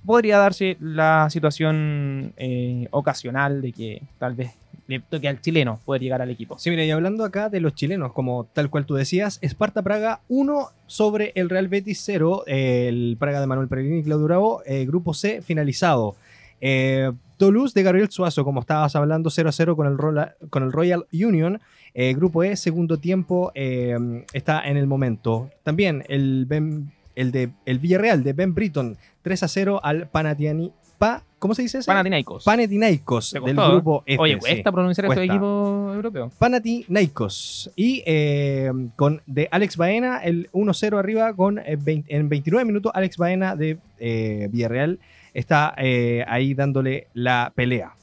Podría 0.05 0.37
darse 0.37 0.77
la 0.79 1.27
situación 1.29 2.33
eh, 2.37 2.87
ocasional 2.91 3.61
de 3.61 3.73
que 3.73 4.01
tal 4.17 4.33
vez 4.33 4.51
le 4.87 4.99
toque 4.99 5.27
al 5.27 5.39
chileno 5.39 5.79
poder 5.85 6.01
llegar 6.01 6.21
al 6.21 6.31
equipo. 6.31 6.57
Sí, 6.57 6.71
mira, 6.71 6.83
y 6.83 6.89
hablando 6.89 7.23
acá 7.23 7.49
de 7.49 7.59
los 7.59 7.75
chilenos, 7.75 8.11
como 8.13 8.45
tal 8.45 8.71
cual 8.71 8.85
tú 8.87 8.95
decías, 8.95 9.37
Esparta 9.41 9.83
Praga 9.83 10.21
1 10.29 10.69
sobre 10.87 11.31
el 11.35 11.49
Real 11.49 11.67
Betis 11.67 12.01
0, 12.03 12.45
el 12.47 13.15
Praga 13.19 13.39
de 13.39 13.45
Manuel 13.45 13.67
Pellegrini 13.67 13.99
y 13.99 14.03
Claudio 14.03 14.25
Bravo, 14.25 14.63
eh, 14.65 14.85
grupo 14.85 15.13
C 15.13 15.43
finalizado. 15.43 16.15
Eh, 16.59 17.11
Toulouse 17.39 17.73
de 17.73 17.81
Gabriel 17.83 18.09
Suazo, 18.11 18.43
como 18.43 18.59
estabas 18.59 18.95
hablando, 18.95 19.31
0 19.31 19.49
a 19.49 19.51
0 19.51 19.75
con 19.75 19.87
el, 19.87 19.97
Rola- 19.97 20.35
con 20.51 20.61
el 20.61 20.71
Royal 20.71 21.05
Union. 21.11 21.59
Eh, 21.95 22.13
grupo 22.13 22.43
E, 22.43 22.55
segundo 22.55 22.97
tiempo, 22.97 23.51
eh, 23.55 23.97
está 24.33 24.61
en 24.69 24.77
el 24.77 24.85
momento. 24.85 25.49
También 25.63 26.03
el, 26.09 26.45
Ben- 26.47 26.91
el, 27.15 27.31
de, 27.31 27.49
el 27.65 27.79
Villarreal 27.79 28.23
de 28.23 28.33
Ben 28.33 28.53
Britton, 28.53 28.97
3 29.23 29.43
a 29.43 29.47
0 29.47 29.79
al 29.83 30.07
Panathinaikos 30.07 30.75
Pa, 30.99 31.23
¿Cómo 31.39 31.55
se 31.55 31.61
dice 31.61 31.77
eso? 31.77 31.85
Panathinaikos. 31.87 32.43
Panathinaikos 32.43 33.31
del 33.31 33.55
grupo 33.55 34.03
F. 34.05 34.21
Oye, 34.21 34.33
sí. 34.33 34.39
cuesta 34.41 34.69
pronunciar 34.73 35.05
estos 35.05 35.15
Cuesta. 35.15 35.33
equipos 35.33 35.95
europeos. 35.95 36.33
Panathinaikos. 36.37 37.71
Y 37.77 38.03
eh, 38.05 38.71
con 38.97 39.21
de 39.25 39.47
Alex 39.51 39.77
Baena, 39.77 40.17
el 40.19 40.49
1-0 40.51 40.97
arriba 40.99 41.33
con 41.33 41.59
eh, 41.59 41.77
20 41.81 42.13
en 42.13 42.27
29 42.29 42.65
minutos. 42.65 42.91
Alex 42.93 43.15
Baena 43.17 43.55
de 43.55 43.77
eh, 43.99 44.49
Villarreal 44.51 44.99
está 45.33 45.73
eh, 45.77 46.23
ahí 46.27 46.53
dándole 46.53 47.07
la 47.13 47.51
pelea. 47.55 47.93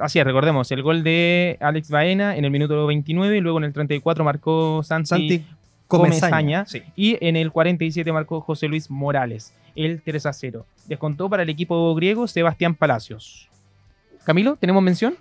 Así 0.00 0.18
es, 0.18 0.24
recordemos, 0.24 0.70
el 0.72 0.82
gol 0.82 1.04
de 1.04 1.56
Alex 1.60 1.90
Baena 1.90 2.36
en 2.36 2.44
el 2.44 2.50
minuto 2.50 2.86
29, 2.86 3.40
luego 3.40 3.58
en 3.58 3.64
el 3.64 3.72
34 3.72 4.24
marcó 4.24 4.82
Santi, 4.82 5.08
Santi 5.08 5.46
Comesaña. 5.86 6.64
Comesaña. 6.64 6.66
Sí. 6.66 6.82
y 6.96 7.24
en 7.24 7.36
el 7.36 7.52
47 7.52 8.12
marcó 8.12 8.40
José 8.40 8.66
Luis 8.66 8.90
Morales, 8.90 9.54
el 9.76 10.02
3 10.02 10.26
a 10.26 10.32
0. 10.32 10.66
Descontó 10.86 11.30
para 11.30 11.44
el 11.44 11.48
equipo 11.48 11.94
griego 11.94 12.26
Sebastián 12.26 12.74
Palacios. 12.74 13.48
Camilo, 14.24 14.56
¿tenemos 14.56 14.82
mención? 14.82 15.14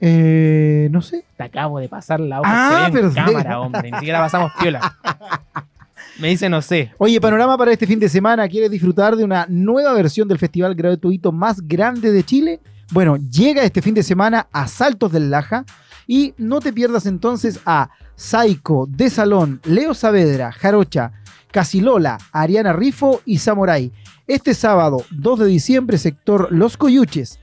Eh, 0.00 0.88
no 0.90 1.00
sé. 1.00 1.24
Te 1.36 1.44
acabo 1.44 1.78
de 1.78 1.88
pasar 1.88 2.18
la 2.20 2.40
hoja. 2.40 2.86
Ah, 2.86 2.90
en 2.92 3.12
cámara, 3.12 3.60
hombre. 3.60 3.90
Ni 3.90 3.98
siquiera 3.98 4.18
pasamos 4.18 4.52
piola. 4.60 4.96
Me 6.18 6.28
dice 6.28 6.48
no 6.48 6.62
sé. 6.62 6.92
Oye, 6.98 7.20
panorama 7.20 7.56
para 7.56 7.72
este 7.72 7.86
fin 7.86 7.98
de 7.98 8.08
semana. 8.08 8.48
¿Quieres 8.48 8.70
disfrutar 8.70 9.16
de 9.16 9.24
una 9.24 9.46
nueva 9.48 9.92
versión 9.92 10.28
del 10.28 10.38
festival 10.38 10.74
gratuito 10.74 11.32
más 11.32 11.60
grande 11.66 12.12
de 12.12 12.22
Chile? 12.22 12.60
Bueno, 12.92 13.16
llega 13.16 13.62
este 13.62 13.80
fin 13.80 13.94
de 13.94 14.02
semana 14.02 14.48
a 14.52 14.68
Saltos 14.68 15.12
del 15.12 15.30
Laja 15.30 15.64
y 16.06 16.34
no 16.36 16.60
te 16.60 16.72
pierdas 16.72 17.06
entonces 17.06 17.60
a 17.64 17.90
Saiko, 18.16 18.86
De 18.86 19.08
Salón, 19.08 19.60
Leo 19.64 19.94
Saavedra, 19.94 20.52
Jarocha, 20.52 21.12
Casilola, 21.50 22.18
Ariana 22.32 22.72
Rifo 22.72 23.22
y 23.24 23.38
Samurai. 23.38 23.92
Este 24.26 24.54
sábado, 24.54 25.04
2 25.10 25.40
de 25.40 25.46
diciembre, 25.46 25.98
sector 25.98 26.48
Los 26.50 26.76
Coyuches. 26.76 27.38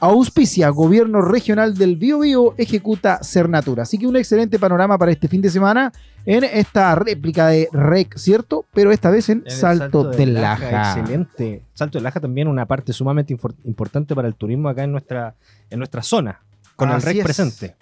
Auspicia 0.00 0.68
Gobierno 0.70 1.20
Regional 1.20 1.74
del 1.74 1.96
Biobío, 1.96 2.54
ejecuta 2.58 3.22
Cernatura. 3.22 3.84
Así 3.84 3.98
que 3.98 4.06
un 4.06 4.16
excelente 4.16 4.58
panorama 4.58 4.98
para 4.98 5.12
este 5.12 5.28
fin 5.28 5.40
de 5.40 5.50
semana 5.50 5.92
en 6.26 6.44
esta 6.44 6.94
réplica 6.94 7.48
de 7.48 7.68
REC, 7.72 8.16
¿cierto? 8.16 8.64
Pero 8.72 8.92
esta 8.92 9.10
vez 9.10 9.28
en 9.28 9.38
En 9.38 9.44
el 9.46 9.50
Salto, 9.52 10.04
del 10.10 10.34
Laja. 10.34 10.98
Excelente. 10.98 11.62
Salto 11.74 11.98
del 11.98 12.04
Laja 12.04 12.20
también 12.20 12.48
una 12.48 12.66
parte 12.66 12.92
sumamente 12.92 13.36
importante 13.64 14.14
para 14.14 14.28
el 14.28 14.34
turismo 14.34 14.68
acá 14.68 14.84
en 14.84 14.92
nuestra, 14.92 15.34
en 15.70 15.78
nuestra 15.78 16.02
zona. 16.02 16.40
Con 16.76 16.90
el 16.90 17.00
REC 17.02 17.18
es. 17.18 17.24
presente. 17.24 17.76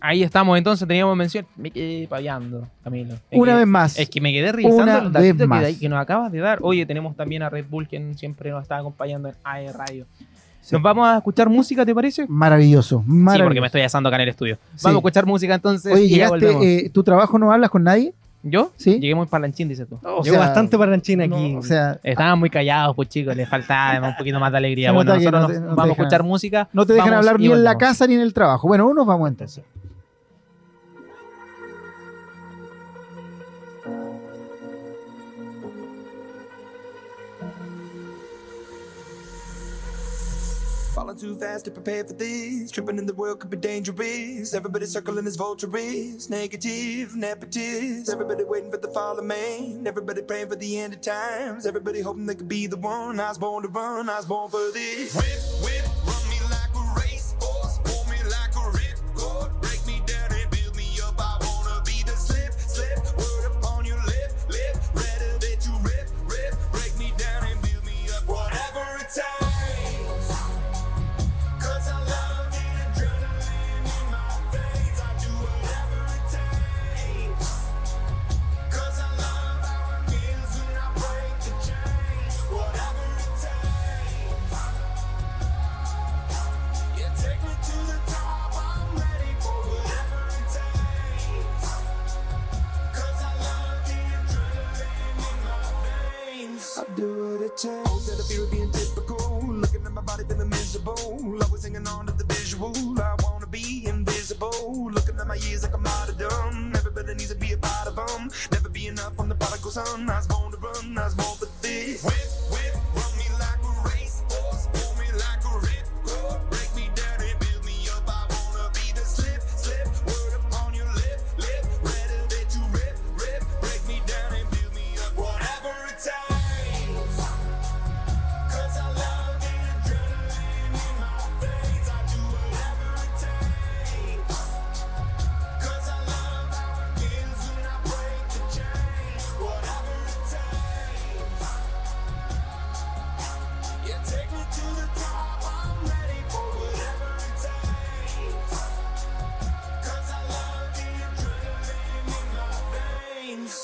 Ahí 0.00 0.22
estamos, 0.24 0.58
entonces 0.58 0.88
teníamos 0.88 1.16
mención. 1.16 1.46
Me 1.56 1.70
quedé 1.70 2.08
paviando, 2.08 2.66
Camilo. 2.82 3.14
Una 3.30 3.54
vez 3.56 3.66
más. 3.68 3.96
Es 3.98 4.08
que 4.10 4.20
me 4.20 4.32
quedé 4.32 4.50
revisando 4.50 4.82
Una 4.82 4.98
el 4.98 5.04
vez 5.04 5.12
datito 5.12 5.38
que, 5.44 5.46
más. 5.46 5.62
de- 5.62 5.78
que 5.78 5.88
nos 5.88 6.00
acabas 6.00 6.32
de 6.32 6.40
dar. 6.40 6.58
Oye, 6.62 6.84
tenemos 6.86 7.14
también 7.14 7.42
a 7.42 7.50
Red 7.50 7.66
Bull, 7.70 7.86
quien 7.86 8.16
siempre 8.18 8.50
nos 8.50 8.62
está 8.62 8.78
acompañando 8.78 9.28
en 9.28 9.34
AE 9.44 9.72
Radio. 9.72 10.06
Sí. 10.62 10.74
¿Nos 10.76 10.82
vamos 10.82 11.06
a 11.08 11.18
escuchar 11.18 11.48
música, 11.50 11.84
te 11.84 11.94
parece? 11.94 12.24
Maravilloso, 12.28 13.02
Sí, 13.04 13.10
maravilloso. 13.12 13.46
porque 13.48 13.60
me 13.60 13.66
estoy 13.66 13.80
asando 13.82 14.08
acá 14.08 14.16
en 14.16 14.22
el 14.22 14.28
estudio. 14.30 14.56
Sí. 14.76 14.80
Vamos 14.84 14.96
a 14.96 14.98
escuchar 15.00 15.26
música 15.26 15.54
entonces 15.56 15.92
Oye, 15.92 16.04
y 16.04 16.08
llegaste, 16.08 16.86
eh, 16.86 16.88
¿tu 16.90 17.02
trabajo 17.02 17.38
no 17.38 17.52
hablas 17.52 17.68
con 17.68 17.82
nadie? 17.82 18.14
¿Yo? 18.44 18.72
Sí. 18.76 18.98
Llegué 18.98 19.14
muy 19.14 19.26
parlanchín, 19.26 19.68
dices 19.68 19.86
tú. 19.88 19.98
O 20.02 20.22
Llegó 20.22 20.36
sea, 20.36 20.46
bastante 20.46 20.76
parlanchín 20.78 21.20
aquí. 21.20 21.52
no, 21.52 21.58
o 21.58 21.62
sea, 21.62 21.98
Estaban 22.02 22.38
muy 22.38 22.48
callados, 22.50 22.96
pues 22.96 23.08
chicos, 23.08 23.36
les 23.36 23.48
faltaba 23.48 24.08
un 24.08 24.16
poquito 24.16 24.40
más 24.40 24.50
de 24.50 24.58
alegría. 24.58 24.90
Bueno, 24.92 25.14
nosotros 25.14 25.32
no 25.42 25.48
nos 25.48 25.56
te- 25.56 25.60
no 25.60 25.68
te 25.68 25.74
vamos 25.74 25.88
a 25.90 26.00
escuchar 26.02 26.22
música. 26.24 26.68
no 26.72 26.86
te 26.86 26.92
dejan 26.94 27.14
hablar 27.14 27.38
ni 27.38 27.46
en 27.52 27.62
la 27.64 27.76
casa 27.78 28.06
ni 28.06 28.14
en 28.14 28.20
el 28.20 28.32
trabajo. 28.32 28.66
Bueno, 28.68 28.86
unos 28.88 29.06
vamos 29.06 29.28
entonces. 29.28 29.62
Falling 41.12 41.34
too 41.34 41.38
fast 41.38 41.66
to 41.66 41.70
prepare 41.70 42.04
for 42.04 42.14
this. 42.14 42.70
Tripping 42.70 42.96
in 42.96 43.06
the 43.06 43.12
world 43.12 43.40
could 43.40 43.50
be 43.50 43.56
dangerous. 43.56 44.54
Everybody 44.54 44.86
circling 44.86 45.26
as 45.26 45.36
vultures. 45.36 46.30
Negative, 46.30 47.10
nepotist. 47.10 48.10
Everybody 48.10 48.44
waiting 48.44 48.70
for 48.70 48.78
the 48.78 48.88
fall 48.88 49.18
of 49.18 49.24
man. 49.24 49.86
Everybody 49.86 50.22
praying 50.22 50.48
for 50.48 50.56
the 50.56 50.78
end 50.78 50.94
of 50.94 51.02
times. 51.02 51.66
Everybody 51.66 52.00
hoping 52.00 52.24
they 52.24 52.34
could 52.34 52.48
be 52.48 52.66
the 52.66 52.78
one. 52.78 53.20
I 53.20 53.28
was 53.28 53.38
born 53.38 53.62
to 53.62 53.68
run. 53.68 54.08
I 54.08 54.16
was 54.16 54.26
born 54.26 54.50
for 54.50 54.70
this. 54.72 55.14
Whip, 55.14 55.64
whip, 55.64 55.81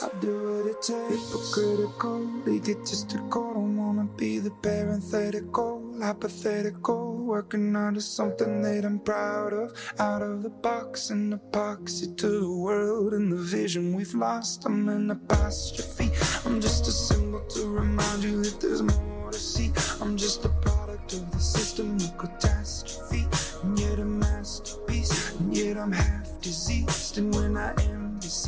I 0.00 0.08
do 0.20 0.30
what 0.30 0.66
it 0.66 0.80
takes. 0.80 1.32
Hypocritical, 1.32 2.48
egotistical. 2.48 3.54
Don't 3.54 3.76
wanna 3.76 4.04
be 4.16 4.38
the 4.38 4.50
parenthetical, 4.50 5.98
hypothetical. 6.00 7.16
Working 7.24 7.74
out 7.74 7.96
of 7.96 8.04
something 8.04 8.62
that 8.62 8.84
I'm 8.84 9.00
proud 9.00 9.52
of. 9.52 9.74
Out 9.98 10.22
of 10.22 10.44
the 10.44 10.50
box 10.50 11.10
and 11.10 11.32
epoxy 11.32 12.16
to 12.16 12.28
the 12.28 12.50
world 12.50 13.12
and 13.12 13.32
the 13.32 13.36
vision 13.36 13.96
we've 13.96 14.14
lost. 14.14 14.64
I'm 14.66 14.88
an 14.88 15.10
apostrophe. 15.10 16.10
I'm 16.44 16.60
just 16.60 16.86
a 16.86 16.92
symbol 16.92 17.40
to 17.40 17.66
remind 17.66 18.22
you 18.22 18.44
that 18.44 18.60
there's 18.60 18.82
more 18.82 19.32
to 19.32 19.38
see. 19.38 19.72
I'm 20.00 20.16
just 20.16 20.44
a 20.44 20.48
product 20.48 21.14
of 21.14 21.30
the 21.32 21.40
system 21.40 21.96
of 21.96 22.16
catastrophe. 22.18 23.26
And 23.64 23.76
yet 23.76 23.98
a 23.98 24.04
masterpiece. 24.04 25.34
And 25.40 25.56
yet 25.56 25.76
I'm 25.76 25.90
half 25.90 26.40
diseased. 26.40 27.18
And 27.18 27.34
when 27.34 27.56
I 27.56 27.72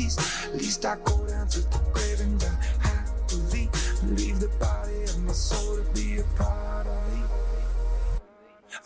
am 0.00 0.08
deceased, 0.08 0.44
at 0.46 0.54
least 0.54 0.84
I 0.84 0.96
go 1.04 1.26
down 1.26 1.48
to 1.48 1.60
the 1.60 1.78
grave 1.92 2.20
and 2.20 2.40
die 2.40 2.46
happily. 2.80 3.68
Leave 4.04 4.40
the 4.40 4.48
body 4.58 5.02
of 5.04 5.22
my 5.24 5.32
soul 5.32 5.76
to 5.76 5.82
be 5.92 6.18
a 6.18 6.24
part 6.36 6.86
of 6.86 7.12
me. 7.12 7.22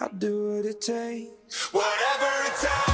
I'll 0.00 0.08
do 0.18 0.56
what 0.56 0.66
it 0.66 0.80
takes. 0.80 1.72
Whatever 1.72 2.46
it 2.46 2.56
takes. 2.60 2.93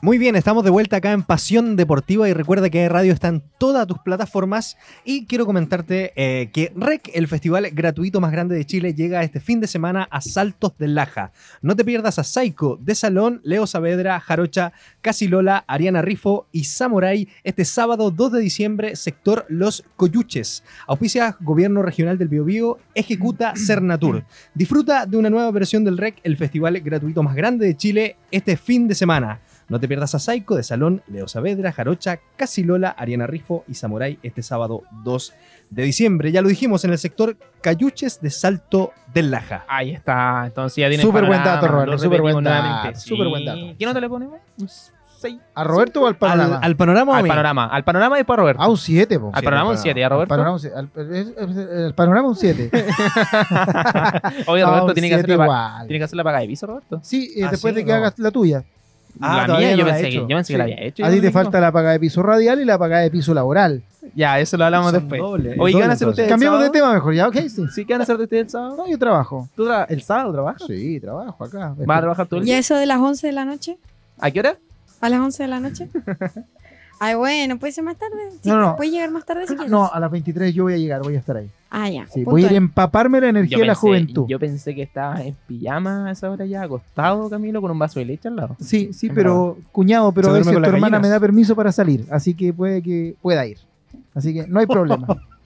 Muy 0.00 0.16
bien, 0.16 0.36
estamos 0.36 0.62
de 0.62 0.70
vuelta 0.70 0.98
acá 0.98 1.10
en 1.10 1.24
Pasión 1.24 1.74
Deportiva 1.74 2.28
y 2.28 2.32
recuerda 2.32 2.70
que 2.70 2.88
Radio 2.88 3.12
está 3.12 3.26
en 3.26 3.42
todas 3.58 3.84
tus 3.88 3.98
plataformas 3.98 4.76
y 5.04 5.26
quiero 5.26 5.44
comentarte 5.44 6.12
eh, 6.14 6.50
que 6.52 6.72
REC, 6.76 7.10
el 7.14 7.26
festival 7.26 7.68
gratuito 7.72 8.20
más 8.20 8.30
grande 8.30 8.54
de 8.54 8.64
Chile, 8.64 8.94
llega 8.94 9.24
este 9.24 9.40
fin 9.40 9.58
de 9.58 9.66
semana 9.66 10.06
a 10.08 10.20
Saltos 10.20 10.78
del 10.78 10.94
Laja. 10.94 11.32
No 11.62 11.74
te 11.74 11.84
pierdas 11.84 12.20
a 12.20 12.22
Saiko, 12.22 12.78
De 12.80 12.94
Salón, 12.94 13.40
Leo 13.42 13.66
Saavedra, 13.66 14.20
Jarocha, 14.20 14.72
Casilola, 15.00 15.64
Ariana 15.66 16.00
Rifo 16.00 16.46
y 16.52 16.62
Samurai 16.62 17.26
este 17.42 17.64
sábado 17.64 18.12
2 18.12 18.32
de 18.34 18.40
diciembre, 18.40 18.94
sector 18.94 19.46
Los 19.48 19.82
Coyuches. 19.96 20.62
Auspicia 20.86 21.36
Gobierno 21.40 21.82
Regional 21.82 22.18
del 22.18 22.28
Biobío, 22.28 22.78
ejecuta 22.94 23.54
Cernatur. 23.56 24.24
Disfruta 24.54 25.06
de 25.06 25.16
una 25.16 25.28
nueva 25.28 25.50
versión 25.50 25.82
del 25.82 25.98
REC, 25.98 26.20
el 26.22 26.36
festival 26.36 26.78
gratuito 26.82 27.24
más 27.24 27.34
grande 27.34 27.66
de 27.66 27.76
Chile, 27.76 28.16
este 28.30 28.56
fin 28.56 28.86
de 28.86 28.94
semana. 28.94 29.40
No 29.68 29.78
te 29.78 29.86
pierdas 29.86 30.14
a 30.14 30.18
Saiko 30.18 30.56
de 30.56 30.62
Salón, 30.62 31.02
Leo 31.08 31.28
Saavedra, 31.28 31.72
Jarocha, 31.72 32.20
Casilola, 32.36 32.88
Ariana 32.88 33.26
Rifo 33.26 33.64
y 33.68 33.74
Samurai 33.74 34.18
este 34.22 34.42
sábado 34.42 34.82
2 35.04 35.34
de 35.68 35.82
diciembre. 35.82 36.32
Ya 36.32 36.40
lo 36.40 36.48
dijimos 36.48 36.84
en 36.84 36.92
el 36.92 36.98
sector 36.98 37.36
Cayuches 37.60 38.20
de 38.22 38.30
Salto 38.30 38.92
del 39.12 39.30
Laja. 39.30 39.66
Ahí 39.68 39.90
está. 39.90 40.44
Entonces 40.46 40.76
ya 40.76 40.88
tienes 40.88 41.04
Súper 41.04 41.26
buen 41.26 41.38
panorama, 41.40 41.60
dato, 41.60 41.68
Roberto, 41.72 41.98
súper 41.98 42.22
buen 42.22 42.42
dato, 42.44 42.62
nuevamente. 42.66 43.00
súper 43.00 43.28
buen 43.28 43.44
dato. 43.44 43.60
¿Qué 43.78 43.84
nota 43.84 44.00
le 44.00 44.08
ponemos? 44.08 44.38
Un 44.58 44.68
6. 45.20 45.36
¿A 45.54 45.64
Roberto 45.64 46.00
o 46.02 46.06
al 46.06 46.12
Al, 46.14 46.16
panorama? 46.18 46.58
al 46.62 46.76
panorama, 46.76 47.12
o 47.12 47.14
a 47.14 47.18
Al 47.18 47.22
mí? 47.24 47.28
panorama. 47.28 47.66
Al 47.66 47.84
panorama 47.84 48.16
y 48.16 48.20
después 48.20 48.38
a 48.38 48.40
Roberto. 48.40 48.62
A 48.62 48.68
un 48.68 48.76
7, 48.78 49.18
po. 49.20 49.30
al 49.34 49.42
panorama 49.42 49.70
un 49.70 49.76
7, 49.76 50.02
¿a 50.02 50.06
Al 50.06 50.10
Roberto? 50.12 50.28
panorama. 50.34 50.58
Al- 50.76 51.94
panorama 51.94 52.28
un 52.28 52.36
7. 52.36 52.70
Oye, 54.46 54.64
Roberto 54.64 54.94
tiene 54.94 55.08
que, 55.08 55.14
hacer 55.16 55.28
la, 55.28 55.84
tiene 55.86 55.98
que 55.98 56.04
hacer 56.04 56.16
la 56.16 56.24
paga 56.24 56.38
de 56.40 56.46
piso, 56.46 56.66
Roberto. 56.66 57.00
Sí, 57.02 57.32
eh, 57.36 57.44
Ah, 57.44 57.50
después 57.50 57.74
sí, 57.74 57.80
de 57.80 57.84
que 57.84 57.90
no. 57.90 57.96
hagas 57.98 58.18
la 58.18 58.30
tuya. 58.30 58.64
Ah, 59.20 59.46
la 59.48 59.58
mía, 59.58 59.70
no 59.72 59.76
yo 59.78 59.84
la 59.84 59.90
he 59.98 60.02
pensé, 60.02 60.08
que, 60.10 60.14
yo 60.16 60.26
pensé 60.28 60.52
que 60.52 60.54
Sí. 60.54 60.58
la 60.58 60.64
había 60.64 60.80
hecho. 60.82 61.04
A 61.04 61.10
ti 61.10 61.16
no 61.16 61.22
te 61.22 61.30
falta 61.32 61.60
la 61.60 61.72
paga 61.72 61.92
de 61.92 62.00
piso 62.00 62.22
radial 62.22 62.60
y 62.60 62.64
la 62.64 62.78
paga 62.78 62.98
de 63.00 63.10
piso 63.10 63.34
laboral. 63.34 63.82
Ya, 64.14 64.40
eso 64.40 64.56
lo 64.56 64.64
hablamos 64.64 64.90
Son 64.92 65.00
después. 65.00 65.20
doble, 65.20 65.50
Oye, 65.50 65.56
doble, 65.58 65.72
¿qué 65.72 65.80
van 65.80 65.90
a 65.90 65.92
hacer 65.92 66.04
entonces. 66.06 66.08
ustedes? 66.24 66.28
Cambiamos 66.30 66.60
de 66.62 66.70
tema 66.70 66.92
mejor, 66.94 67.14
¿ya? 67.14 67.28
Ok, 67.28 67.36
sí. 67.48 67.64
¿Sí? 67.74 67.84
¿Qué 67.84 67.92
van 67.94 68.00
a 68.00 68.04
hacer 68.04 68.16
ustedes 68.16 68.42
el 68.44 68.50
sábado? 68.50 68.76
No, 68.76 68.88
yo 68.88 68.98
trabajo. 68.98 69.48
¿Tú 69.54 69.66
tra- 69.66 69.86
¿El 69.88 70.02
sábado 70.02 70.32
trabajas? 70.32 70.62
Sí, 70.66 70.98
trabajo 71.00 71.44
acá. 71.44 71.74
¿Vas 71.76 71.98
a 71.98 72.00
trabajar 72.00 72.26
todo 72.26 72.40
el 72.40 72.44
¿Y 72.44 72.46
día? 72.50 72.58
eso 72.58 72.74
de 72.76 72.86
las 72.86 72.98
11 72.98 73.26
de 73.26 73.32
la 73.32 73.44
noche? 73.44 73.76
¿A 74.18 74.30
qué 74.30 74.40
hora? 74.40 74.56
¿A 75.00 75.08
las 75.08 75.20
11 75.20 75.42
de 75.42 75.48
la 75.48 75.60
noche? 75.60 75.88
Ay, 77.00 77.14
bueno, 77.14 77.58
puede 77.58 77.72
ser 77.72 77.84
más 77.84 77.96
tarde. 77.96 78.16
Sí, 78.42 78.48
No, 78.48 78.56
no, 78.56 78.60
no. 78.68 78.76
Puede 78.76 78.90
llegar 78.90 79.10
más 79.10 79.24
tarde 79.24 79.42
si 79.46 79.54
quieres. 79.54 79.70
No, 79.70 79.90
a 79.92 80.00
las 80.00 80.10
23 80.10 80.52
yo 80.52 80.64
voy 80.64 80.74
a 80.74 80.76
llegar, 80.78 81.02
voy 81.02 81.14
a 81.14 81.18
estar 81.18 81.36
ahí. 81.36 81.48
Ah, 81.70 81.88
ya. 81.88 82.06
Sí, 82.08 82.24
voy 82.24 82.42
a 82.44 82.46
ir 82.46 82.52
a 82.52 82.56
empaparme 82.56 83.20
la 83.20 83.28
energía 83.28 83.58
de 83.58 83.66
la 83.66 83.74
juventud. 83.74 84.26
yo 84.28 84.38
pensé 84.38 84.74
que 84.74 84.82
estabas 84.82 85.20
en 85.20 85.36
pijama 85.46 86.06
a 86.08 86.10
esa 86.12 86.30
hora 86.30 86.44
ya, 86.46 86.62
acostado, 86.62 87.28
Camilo, 87.30 87.60
con 87.60 87.70
un 87.70 87.78
vaso 87.78 88.00
de 88.00 88.06
leche 88.06 88.28
al 88.28 88.36
lado. 88.36 88.56
Sí, 88.60 88.90
sí, 88.92 89.08
En 89.08 89.14
pero 89.14 89.58
cuñado, 89.70 90.10
pero 90.12 90.28
Se 90.28 90.30
a 90.30 90.38
veces 90.38 90.52
tu 90.52 90.58
hermana 90.58 90.78
gallinas. 90.80 91.02
me 91.02 91.08
da 91.08 91.20
permiso 91.20 91.54
para 91.54 91.70
salir, 91.72 92.06
así 92.10 92.34
que 92.34 92.52
puede 92.52 92.82
que 92.82 93.14
pueda 93.22 93.46
ir. 93.46 93.58
Así 94.14 94.34
que 94.34 94.46
no 94.46 94.58
hay 94.60 94.66
problema. 94.66 95.06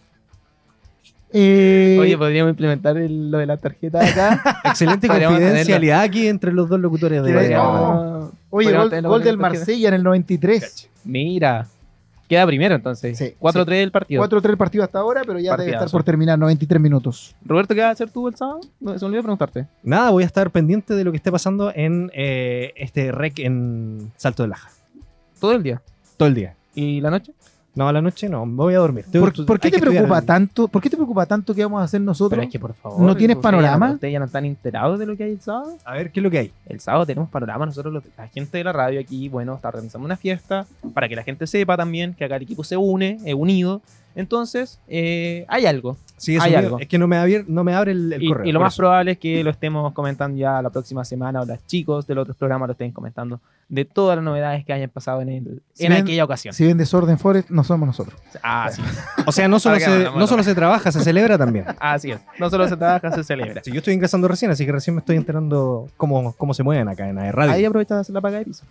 Eh, 1.32 1.96
Oye, 2.00 2.16
podríamos 2.18 2.50
implementar 2.50 2.96
el- 2.96 3.30
lo 3.30 3.38
de 3.38 3.46
la 3.46 3.56
tarjeta 3.56 4.04
acá. 4.04 4.60
Excelente 4.64 5.08
confidencialidad 5.08 6.00
aquí 6.02 6.28
entre 6.28 6.52
los 6.52 6.68
dos 6.68 6.78
locutores 6.80 7.22
de 7.22 7.30
¿Quieres- 7.32 7.50
radio. 7.50 7.56
no. 7.62 8.32
oye, 8.50 8.72
gol, 8.72 8.90
gol 9.02 9.22
del. 9.22 9.38
Marsella 9.38 9.88
en 9.88 9.94
el 9.94 10.02
93. 10.02 10.90
Mira, 11.04 11.66
queda 12.28 12.46
primero 12.46 12.74
entonces. 12.74 13.16
Sí, 13.18 13.34
4-3 13.40 13.64
del 13.66 13.90
partido. 13.90 14.22
4-3 14.22 14.50
el 14.50 14.56
partido 14.56 14.84
hasta 14.84 14.98
ahora, 14.98 15.22
pero 15.26 15.38
ya 15.38 15.56
debe 15.56 15.72
estar 15.72 15.90
por 15.90 16.04
terminar 16.04 16.38
93 16.38 16.80
minutos. 16.80 17.34
Roberto, 17.44 17.74
¿qué 17.74 17.80
vas 17.80 17.88
a 17.88 17.92
hacer 17.92 18.10
tú 18.10 18.28
el 18.28 18.36
sábado? 18.36 18.60
No, 18.80 18.92
se 18.98 19.04
me 19.04 19.08
olvidó 19.08 19.22
preguntarte. 19.22 19.66
Nada, 19.82 20.10
voy 20.10 20.22
a 20.22 20.26
estar 20.26 20.50
pendiente 20.50 20.94
de 20.94 21.04
lo 21.04 21.10
que 21.10 21.16
esté 21.16 21.32
pasando 21.32 21.72
en 21.74 22.10
eh, 22.14 22.72
este 22.76 23.10
rec 23.10 23.38
en 23.38 24.12
Salto 24.16 24.42
del 24.42 24.50
Laja. 24.50 24.70
Todo 25.40 25.52
el 25.52 25.62
día. 25.62 25.82
Todo 26.16 26.28
el 26.28 26.34
día. 26.34 26.54
¿Y 26.74 27.00
la 27.00 27.10
noche? 27.10 27.32
No, 27.74 27.88
a 27.88 27.92
la 27.92 28.02
noche 28.02 28.28
no, 28.28 28.44
me 28.44 28.54
voy 28.56 28.74
a 28.74 28.78
dormir. 28.78 29.06
¿Por, 29.10 29.46
por 29.46 29.58
qué 29.58 29.70
te 29.70 29.78
preocupa 29.78 30.20
tanto? 30.20 30.68
¿Por 30.68 30.82
qué 30.82 30.90
te 30.90 30.96
preocupa 30.96 31.24
tanto 31.24 31.54
que 31.54 31.62
vamos 31.64 31.80
a 31.80 31.84
hacer 31.84 32.02
nosotros? 32.02 32.30
Pero 32.30 32.42
es 32.42 32.50
que 32.52 32.58
por 32.58 32.74
favor. 32.74 33.00
¿No 33.00 33.16
tienes 33.16 33.36
ustedes 33.38 33.52
ya 33.52 33.56
panorama? 33.62 33.92
¿Ustedes 33.92 34.12
ya 34.12 34.18
no 34.18 34.26
están 34.26 34.44
enterados 34.44 34.98
de 34.98 35.06
lo 35.06 35.16
que 35.16 35.24
hay 35.24 35.30
el 35.32 35.40
sábado? 35.40 35.78
A 35.84 35.94
ver, 35.94 36.12
¿qué 36.12 36.20
es 36.20 36.24
lo 36.24 36.30
que 36.30 36.38
hay? 36.38 36.52
El 36.66 36.80
sábado 36.80 37.06
tenemos 37.06 37.30
panorama. 37.30 37.64
Nosotros, 37.64 37.94
los- 37.94 38.04
la 38.18 38.28
gente 38.28 38.58
de 38.58 38.64
la 38.64 38.72
radio 38.72 39.00
aquí, 39.00 39.28
bueno, 39.30 39.54
está 39.54 39.68
organizando 39.68 40.04
una 40.04 40.16
fiesta 40.16 40.66
para 40.92 41.08
que 41.08 41.16
la 41.16 41.22
gente 41.22 41.46
sepa 41.46 41.76
también 41.78 42.12
que 42.12 42.24
acá 42.26 42.36
el 42.36 42.42
equipo 42.42 42.62
se 42.62 42.76
une, 42.76 43.18
es 43.24 43.34
unido. 43.34 43.80
Entonces, 44.14 44.78
eh, 44.88 45.46
hay 45.48 45.64
algo. 45.64 45.96
Sí, 46.18 46.36
Hay 46.40 46.54
algo. 46.54 46.78
es 46.78 46.86
que 46.86 46.98
no 46.98 47.08
me, 47.08 47.16
abier- 47.16 47.46
no 47.48 47.64
me 47.64 47.74
abre 47.74 47.92
el, 47.92 48.12
el 48.12 48.22
Y, 48.22 48.28
correo. 48.28 48.46
y 48.46 48.52
lo 48.52 48.60
más 48.60 48.74
eso. 48.74 48.82
probable 48.82 49.12
es 49.12 49.18
que 49.18 49.42
lo 49.42 49.50
estemos 49.50 49.92
comentando 49.94 50.36
ya 50.36 50.60
la 50.62 50.70
próxima 50.70 51.04
semana 51.04 51.40
o 51.40 51.46
los 51.46 51.66
chicos 51.66 52.06
de 52.06 52.14
los 52.14 52.22
otros 52.22 52.36
programas 52.36 52.68
lo 52.68 52.72
estén 52.72 52.92
comentando 52.92 53.40
de 53.72 53.86
todas 53.86 54.16
las 54.16 54.24
novedades 54.24 54.66
que 54.66 54.72
hayan 54.74 54.90
pasado 54.90 55.22
en, 55.22 55.30
el, 55.30 55.62
Si 55.72 55.86
en 55.86 55.92
ven- 55.94 56.02
aquella 56.02 56.24
ocasión. 56.24 56.52
Si 56.52 56.66
ven 56.66 56.76
desorden 56.76 57.18
Forest, 57.18 57.48
no 57.48 57.64
somos 57.64 57.86
nosotros. 57.86 58.20
Ah, 58.42 58.68
sí. 58.70 58.82
O 59.26 59.32
sea, 59.32 59.48
no 59.48 59.58
solo, 59.58 59.80
se, 59.80 60.04
no 60.14 60.26
solo 60.26 60.42
se 60.42 60.54
trabaja, 60.54 60.92
se 60.92 61.00
celebra 61.00 61.38
también. 61.38 61.64
Así 61.80 62.10
es. 62.10 62.20
No 62.38 62.50
solo 62.50 62.68
se 62.68 62.76
trabaja, 62.76 63.10
se 63.12 63.24
celebra. 63.24 63.62
Sí, 63.64 63.70
yo 63.72 63.78
estoy 63.78 63.94
ingresando 63.94 64.28
recién, 64.28 64.50
así 64.50 64.66
que 64.66 64.72
recién 64.72 64.94
me 64.94 65.00
estoy 65.00 65.16
enterando 65.16 65.88
cómo, 65.96 66.34
cómo 66.34 66.52
se 66.52 66.62
mueven 66.62 66.86
acá 66.88 67.08
en 67.08 67.16
la 67.16 67.32
radio. 67.32 67.50
Ahí 67.52 67.64
aprovecha 67.64 67.94
de 67.94 68.00
hacer 68.02 68.14
la 68.14 68.20
paga 68.20 68.38
de 68.40 68.44
piso. 68.44 68.64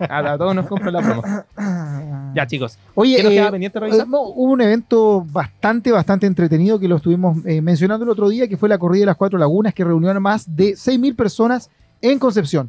A, 0.00 0.18
a 0.32 0.36
todos 0.36 0.54
nos 0.54 0.66
compra 0.66 0.90
la 0.90 1.00
promo. 1.02 1.22
Ya, 2.34 2.46
chicos. 2.46 2.78
Oye, 2.94 3.16
¿Qué 3.16 3.22
nos 3.22 3.32
eh, 3.32 3.50
pendiente? 3.50 3.78
Eh, 3.78 4.04
no, 4.08 4.20
hubo 4.22 4.52
un 4.52 4.60
evento 4.60 5.24
bastante, 5.30 5.90
bastante 5.92 6.26
entretenido 6.26 6.78
que 6.78 6.86
lo 6.88 6.96
estuvimos 6.96 7.38
eh, 7.46 7.62
mencionando 7.62 8.04
el 8.04 8.10
otro 8.10 8.28
día, 8.28 8.46
que 8.48 8.56
fue 8.58 8.68
la 8.68 8.76
Corrida 8.78 9.02
de 9.02 9.06
las 9.06 9.16
Cuatro 9.16 9.38
Lagunas, 9.38 9.72
que 9.72 9.84
reunió 9.84 10.10
a 10.10 10.20
más 10.20 10.54
de 10.56 10.72
6.000 10.72 11.14
personas 11.16 11.70
en 12.02 12.18
Concepción. 12.18 12.68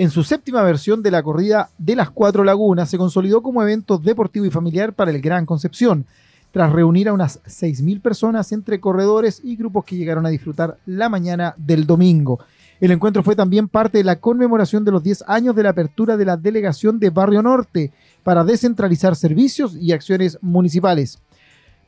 En 0.00 0.08
su 0.08 0.24
séptima 0.24 0.62
versión 0.62 1.02
de 1.02 1.10
la 1.10 1.22
Corrida 1.22 1.68
de 1.76 1.94
las 1.94 2.08
Cuatro 2.08 2.42
Lagunas, 2.42 2.88
se 2.88 2.96
consolidó 2.96 3.42
como 3.42 3.60
evento 3.60 3.98
deportivo 3.98 4.46
y 4.46 4.50
familiar 4.50 4.94
para 4.94 5.10
el 5.10 5.20
Gran 5.20 5.44
Concepción, 5.44 6.06
tras 6.52 6.72
reunir 6.72 7.06
a 7.10 7.12
unas 7.12 7.42
6.000 7.42 8.00
personas 8.00 8.50
entre 8.52 8.80
corredores 8.80 9.42
y 9.44 9.56
grupos 9.56 9.84
que 9.84 9.96
llegaron 9.96 10.24
a 10.24 10.30
disfrutar 10.30 10.78
la 10.86 11.10
mañana 11.10 11.52
del 11.58 11.86
domingo. 11.86 12.40
El 12.80 12.92
encuentro 12.92 13.22
fue 13.22 13.36
también 13.36 13.68
parte 13.68 13.98
de 13.98 14.04
la 14.04 14.16
conmemoración 14.16 14.86
de 14.86 14.90
los 14.90 15.02
10 15.02 15.24
años 15.26 15.54
de 15.54 15.64
la 15.64 15.68
apertura 15.68 16.16
de 16.16 16.24
la 16.24 16.38
delegación 16.38 16.98
de 16.98 17.10
Barrio 17.10 17.42
Norte 17.42 17.92
para 18.22 18.42
descentralizar 18.42 19.16
servicios 19.16 19.76
y 19.76 19.92
acciones 19.92 20.38
municipales. 20.40 21.18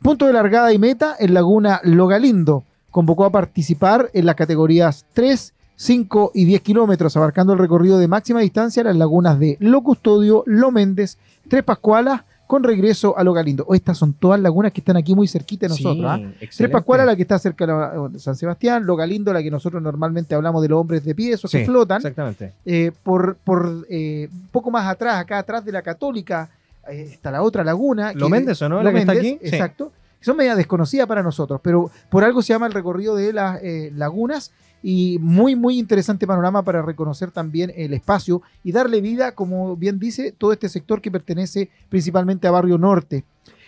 Punto 0.02 0.26
de 0.26 0.34
largada 0.34 0.70
y 0.74 0.78
meta 0.78 1.16
en 1.18 1.32
Laguna 1.32 1.80
Logalindo. 1.82 2.64
Convocó 2.90 3.24
a 3.24 3.32
participar 3.32 4.10
en 4.12 4.26
las 4.26 4.36
categorías 4.36 5.06
3, 5.14 5.54
5 5.76 6.32
y 6.34 6.44
10 6.44 6.60
kilómetros, 6.62 7.16
abarcando 7.16 7.52
el 7.52 7.58
recorrido 7.58 7.98
de 7.98 8.08
máxima 8.08 8.40
distancia 8.40 8.84
las 8.84 8.96
lagunas 8.96 9.38
de 9.38 9.56
Lo 9.60 9.82
Custodio, 9.82 10.44
Lo 10.46 10.70
Méndez, 10.70 11.18
Tres 11.48 11.62
Pascualas, 11.64 12.22
con 12.46 12.62
regreso 12.64 13.16
a 13.16 13.24
Logalindo. 13.24 13.64
O 13.66 13.74
estas 13.74 13.96
son 13.96 14.12
todas 14.12 14.38
lagunas 14.38 14.72
que 14.72 14.82
están 14.82 14.96
aquí 14.98 15.14
muy 15.14 15.26
cerquita 15.26 15.66
de 15.66 15.70
nosotros. 15.70 16.04
¿ah? 16.06 16.20
Tres 16.54 16.70
Pascualas, 16.70 17.06
la 17.06 17.16
que 17.16 17.22
está 17.22 17.38
cerca 17.38 17.66
de 18.08 18.18
San 18.18 18.36
Sebastián, 18.36 18.84
Logalindo, 18.84 19.32
la 19.32 19.42
que 19.42 19.50
nosotros 19.50 19.82
normalmente 19.82 20.34
hablamos 20.34 20.60
de 20.62 20.68
los 20.68 20.78
hombres 20.78 21.02
de 21.04 21.14
pie, 21.14 21.32
esos 21.32 21.50
que 21.50 21.60
Sí, 21.60 21.64
flotan. 21.64 21.96
Exactamente. 21.98 22.52
Eh, 22.66 22.92
por 23.02 23.36
por 23.36 23.86
eh, 23.88 24.28
un 24.30 24.48
poco 24.48 24.70
más 24.70 24.86
atrás, 24.86 25.16
acá 25.16 25.38
atrás 25.38 25.64
de 25.64 25.72
la 25.72 25.80
Católica, 25.80 26.50
eh, 26.90 27.08
está 27.12 27.30
la 27.30 27.42
otra 27.42 27.64
laguna. 27.64 28.12
¿Lo 28.12 28.26
que- 28.26 28.32
Méndez 28.32 28.60
o 28.60 28.68
no? 28.68 28.76
Lo 28.76 28.82
¿La 28.82 28.92
que 28.92 28.98
está 28.98 29.14
Méndez, 29.14 29.32
aquí? 29.38 29.48
Sí. 29.48 29.54
Exacto. 29.56 29.90
que 30.20 30.26
son 30.26 30.36
media 30.36 30.54
desconocidas 30.54 31.06
para 31.08 31.22
nosotros, 31.22 31.58
pero 31.64 31.90
por 32.10 32.22
algo 32.22 32.42
se 32.42 32.52
llama 32.52 32.66
el 32.66 32.72
recorrido 32.74 33.16
de 33.16 33.32
las 33.32 33.60
lagunas 33.96 34.52
y 34.82 35.18
muy, 35.20 35.54
muy 35.54 35.78
interesante 35.78 36.26
panorama 36.26 36.62
para 36.62 36.82
reconocer 36.82 37.30
también 37.30 37.72
el 37.76 37.94
espacio 37.94 38.42
y 38.64 38.72
darle 38.72 39.00
vida, 39.00 39.32
como 39.32 39.76
bien 39.76 39.98
dice, 39.98 40.32
todo 40.32 40.52
este 40.52 40.68
sector 40.68 41.00
que 41.00 41.10
pertenece 41.10 41.70
principalmente 41.88 42.48
a 42.48 42.50
Barrio 42.50 42.78
Norte. 42.78 43.24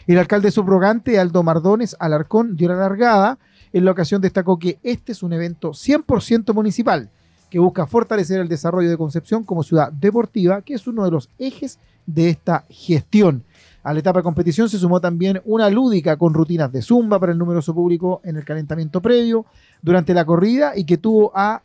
El 0.06 0.18
alcalde 0.18 0.50
subrogante, 0.50 1.18
Aldo 1.18 1.42
Mardones 1.42 1.96
Alarcón, 1.98 2.56
dio 2.56 2.68
la 2.68 2.76
largada. 2.76 3.38
En 3.72 3.84
la 3.84 3.92
ocasión 3.92 4.20
destacó 4.20 4.58
que 4.58 4.78
este 4.82 5.12
es 5.12 5.22
un 5.22 5.32
evento 5.32 5.70
100% 5.70 6.52
municipal 6.52 7.10
que 7.48 7.58
busca 7.58 7.86
fortalecer 7.86 8.40
el 8.40 8.48
desarrollo 8.48 8.90
de 8.90 8.96
Concepción 8.96 9.44
como 9.44 9.62
ciudad 9.62 9.92
deportiva, 9.92 10.62
que 10.62 10.74
es 10.74 10.86
uno 10.86 11.04
de 11.04 11.10
los 11.12 11.30
ejes 11.38 11.78
de 12.06 12.28
esta 12.28 12.64
gestión. 12.68 13.44
A 13.84 13.92
la 13.92 13.98
etapa 13.98 14.20
de 14.20 14.22
competición 14.22 14.70
se 14.70 14.78
sumó 14.78 14.98
también 14.98 15.42
una 15.44 15.68
lúdica 15.68 16.16
con 16.16 16.32
rutinas 16.32 16.72
de 16.72 16.80
zumba 16.80 17.20
para 17.20 17.32
el 17.32 17.38
numeroso 17.38 17.74
público 17.74 18.22
en 18.24 18.36
el 18.36 18.44
calentamiento 18.44 19.02
previo 19.02 19.44
durante 19.82 20.14
la 20.14 20.24
corrida 20.24 20.72
y 20.74 20.84
que 20.84 20.96
tuvo 20.96 21.30
a 21.34 21.60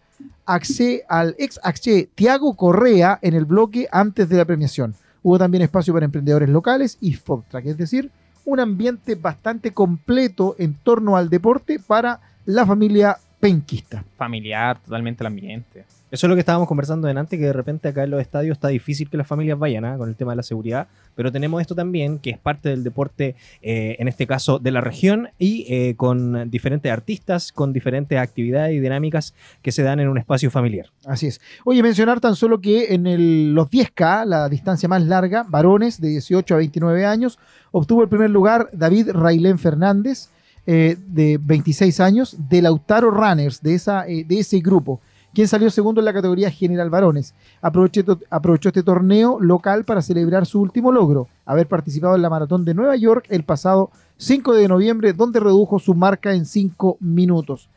Axe, 0.45 1.05
al 1.07 1.33
ex 1.39 1.61
Axe 1.63 2.09
Tiago 2.15 2.57
Correa 2.57 3.19
en 3.21 3.35
el 3.35 3.45
bloque 3.45 3.87
antes 3.89 4.27
de 4.27 4.35
la 4.35 4.43
premiación. 4.43 4.95
Hubo 5.23 5.39
también 5.39 5.63
espacio 5.63 5.93
para 5.93 6.05
emprendedores 6.05 6.49
locales 6.49 6.97
y 6.99 7.13
food 7.13 7.43
truck, 7.49 7.65
es 7.65 7.77
decir, 7.77 8.11
un 8.43 8.59
ambiente 8.59 9.15
bastante 9.15 9.71
completo 9.71 10.57
en 10.59 10.73
torno 10.73 11.15
al 11.15 11.29
deporte 11.29 11.79
para 11.79 12.19
la 12.45 12.65
familia 12.65 13.15
penquista. 13.39 14.03
Familiar, 14.17 14.77
totalmente 14.79 15.23
el 15.23 15.27
ambiente. 15.27 15.85
Eso 16.11 16.25
es 16.25 16.29
lo 16.29 16.35
que 16.35 16.39
estábamos 16.39 16.67
conversando 16.67 17.07
delante, 17.07 17.37
que 17.37 17.45
de 17.45 17.53
repente 17.53 17.87
acá 17.87 18.03
en 18.03 18.09
los 18.09 18.19
estadios 18.19 18.53
está 18.57 18.69
difícil 18.69 19.09
que 19.11 19.17
las 19.17 19.27
familias 19.27 19.59
vayan 19.59 19.85
¿ah? 19.85 19.95
con 19.97 20.09
el 20.09 20.15
tema 20.15 20.31
de 20.31 20.37
la 20.37 20.43
seguridad, 20.43 20.87
pero 21.15 21.31
tenemos 21.31 21.61
esto 21.61 21.75
también, 21.75 22.17
que 22.17 22.31
es 22.31 22.37
parte 22.39 22.69
del 22.69 22.83
deporte, 22.83 23.35
eh, 23.61 23.95
en 23.99 24.07
este 24.07 24.25
caso 24.25 24.57
de 24.57 24.71
la 24.71 24.81
región, 24.81 25.29
y 25.37 25.65
eh, 25.69 25.93
con 25.95 26.49
diferentes 26.49 26.91
artistas, 26.91 27.51
con 27.51 27.73
diferentes 27.73 28.17
actividades 28.17 28.73
y 28.75 28.79
dinámicas 28.79 29.35
que 29.61 29.71
se 29.71 29.83
dan 29.83 29.99
en 29.99 30.07
un 30.07 30.17
espacio 30.17 30.49
familiar. 30.49 30.87
Así 31.05 31.27
es. 31.27 31.39
Oye, 31.63 31.83
mencionar 31.83 32.19
tan 32.19 32.35
solo 32.35 32.59
que 32.59 32.93
en 32.95 33.05
el- 33.05 33.53
los 33.53 33.69
10K, 33.69 34.25
la 34.25 34.49
distancia 34.49 34.89
más 34.89 35.03
larga, 35.03 35.45
varones 35.47 36.01
de 36.01 36.09
18 36.09 36.55
a 36.55 36.57
29 36.57 37.05
años, 37.05 37.37
obtuvo 37.71 38.01
el 38.01 38.09
primer 38.09 38.31
lugar 38.31 38.69
David 38.73 39.11
Railén 39.11 39.59
Fernández, 39.59 40.29
eh, 40.65 40.97
de 41.07 41.39
26 41.41 41.99
años, 41.99 42.35
de 42.49 42.61
Lautaro 42.63 43.11
Runners, 43.11 43.61
de, 43.61 43.75
esa, 43.75 44.03
de 44.03 44.25
ese 44.29 44.59
grupo, 44.59 45.01
quien 45.33 45.47
salió 45.47 45.69
segundo 45.69 46.01
en 46.01 46.05
la 46.05 46.13
categoría 46.13 46.51
general 46.51 46.89
varones. 46.89 47.33
Aprovechó 47.61 48.69
este 48.69 48.83
torneo 48.83 49.39
local 49.39 49.85
para 49.85 50.01
celebrar 50.01 50.45
su 50.45 50.61
último 50.61 50.91
logro, 50.91 51.27
haber 51.45 51.67
participado 51.67 52.15
en 52.15 52.21
la 52.21 52.29
maratón 52.29 52.65
de 52.65 52.73
Nueva 52.73 52.95
York 52.95 53.25
el 53.29 53.43
pasado 53.43 53.91
5 54.17 54.53
de 54.53 54.67
noviembre, 54.67 55.13
donde 55.13 55.39
redujo 55.39 55.79
su 55.79 55.93
marca 55.93 56.33
en 56.33 56.45
5 56.45 56.97
minutos. 56.99 57.69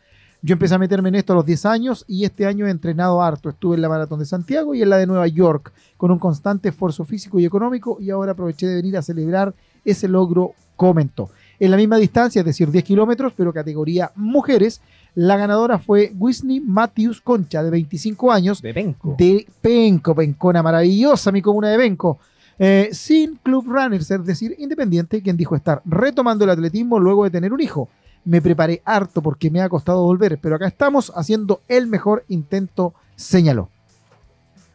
Yo 0.45 0.55
empecé 0.55 0.75
a 0.75 0.79
meterme 0.79 1.09
en 1.09 1.15
esto 1.15 1.33
a 1.33 1.37
los 1.37 1.47
10 1.47 1.67
años 1.67 2.05
y 2.09 2.25
este 2.25 2.47
año 2.47 2.67
he 2.67 2.71
entrenado 2.71 3.23
harto. 3.23 3.49
Estuve 3.49 3.77
en 3.77 3.83
la 3.83 3.89
maratón 3.89 4.19
de 4.19 4.27
Santiago 4.27 4.75
y 4.75 4.83
en 4.83 4.91
la 4.91 4.97
de 4.97 5.07
Nueva 5.07 5.29
York 5.29 5.73
con 5.97 6.11
un 6.11 6.19
constante 6.19 6.71
esfuerzo 6.71 7.05
físico 7.05 7.39
y 7.39 7.45
económico 7.45 7.99
y 8.01 8.11
ahora 8.11 8.33
aproveché 8.33 8.67
de 8.67 8.75
venir 8.75 8.97
a 8.97 9.03
celebrar 9.03 9.55
ese 9.85 10.09
logro, 10.09 10.55
comentó. 10.75 11.31
En 11.63 11.71
la 11.71 11.77
misma 11.77 11.97
distancia, 11.97 12.41
es 12.41 12.45
decir, 12.45 12.73
10 12.73 12.83
kilómetros, 12.83 13.35
pero 13.37 13.53
categoría 13.53 14.11
mujeres, 14.17 14.81
la 15.15 15.37
ganadora 15.37 15.79
fue 15.79 16.13
Whitney 16.19 16.59
Matthews 16.59 17.21
Concha, 17.21 17.63
de 17.63 17.71
25 17.71 18.33
años, 18.33 18.61
De 18.61 18.75
Penco. 18.75 19.15
de 19.17 19.47
Penco, 19.61 20.13
Pencona 20.13 20.61
maravillosa, 20.61 21.31
mi 21.31 21.41
comuna 21.41 21.69
de 21.69 21.79
Penco. 21.79 22.19
Eh, 22.59 22.89
sin 22.91 23.37
Club 23.37 23.67
Runners, 23.69 24.11
es 24.11 24.25
decir, 24.25 24.57
independiente, 24.59 25.23
quien 25.23 25.37
dijo 25.37 25.55
estar 25.55 25.83
retomando 25.85 26.43
el 26.43 26.51
atletismo 26.51 26.99
luego 26.99 27.23
de 27.23 27.31
tener 27.31 27.53
un 27.53 27.61
hijo. 27.61 27.89
Me 28.25 28.43
preparé 28.43 28.83
harto 28.85 29.23
porque 29.23 29.49
me 29.49 29.61
ha 29.61 29.69
costado 29.69 30.03
volver, 30.03 30.41
pero 30.43 30.57
acá 30.57 30.67
estamos 30.67 31.13
haciendo 31.15 31.61
el 31.69 31.87
mejor 31.87 32.25
intento, 32.27 32.93
señaló. 33.15 33.69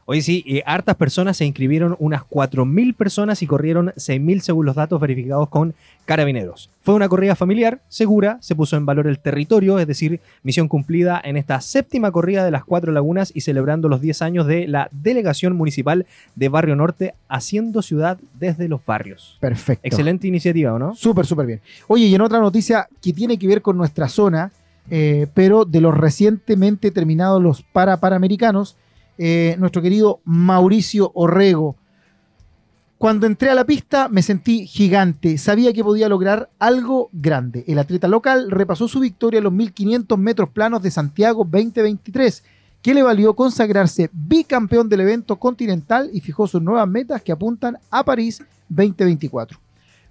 Oye, 0.10 0.22
sí, 0.22 0.42
eh, 0.48 0.64
hartas 0.66 0.96
personas 0.96 1.36
se 1.36 1.44
inscribieron, 1.44 1.98
unas 2.00 2.22
4.000 2.22 2.96
personas 2.96 3.44
y 3.44 3.46
corrieron 3.46 3.88
6.000 3.98 4.40
según 4.40 4.66
los 4.66 4.78
datos 4.78 5.02
verificados 5.02 5.50
con 5.50 5.74
carabineros. 6.06 6.70
Fue 6.82 6.96
una 6.96 7.10
corrida 7.10 7.36
familiar, 7.36 7.82
segura, 7.90 8.38
se 8.40 8.56
puso 8.56 8.78
en 8.78 8.86
valor 8.86 9.08
el 9.08 9.20
territorio, 9.20 9.80
es 9.80 9.86
decir, 9.86 10.22
misión 10.44 10.70
cumplida 10.70 11.20
en 11.22 11.36
esta 11.36 11.60
séptima 11.60 12.10
corrida 12.10 12.46
de 12.46 12.52
las 12.52 12.64
Cuatro 12.64 12.94
Lagunas 12.94 13.34
y 13.36 13.42
celebrando 13.42 13.90
los 13.90 14.00
10 14.00 14.22
años 14.22 14.48
de 14.48 14.66
la 14.70 14.88
Delegación 14.94 15.58
Municipal 15.58 16.06
de 16.36 16.48
Barrio 16.48 16.78
Norte, 16.78 17.14
haciendo 17.28 17.82
ciudad 17.82 18.18
desde 18.40 18.70
los 18.70 18.86
barrios. 18.86 19.36
Perfecto. 19.42 19.86
Excelente 19.86 20.26
iniciativa, 20.26 20.74
¿o 20.74 20.80
no? 20.80 20.96
Súper, 20.96 21.26
súper 21.26 21.48
bien. 21.48 21.62
Oye, 21.88 22.06
y 22.06 22.16
en 22.16 22.22
otra 22.22 22.40
noticia 22.40 22.88
que 23.02 23.12
tiene 23.12 23.38
que 23.38 23.48
ver 23.48 23.62
con 23.62 23.76
nuestra 23.76 24.08
zona, 24.08 24.54
eh, 24.90 25.28
pero 25.34 25.66
de 25.66 25.82
los 25.82 25.98
recientemente 25.98 26.92
terminados 26.92 27.44
los 27.44 27.62
para 27.62 28.00
Panamericanos, 28.00 28.78
eh, 29.18 29.56
nuestro 29.60 29.82
querido 29.82 30.22
Mauricio 30.24 31.12
Orrego. 31.14 31.76
Cuando 32.98 33.28
entré 33.28 33.52
a 33.52 33.56
la 33.56 33.66
pista 33.66 34.10
me 34.10 34.24
sentí 34.24 34.66
gigante, 34.66 35.38
sabía 35.38 35.72
que 35.72 35.84
podía 35.84 36.10
lograr 36.10 36.50
algo 36.58 37.10
grande. 37.12 37.64
El 37.68 37.78
atleta 37.78 38.08
local 38.08 38.50
repasó 38.50 38.88
su 38.88 39.00
victoria 39.00 39.38
en 39.38 39.44
los 39.44 39.54
1500 39.54 40.18
metros 40.18 40.50
planos 40.50 40.82
de 40.82 40.90
Santiago 40.90 41.44
2023, 41.44 42.44
que 42.82 42.94
le 42.96 43.04
valió 43.04 43.36
consagrarse 43.36 44.10
bicampeón 44.14 44.90
del 44.90 45.02
evento 45.02 45.36
continental 45.36 46.10
y 46.12 46.22
fijó 46.22 46.48
sus 46.48 46.62
nuevas 46.62 46.88
metas 46.88 47.22
que 47.22 47.32
apuntan 47.32 47.78
a 47.92 48.04
París 48.04 48.44
2024. 48.70 49.60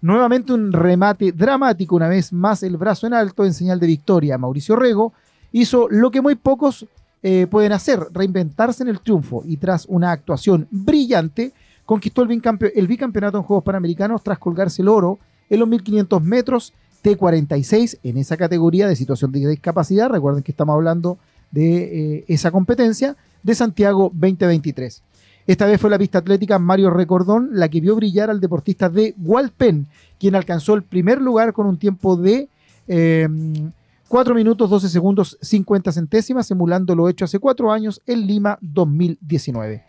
Nuevamente 0.00 0.52
un 0.52 0.72
remate 0.72 1.32
dramático, 1.32 1.96
una 1.96 2.08
vez 2.08 2.32
más 2.32 2.62
el 2.62 2.76
brazo 2.76 3.08
en 3.08 3.14
alto 3.14 3.44
en 3.44 3.54
señal 3.54 3.80
de 3.80 3.88
victoria. 3.88 4.38
Mauricio 4.38 4.76
Rego 4.76 5.12
hizo 5.50 5.88
lo 5.90 6.10
que 6.12 6.20
muy 6.20 6.36
pocos 6.36 6.86
eh, 7.28 7.48
pueden 7.48 7.72
hacer, 7.72 7.98
reinventarse 8.12 8.84
en 8.84 8.88
el 8.88 9.00
triunfo 9.00 9.42
y 9.44 9.56
tras 9.56 9.86
una 9.86 10.12
actuación 10.12 10.68
brillante 10.70 11.52
conquistó 11.84 12.22
el, 12.22 12.40
el 12.72 12.86
bicampeonato 12.86 13.38
en 13.38 13.42
Juegos 13.42 13.64
Panamericanos 13.64 14.22
tras 14.22 14.38
colgarse 14.38 14.80
el 14.80 14.86
oro 14.86 15.18
en 15.50 15.58
los 15.58 15.68
1500 15.68 16.22
metros 16.22 16.72
T46 17.02 17.98
en 18.04 18.18
esa 18.18 18.36
categoría 18.36 18.86
de 18.86 18.94
situación 18.94 19.32
de 19.32 19.40
discapacidad. 19.40 20.08
Recuerden 20.08 20.44
que 20.44 20.52
estamos 20.52 20.74
hablando 20.74 21.18
de 21.50 22.18
eh, 22.18 22.24
esa 22.28 22.52
competencia 22.52 23.16
de 23.42 23.56
Santiago 23.56 24.12
2023. 24.14 25.02
Esta 25.48 25.66
vez 25.66 25.80
fue 25.80 25.90
la 25.90 25.98
pista 25.98 26.18
atlética 26.18 26.60
Mario 26.60 26.90
Recordón 26.90 27.50
la 27.54 27.68
que 27.68 27.80
vio 27.80 27.96
brillar 27.96 28.30
al 28.30 28.40
deportista 28.40 28.88
de 28.88 29.16
Walpen, 29.18 29.88
quien 30.20 30.36
alcanzó 30.36 30.74
el 30.74 30.84
primer 30.84 31.20
lugar 31.20 31.52
con 31.54 31.66
un 31.66 31.76
tiempo 31.76 32.16
de 32.16 32.48
eh, 32.86 33.28
4 34.08 34.34
minutos 34.36 34.70
12 34.70 34.88
segundos 34.88 35.36
50 35.42 35.90
centésimas, 35.90 36.46
simulando 36.46 36.94
lo 36.94 37.08
hecho 37.08 37.24
hace 37.24 37.40
4 37.40 37.72
años 37.72 38.00
en 38.06 38.26
Lima 38.26 38.56
2019. 38.60 39.84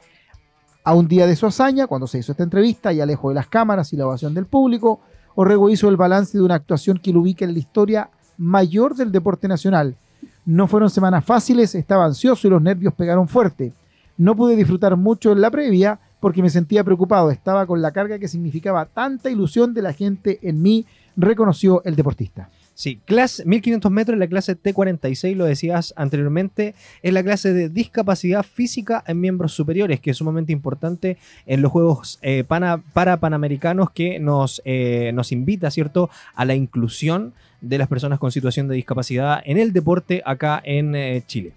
A 0.84 0.94
un 0.96 1.08
día 1.08 1.28
de 1.28 1.36
su 1.36 1.46
hazaña, 1.46 1.86
cuando 1.86 2.08
se 2.08 2.18
hizo 2.18 2.32
esta 2.32 2.44
entrevista 2.44 2.92
y 2.92 3.00
alejo 3.00 3.30
de 3.30 3.36
las 3.36 3.48
cámaras 3.48 3.94
y 3.94 3.98
la 3.98 4.08
ovación 4.08 4.34
del 4.34 4.48
público, 4.48 5.02
Orrego 5.36 5.70
hizo 5.70 5.88
el 5.88 5.98
balance 5.98 6.36
de 6.36 6.44
una 6.44 6.56
actuación 6.56 6.98
que 6.98 7.14
lo 7.14 7.22
ubica 7.22 7.46
en 7.46 7.54
la 7.54 7.60
historia 7.60 8.10
mayor 8.38 8.96
del 8.96 9.12
deporte 9.12 9.48
nacional. 9.48 9.98
No 10.46 10.68
fueron 10.68 10.90
semanas 10.90 11.24
fáciles, 11.24 11.76
estaba 11.76 12.06
ansioso 12.06 12.48
y 12.48 12.50
los 12.50 12.62
nervios 12.62 12.96
pegaron 12.96 13.28
fuerte. 13.28 13.74
No 14.18 14.36
pude 14.36 14.56
disfrutar 14.56 14.96
mucho 14.96 15.32
en 15.32 15.42
la 15.42 15.52
previa 15.52 16.00
porque 16.20 16.42
me 16.42 16.50
sentía 16.50 16.84
preocupado, 16.84 17.30
estaba 17.30 17.68
con 17.68 17.84
la 17.84 17.92
carga 17.92 18.18
que 18.18 18.28
significaba 18.28 18.86
tanta 18.86 19.30
ilusión 19.30 19.76
de 19.76 19.84
la 19.84 19.94
gente 19.94 20.40
en 20.42 20.62
mí, 20.64 20.88
reconoció 21.18 21.82
el 21.84 21.96
deportista. 21.98 22.50
Sí, 22.76 23.02
clase 23.06 23.44
1500 23.44 23.92
metros, 23.92 24.20
la 24.20 24.28
clase 24.28 24.56
T46, 24.56 25.36
lo 25.36 25.46
decías 25.46 25.96
anteriormente, 25.98 26.76
es 27.02 27.12
la 27.12 27.24
clase 27.24 27.52
de 27.52 27.70
discapacidad 27.70 28.44
física 28.44 29.04
en 29.08 29.20
miembros 29.20 29.52
superiores, 29.54 30.00
que 30.00 30.12
es 30.12 30.18
sumamente 30.18 30.52
importante 30.54 31.18
en 31.48 31.64
los 31.64 31.72
Juegos 31.72 32.20
eh, 32.22 32.44
pana- 32.44 32.84
para 32.94 33.20
Panamericanos 33.20 33.90
que 33.90 34.20
nos, 34.20 34.62
eh, 34.64 35.12
nos 35.16 35.32
invita, 35.32 35.72
¿cierto?, 35.72 36.12
a 36.36 36.46
la 36.46 36.54
inclusión 36.54 37.34
de 37.62 37.80
las 37.80 37.88
personas 37.88 38.20
con 38.20 38.32
situación 38.32 38.68
de 38.68 38.76
discapacidad 38.76 39.42
en 39.44 39.58
el 39.58 39.74
deporte 39.74 40.22
acá 40.24 40.62
en 40.64 40.96
eh, 40.96 41.24
Chile. 41.26 41.54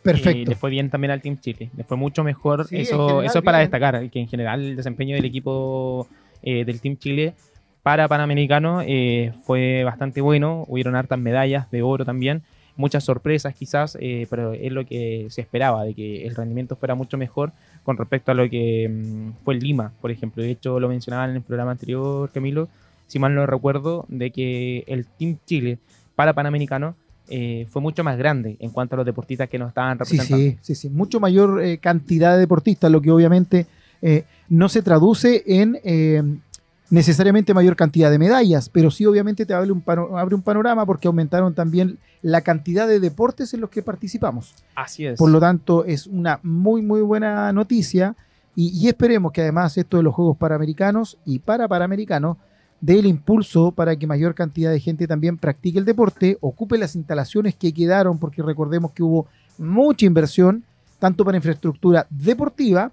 Y 0.00 0.02
Perfecto. 0.02 0.50
le 0.50 0.56
fue 0.56 0.70
bien 0.70 0.90
también 0.90 1.12
al 1.12 1.20
Team 1.22 1.38
Chile. 1.38 1.70
Le 1.76 1.84
fue 1.84 1.96
mucho 1.96 2.24
mejor. 2.24 2.66
Sí, 2.66 2.74
en 2.76 2.80
eso, 2.80 3.06
general, 3.06 3.26
eso 3.26 3.38
es 3.38 3.44
para 3.44 3.58
bien. 3.58 3.70
destacar, 3.70 4.10
que 4.10 4.18
en 4.18 4.26
general 4.28 4.64
el 4.64 4.74
desempeño 4.76 5.14
del 5.14 5.26
equipo 5.26 6.08
eh, 6.42 6.64
del 6.64 6.80
Team 6.80 6.96
Chile 6.96 7.34
para 7.82 8.08
Panamericano 8.08 8.82
eh, 8.86 9.32
fue 9.44 9.84
bastante 9.84 10.20
bueno. 10.20 10.64
Hubieron 10.68 10.96
hartas 10.96 11.18
medallas 11.18 11.70
de 11.70 11.82
oro 11.82 12.04
también. 12.04 12.42
Muchas 12.76 13.04
sorpresas 13.04 13.54
quizás, 13.54 13.96
eh, 14.00 14.26
pero 14.30 14.52
es 14.52 14.72
lo 14.72 14.86
que 14.86 15.26
se 15.30 15.40
esperaba, 15.40 15.84
de 15.84 15.94
que 15.94 16.26
el 16.26 16.34
rendimiento 16.34 16.76
fuera 16.76 16.94
mucho 16.94 17.18
mejor 17.18 17.52
con 17.82 17.96
respecto 17.96 18.32
a 18.32 18.34
lo 18.34 18.48
que 18.48 18.88
mm, 18.88 19.44
fue 19.44 19.54
en 19.54 19.60
Lima, 19.60 19.92
por 20.00 20.10
ejemplo. 20.10 20.42
De 20.42 20.50
hecho, 20.50 20.80
lo 20.80 20.88
mencionaban 20.88 21.30
en 21.30 21.36
el 21.36 21.42
programa 21.42 21.72
anterior, 21.72 22.30
Camilo, 22.32 22.68
si 23.06 23.18
mal 23.18 23.34
no 23.34 23.44
recuerdo, 23.44 24.06
de 24.08 24.30
que 24.30 24.84
el 24.86 25.06
Team 25.06 25.38
Chile 25.44 25.78
para 26.14 26.32
Panamericano 26.32 26.94
eh, 27.28 27.66
fue 27.70 27.82
mucho 27.82 28.02
más 28.04 28.16
grande 28.18 28.56
en 28.60 28.70
cuanto 28.70 28.94
a 28.94 28.98
los 28.98 29.06
deportistas 29.06 29.48
que 29.48 29.58
nos 29.58 29.68
estaban 29.68 29.98
Sí, 29.98 30.16
representando. 30.16 30.44
sí, 30.44 30.58
sí, 30.62 30.74
sí. 30.74 30.90
Mucho 30.90 31.20
mayor 31.20 31.62
eh, 31.62 31.78
cantidad 31.78 32.34
de 32.34 32.40
deportistas, 32.40 32.90
lo 32.90 33.00
que 33.00 33.10
obviamente 33.10 33.66
eh, 34.02 34.24
no 34.48 34.68
se 34.68 34.80
traduce 34.82 35.42
en 35.46 35.78
necesariamente 36.90 37.54
mayor 37.54 37.76
cantidad 37.76 38.10
de 38.10 38.18
medallas, 38.18 38.68
pero 38.68 38.90
sí 38.90 39.06
obviamente 39.06 39.46
te 39.46 39.54
abre 39.54 39.70
un, 39.72 39.80
pano- 39.80 40.18
abre 40.18 40.34
un 40.34 40.42
panorama 40.42 40.84
porque 40.84 41.08
aumentaron 41.08 41.54
también 41.54 41.98
la 42.22 42.40
cantidad 42.42 42.86
de 42.88 43.00
deportes 43.00 43.54
en 43.54 43.60
los 43.60 43.70
que 43.70 43.82
participamos. 43.82 44.54
Así 44.74 45.06
es. 45.06 45.18
Por 45.18 45.30
lo 45.30 45.40
tanto, 45.40 45.84
es 45.84 46.06
una 46.06 46.40
muy, 46.42 46.82
muy 46.82 47.00
buena 47.00 47.52
noticia 47.52 48.16
y, 48.56 48.68
y 48.76 48.88
esperemos 48.88 49.32
que 49.32 49.40
además 49.42 49.78
esto 49.78 49.96
de 49.96 50.02
los 50.02 50.14
Juegos 50.14 50.36
Panamericanos 50.36 51.16
y 51.24 51.38
para 51.38 51.68
Panamericanos 51.68 52.36
dé 52.80 52.98
el 52.98 53.06
impulso 53.06 53.70
para 53.72 53.94
que 53.96 54.06
mayor 54.06 54.34
cantidad 54.34 54.70
de 54.70 54.80
gente 54.80 55.06
también 55.06 55.36
practique 55.38 55.78
el 55.78 55.84
deporte, 55.84 56.38
ocupe 56.40 56.76
las 56.78 56.96
instalaciones 56.96 57.54
que 57.54 57.72
quedaron, 57.72 58.18
porque 58.18 58.42
recordemos 58.42 58.90
que 58.92 59.02
hubo 59.02 59.26
mucha 59.58 60.06
inversión, 60.06 60.64
tanto 60.98 61.24
para 61.24 61.36
infraestructura 61.36 62.06
deportiva 62.10 62.90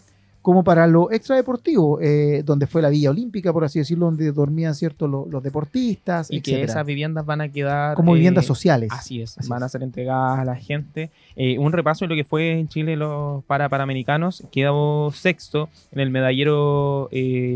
como 0.48 0.64
para 0.64 0.88
lo 0.88 1.12
extradeportivo, 1.12 2.00
eh, 2.00 2.42
donde 2.46 2.68
fue 2.68 2.82
la 2.82 2.88
Villa 2.88 3.10
Olímpica, 3.10 3.52
por 3.52 3.66
así 3.66 3.80
decirlo, 3.80 4.06
donde 4.06 4.32
dormían 4.32 4.76
ciertos 4.76 5.10
los, 5.10 5.28
los 5.28 5.44
deportistas, 5.44 6.32
y 6.32 6.40
que 6.40 6.64
esas 6.64 6.86
viviendas 6.86 7.26
van 7.26 7.42
a 7.42 7.50
quedar. 7.50 7.98
como 7.98 8.14
eh, 8.14 8.20
viviendas 8.20 8.46
sociales. 8.46 8.88
Así 8.94 9.22
es, 9.22 9.38
Así 9.38 9.50
van 9.50 9.58
es. 9.58 9.64
a 9.66 9.68
ser 9.68 9.84
entregadas 9.84 10.40
a 10.40 10.46
la 10.46 10.56
gente. 10.56 11.12
Eh, 11.36 11.60
un 11.60 11.74
repaso 11.74 12.06
de 12.06 12.10
lo 12.10 12.16
que 12.16 12.24
fue 12.24 12.58
en 12.60 12.70
Chile 12.70 12.96
los 12.96 13.44
para 13.44 13.68
panamericanos. 13.68 14.42
Quedó 14.50 15.12
sexto 15.12 15.68
en 15.92 16.00
el 16.00 16.12
medallero 16.12 17.10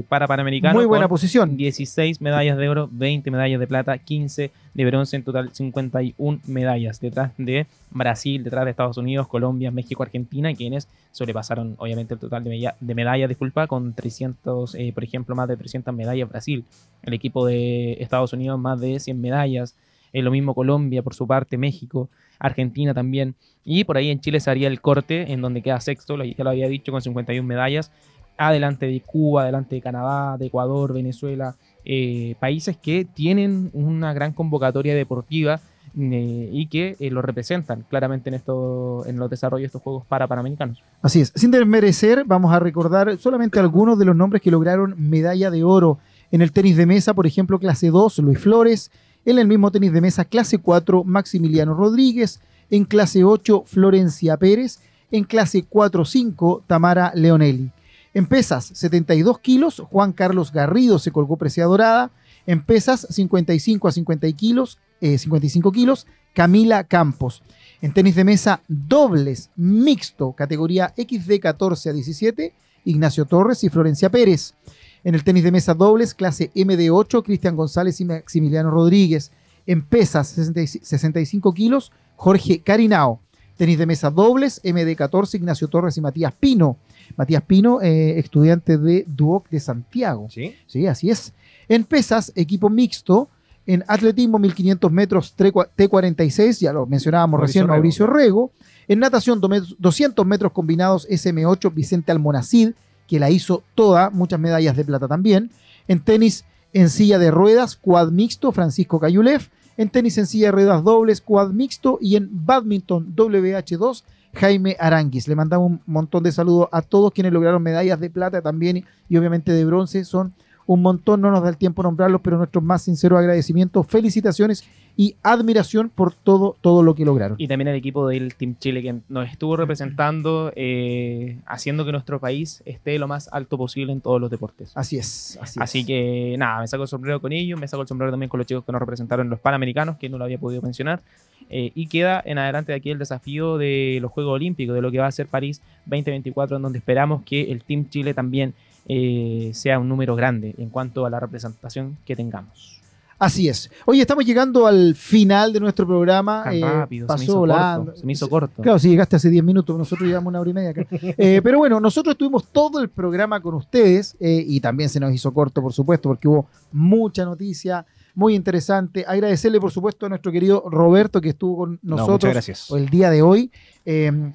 para 0.10 0.28
panamericano. 0.28 0.78
Muy 0.78 0.86
buena 0.86 1.08
posición. 1.08 1.56
16 1.56 2.20
medallas 2.20 2.58
de 2.58 2.68
oro, 2.68 2.90
20 2.92 3.32
medallas 3.32 3.62
de 3.62 3.68
plata, 3.68 3.98
15 4.00 4.52
de 4.74 4.86
bronce, 4.86 5.16
en 5.18 5.24
total 5.24 5.50
51 5.54 6.40
medallas. 6.48 7.00
Detrás 7.02 7.32
de 7.38 7.68
Brasil, 7.90 8.44
detrás 8.44 8.66
de 8.66 8.72
Estados 8.72 8.98
Unidos, 8.98 9.28
Colombia, 9.28 9.72
México, 9.72 10.04
Argentina, 10.04 10.54
quienes 10.54 10.88
sobrepasaron 11.12 11.76
obviamente 11.78 12.14
el 12.14 12.20
total 12.20 12.44
de, 12.44 12.50
mella- 12.52 12.76
de 12.80 12.96
medallas, 12.96 13.28
disculpa, 13.30 13.68
con 13.68 13.94
300, 13.94 14.76
eh, 14.76 14.92
por 14.94 15.04
ejemplo, 15.04 15.36
más 15.36 15.48
de 15.48 15.58
300 15.58 15.94
medallas 15.94 16.30
Brasil. 16.30 16.64
El 17.04 17.14
equipo 17.14 17.46
de 17.46 17.94
Estados 18.02 18.34
Unidos, 18.34 18.60
más 18.60 18.80
de 18.80 19.00
100 19.00 19.20
medallas. 19.20 19.76
Eh, 20.14 20.22
lo 20.22 20.32
mismo 20.32 20.54
Colombia, 20.56 21.02
por 21.04 21.14
su 21.16 21.26
parte, 21.28 21.58
México, 21.58 22.10
Argentina 22.40 22.94
también. 22.94 23.36
Y 23.64 23.84
por 23.84 23.98
ahí 23.98 24.10
en 24.10 24.20
Chile 24.20 24.40
se 24.40 24.50
haría 24.50 24.68
el 24.68 24.82
corte, 24.82 25.32
en 25.32 25.42
donde 25.42 25.62
queda 25.62 25.80
sexto, 25.80 26.22
ya 26.22 26.44
lo 26.44 26.50
había 26.50 26.68
dicho, 26.68 26.92
con 26.92 27.02
51 27.02 27.48
medallas. 27.48 27.92
Adelante 28.38 28.88
de 28.88 29.02
Cuba, 29.02 29.44
adelante 29.44 29.76
de 29.76 29.82
Canadá, 29.82 30.38
de 30.38 30.48
Ecuador, 30.48 30.94
Venezuela, 30.94 31.56
eh, 31.86 32.36
países 32.40 32.78
que 32.78 33.06
tienen 33.06 33.70
una 33.74 34.14
gran 34.14 34.34
convocatoria 34.34 34.96
deportiva 34.96 35.60
eh, 35.98 36.50
y 36.54 36.68
que 36.68 36.96
eh, 37.00 37.12
lo 37.12 37.22
representan 37.22 37.86
claramente 37.90 38.30
en, 38.30 38.36
esto, 38.36 39.04
en 39.08 39.18
los 39.18 39.30
desarrollos 39.30 39.64
de 39.64 39.68
estos 39.68 39.82
Juegos 39.82 40.06
para 40.06 40.28
Panamericanos. 40.28 40.82
Así 41.02 41.22
es. 41.22 41.34
Sin 41.36 41.52
desmerecer, 41.52 42.24
vamos 42.26 42.54
a 42.54 42.60
recordar 42.60 43.18
solamente 43.18 43.60
algunos 43.60 44.00
de 44.00 44.06
los 44.06 44.16
nombres 44.16 44.42
que 44.42 44.52
lograron 44.52 44.96
medalla 44.98 45.52
de 45.52 45.64
oro 45.64 46.00
en 46.32 46.42
el 46.42 46.54
tenis 46.54 46.78
de 46.78 46.86
mesa, 46.86 47.14
por 47.14 47.28
ejemplo, 47.28 47.60
clase 47.60 47.90
2, 47.90 48.20
Luis 48.20 48.40
Flores, 48.40 48.90
en 49.26 49.38
el 49.38 49.48
mismo 49.48 49.70
tenis 49.70 49.92
de 49.92 50.02
mesa, 50.02 50.24
clase 50.24 50.60
4, 50.60 51.04
Maximiliano 51.04 51.74
Rodríguez, 51.74 52.40
en 52.70 52.86
clase 52.86 53.26
8, 53.26 53.64
Florencia 53.66 54.38
Pérez, 54.38 54.80
en 55.12 55.26
clase 55.26 55.66
4-5, 55.68 56.64
Tamara 56.68 57.12
Leonelli. 57.16 57.70
En 58.14 58.26
pesas, 58.28 58.66
72 58.74 59.40
kilos, 59.40 59.82
Juan 59.90 60.12
Carlos 60.12 60.52
Garrido 60.52 61.00
se 61.00 61.12
colgó 61.12 61.38
presea 61.38 61.66
dorada. 61.66 62.12
En 62.46 62.62
pesas, 62.64 63.08
55 63.10 63.88
a 63.88 63.92
50 63.92 64.32
kilos, 64.34 64.80
eh, 65.00 65.18
55 65.18 65.72
kilos, 65.72 66.08
Camila 66.34 66.84
Campos. 66.84 67.42
En 67.82 67.94
tenis 67.94 68.16
de 68.16 68.24
mesa, 68.24 68.62
dobles, 68.68 69.50
mixto, 69.56 70.34
categoría 70.34 70.94
XD 70.98 71.40
14 71.40 71.90
a 71.90 71.94
17, 71.94 72.54
Ignacio 72.86 73.26
Torres 73.26 73.64
y 73.64 73.70
Florencia 73.70 74.10
Pérez. 74.10 74.56
En 75.04 75.16
el 75.16 75.24
tenis 75.24 75.44
de 75.44 75.52
mesa 75.52 75.74
dobles, 75.74 76.14
clase 76.14 76.52
MD8, 76.54 77.24
Cristian 77.24 77.56
González 77.56 78.00
y 78.02 78.06
Maximiliano 78.06 78.70
Rodríguez. 78.72 79.32
En 79.66 79.84
pesas, 79.84 80.28
60 80.30 80.62
y- 80.62 80.68
65 80.68 81.54
kilos, 81.54 81.92
Jorge 82.18 82.62
Carinao. 82.62 83.20
Tenis 83.58 83.78
de 83.78 83.86
mesa 83.86 84.10
dobles, 84.10 84.62
MD14, 84.64 85.36
Ignacio 85.36 85.68
Torres 85.68 85.98
y 85.98 86.02
Matías 86.02 86.34
Pino. 86.34 86.78
Matías 87.18 87.44
Pino, 87.44 87.82
eh, 87.82 88.20
estudiante 88.20 88.78
de 88.78 89.06
Duoc 89.08 89.50
de 89.50 89.60
Santiago. 89.60 90.28
¿Sí? 90.30 90.56
Sí, 90.68 90.88
así 90.88 91.10
es. 91.10 91.34
En 91.70 91.84
pesas, 91.84 92.32
equipo 92.36 92.70
mixto. 92.70 93.30
En 93.68 93.84
atletismo, 93.88 94.40
1500 94.40 94.92
metros 94.92 95.36
tre- 95.38 95.52
T46, 95.54 96.60
ya 96.60 96.74
lo 96.74 96.86
mencionábamos 96.88 97.38
Mauricio 97.40 97.62
recién, 97.62 97.64
Rego. 97.68 97.74
Mauricio 97.76 98.08
Rego. 98.08 98.52
En 98.88 99.00
natación, 99.00 99.40
dome- 99.40 99.62
200 99.78 100.26
metros 100.26 100.52
combinados 100.52 101.08
SM8, 101.10 101.72
Vicente 101.74 102.12
Almonacid, 102.12 102.72
que 103.08 103.20
la 103.20 103.30
hizo 103.30 103.62
toda, 103.76 104.10
muchas 104.10 104.40
medallas 104.40 104.76
de 104.76 104.84
plata 104.84 105.08
también. 105.08 105.52
En 105.88 106.00
tenis, 106.00 106.44
en 106.74 106.90
silla 106.90 107.20
de 107.20 107.30
ruedas, 107.30 107.76
quad 107.76 108.10
mixto, 108.12 108.52
Francisco 108.52 109.00
Cayulev. 109.00 109.50
En 109.78 109.90
tenis 109.90 110.18
en 110.18 110.26
silla 110.26 110.48
de 110.48 110.52
ruedas 110.54 110.84
dobles, 110.84 111.22
quad 111.22 111.52
mixto. 111.52 112.00
Y 112.02 112.16
en 112.16 112.30
badminton 112.46 113.14
WH2, 113.16 114.04
Jaime 114.34 114.76
Aranguis. 114.80 115.28
Le 115.28 115.36
mandamos 115.36 115.72
un 115.72 115.82
montón 115.86 116.24
de 116.24 116.32
saludos 116.32 116.70
a 116.72 116.82
todos 116.82 117.12
quienes 117.12 117.34
lograron 117.34 117.62
medallas 117.62 118.00
de 118.00 118.10
plata 118.10 118.42
también 118.42 118.86
y, 119.10 119.18
obviamente 119.18 119.52
de 119.52 119.66
bronce. 119.66 120.04
Son 120.06 120.34
un 120.66 120.82
montón, 120.82 121.22
no 121.22 121.32
nos 121.32 121.44
da 121.44 121.50
el 121.50 121.58
tiempo 121.58 121.84
nombrarlos, 121.84 122.22
pero 122.22 122.38
nuestros 122.38 122.64
más 122.64 122.84
sinceros 122.84 123.20
agradecimientos, 123.20 123.86
felicitaciones 123.88 124.64
y 125.02 125.16
admiración 125.24 125.90
por 125.90 126.14
todo, 126.14 126.56
todo 126.62 126.84
lo 126.84 126.94
que 126.94 127.06
lograron. 127.06 127.36
Y 127.40 127.48
también 127.48 127.70
el 127.70 127.76
equipo 127.76 128.08
del 128.08 128.36
Team 128.36 128.56
Chile 128.60 128.84
que 128.84 128.98
nos 129.10 129.28
estuvo 129.32 129.58
representando, 129.58 130.54
eh, 130.56 131.40
haciendo 131.48 131.86
que 131.86 131.92
nuestro 131.92 132.20
país 132.20 132.62
esté 132.66 133.00
lo 133.00 133.08
más 133.08 133.28
alto 133.34 133.58
posible 133.58 133.94
en 133.94 134.02
todos 134.02 134.22
los 134.22 134.30
deportes. 134.30 134.72
Así 134.76 135.00
es. 135.00 135.40
Así, 135.42 135.60
Así 135.60 135.80
es. 135.80 135.86
que 135.88 136.36
nada, 136.38 136.60
me 136.60 136.68
saco 136.68 136.84
el 136.84 136.88
sombrero 136.88 137.20
con 137.20 137.32
ellos, 137.32 137.60
me 137.60 137.68
saco 137.68 137.82
el 137.82 137.88
sombrero 137.88 138.12
también 138.12 138.30
con 138.30 138.38
los 138.38 138.46
chicos 138.46 138.64
que 138.64 138.72
nos 138.72 138.80
representaron 138.80 139.26
en 139.26 139.32
los 139.32 139.40
Panamericanos, 139.40 139.98
que 139.98 140.08
no 140.08 140.20
lo 140.20 140.26
había 140.26 140.38
podido 140.38 140.62
mencionar. 140.62 141.02
Eh, 141.50 141.72
y 141.74 141.88
queda 141.88 142.22
en 142.24 142.38
adelante 142.38 142.72
de 142.72 142.76
aquí 142.76 142.92
el 142.92 143.00
desafío 143.00 143.58
de 143.58 143.98
los 144.04 144.12
Juegos 144.12 144.36
Olímpicos, 144.36 144.76
de 144.76 144.84
lo 144.84 144.92
que 144.92 145.00
va 145.00 145.08
a 145.08 145.12
ser 145.12 145.26
París 145.26 145.64
2024, 145.88 146.58
en 146.58 146.62
donde 146.62 146.78
esperamos 146.78 147.24
que 147.24 147.52
el 147.52 147.64
Team 147.64 147.90
Chile 147.90 148.14
también 148.14 148.54
eh, 148.88 149.50
sea 149.56 149.80
un 149.80 149.90
número 149.90 150.16
grande 150.16 150.54
en 150.60 150.70
cuanto 150.70 151.08
a 151.08 151.10
la 151.10 151.20
representación 151.20 151.98
que 152.06 152.16
tengamos. 152.16 152.81
Así 153.22 153.48
es. 153.48 153.70
Oye, 153.86 154.02
estamos 154.02 154.26
llegando 154.26 154.66
al 154.66 154.96
final 154.96 155.54
de 155.54 155.60
nuestro 155.60 155.86
programa. 155.86 156.42
Tan 156.44 156.54
Eh, 156.56 156.62
rápido, 156.62 157.08
se 157.08 157.18
me 157.20 157.24
hizo 157.24 157.38
volando. 157.38 157.86
corto. 157.86 158.00
Se 158.00 158.06
me 158.08 158.14
hizo 158.14 158.28
corto. 158.28 158.64
Claro, 158.64 158.80
sí, 158.80 158.90
llegaste 158.90 159.16
hace 159.18 159.30
10 159.30 159.44
minutos, 159.44 159.78
nosotros 159.78 160.08
llevamos 160.10 160.32
una 160.32 160.40
hora 160.40 160.50
y 160.50 160.54
media 160.54 160.70
acá. 160.72 160.88
Eh, 161.20 161.40
pero 161.44 161.60
bueno, 161.60 161.80
nosotros 161.80 162.14
estuvimos 162.14 162.48
todo 162.52 162.82
el 162.82 162.90
programa 162.90 163.40
con 163.40 163.54
ustedes 163.54 164.18
eh, 164.20 164.44
y 164.48 164.60
también 164.60 164.90
se 164.90 165.00
nos 165.00 165.14
hizo 165.14 165.32
corto, 165.32 165.62
por 165.62 165.72
supuesto, 165.72 166.10
porque 166.10 166.28
hubo 166.28 166.48
mucha 166.72 167.24
noticia, 167.24 167.86
muy 168.16 168.34
interesante. 168.34 169.06
Agradecerle, 169.08 169.60
por 169.60 169.70
supuesto, 169.72 170.08
a 170.08 170.10
nuestro 170.10 170.32
querido 170.32 170.64
Roberto 170.68 171.22
que 171.22 171.30
estuvo 171.30 171.58
con 171.58 171.80
No, 171.84 171.98
nosotros 171.98 172.34
gracias. 172.34 172.72
el 172.72 172.90
día 172.90 173.12
de 173.12 173.22
hoy. 173.22 173.52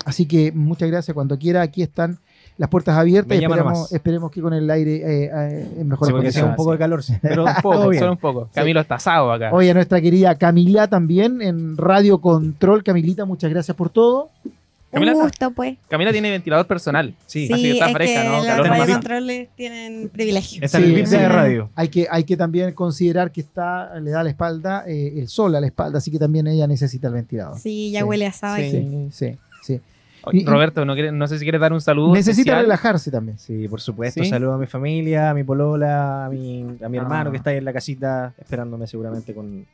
Así 0.04 0.26
que 0.26 0.52
muchas 0.52 0.88
gracias. 0.88 1.12
Cuando 1.12 1.36
quiera, 1.38 1.60
aquí 1.62 1.82
están 1.82 2.20
las 2.58 2.70
puertas 2.70 2.96
abiertas. 2.96 3.28
Me 3.28 3.36
y 3.36 3.40
llama 3.40 3.56
Esperemos, 3.56 3.92
esperemos 3.92 4.30
que 4.30 4.40
con 4.40 4.52
el 4.54 4.70
aire 4.70 4.96
eh, 4.96 5.30
eh, 5.32 5.68
en 5.80 5.88
mejores 5.88 6.08
Sí, 6.08 6.12
porque 6.12 6.12
condiciones. 6.12 6.50
un 6.50 6.56
poco 6.56 6.72
de 6.72 6.78
calor, 6.78 7.02
sí. 7.02 7.14
pero 7.20 7.44
Un 7.44 7.54
poco, 7.62 7.92
solo 7.94 8.12
un 8.12 8.18
poco. 8.18 8.48
Camilo 8.54 8.80
está 8.80 8.94
asado 8.96 9.32
acá. 9.32 9.50
Oye, 9.52 9.70
a 9.70 9.74
nuestra 9.74 10.00
querida 10.00 10.34
Camila 10.36 10.88
también 10.88 11.42
en 11.42 11.76
Radio 11.76 12.20
Control. 12.20 12.82
Camilita, 12.82 13.24
muchas 13.24 13.50
gracias 13.50 13.76
por 13.76 13.90
todo. 13.90 14.30
Camila, 14.90 15.14
Un 15.14 15.22
gusto, 15.22 15.50
pues. 15.50 15.76
Camila 15.90 16.12
tiene 16.12 16.30
ventilador 16.30 16.66
personal. 16.66 17.12
Sí. 17.26 17.46
Sí, 17.48 17.52
Así 17.52 17.62
que 17.64 17.72
está 17.72 17.86
es 17.88 17.92
fresca, 17.92 18.22
que 18.22 18.28
¿no? 18.28 18.36
los 18.36 18.46
Calor 18.46 18.64
en 18.66 18.70
Madrid. 18.70 18.80
radiocontroles 18.84 19.48
tienen 19.56 20.08
privilegio. 20.08 20.64
Está 20.64 20.78
en 20.78 20.84
Sí, 20.84 20.90
el 20.90 20.96
VIP 20.96 21.06
sí. 21.06 21.16
de 21.18 21.28
radio. 21.28 21.70
Hay 21.74 21.88
que, 21.88 22.06
hay 22.10 22.24
que 22.24 22.36
también 22.38 22.72
considerar 22.72 23.30
que 23.32 23.42
está, 23.42 23.98
le 24.00 24.12
da 24.12 24.20
a 24.20 24.24
la 24.24 24.30
espalda, 24.30 24.84
eh, 24.86 25.14
el 25.18 25.28
sol 25.28 25.54
a 25.56 25.60
la 25.60 25.66
espalda, 25.66 25.98
así 25.98 26.10
que 26.10 26.18
también 26.18 26.46
ella 26.46 26.66
necesita 26.66 27.08
el 27.08 27.14
ventilador. 27.14 27.58
Sí, 27.58 27.90
ya 27.90 28.00
Sí. 28.00 28.04
huele 28.04 28.24
a 28.26 28.28
asado 28.30 28.56
Sí. 28.56 28.62
aquí. 28.62 29.08
Sí, 29.10 29.36
sí. 29.62 29.80
Roberto, 30.44 30.84
no, 30.84 30.94
quiere- 30.94 31.12
no 31.12 31.26
sé 31.26 31.38
si 31.38 31.44
quieres 31.44 31.60
dar 31.60 31.72
un 31.72 31.80
saludo. 31.80 32.12
Necesita 32.12 32.40
especial. 32.52 32.62
relajarse 32.62 33.10
también. 33.10 33.38
Sí, 33.38 33.68
por 33.68 33.80
supuesto. 33.80 34.22
¿Sí? 34.22 34.28
Saludo 34.28 34.54
a 34.54 34.58
mi 34.58 34.66
familia, 34.66 35.30
a 35.30 35.34
mi 35.34 35.44
polola, 35.44 36.26
a 36.26 36.28
mi, 36.28 36.64
a 36.82 36.88
mi 36.88 36.98
hermano 36.98 37.28
Ah. 37.28 37.30
que 37.30 37.36
está 37.38 37.50
ahí 37.50 37.58
en 37.58 37.64
la 37.64 37.72
casita 37.72 38.32
esperándome 38.38 38.86
seguramente 38.86 39.34
con, 39.34 39.64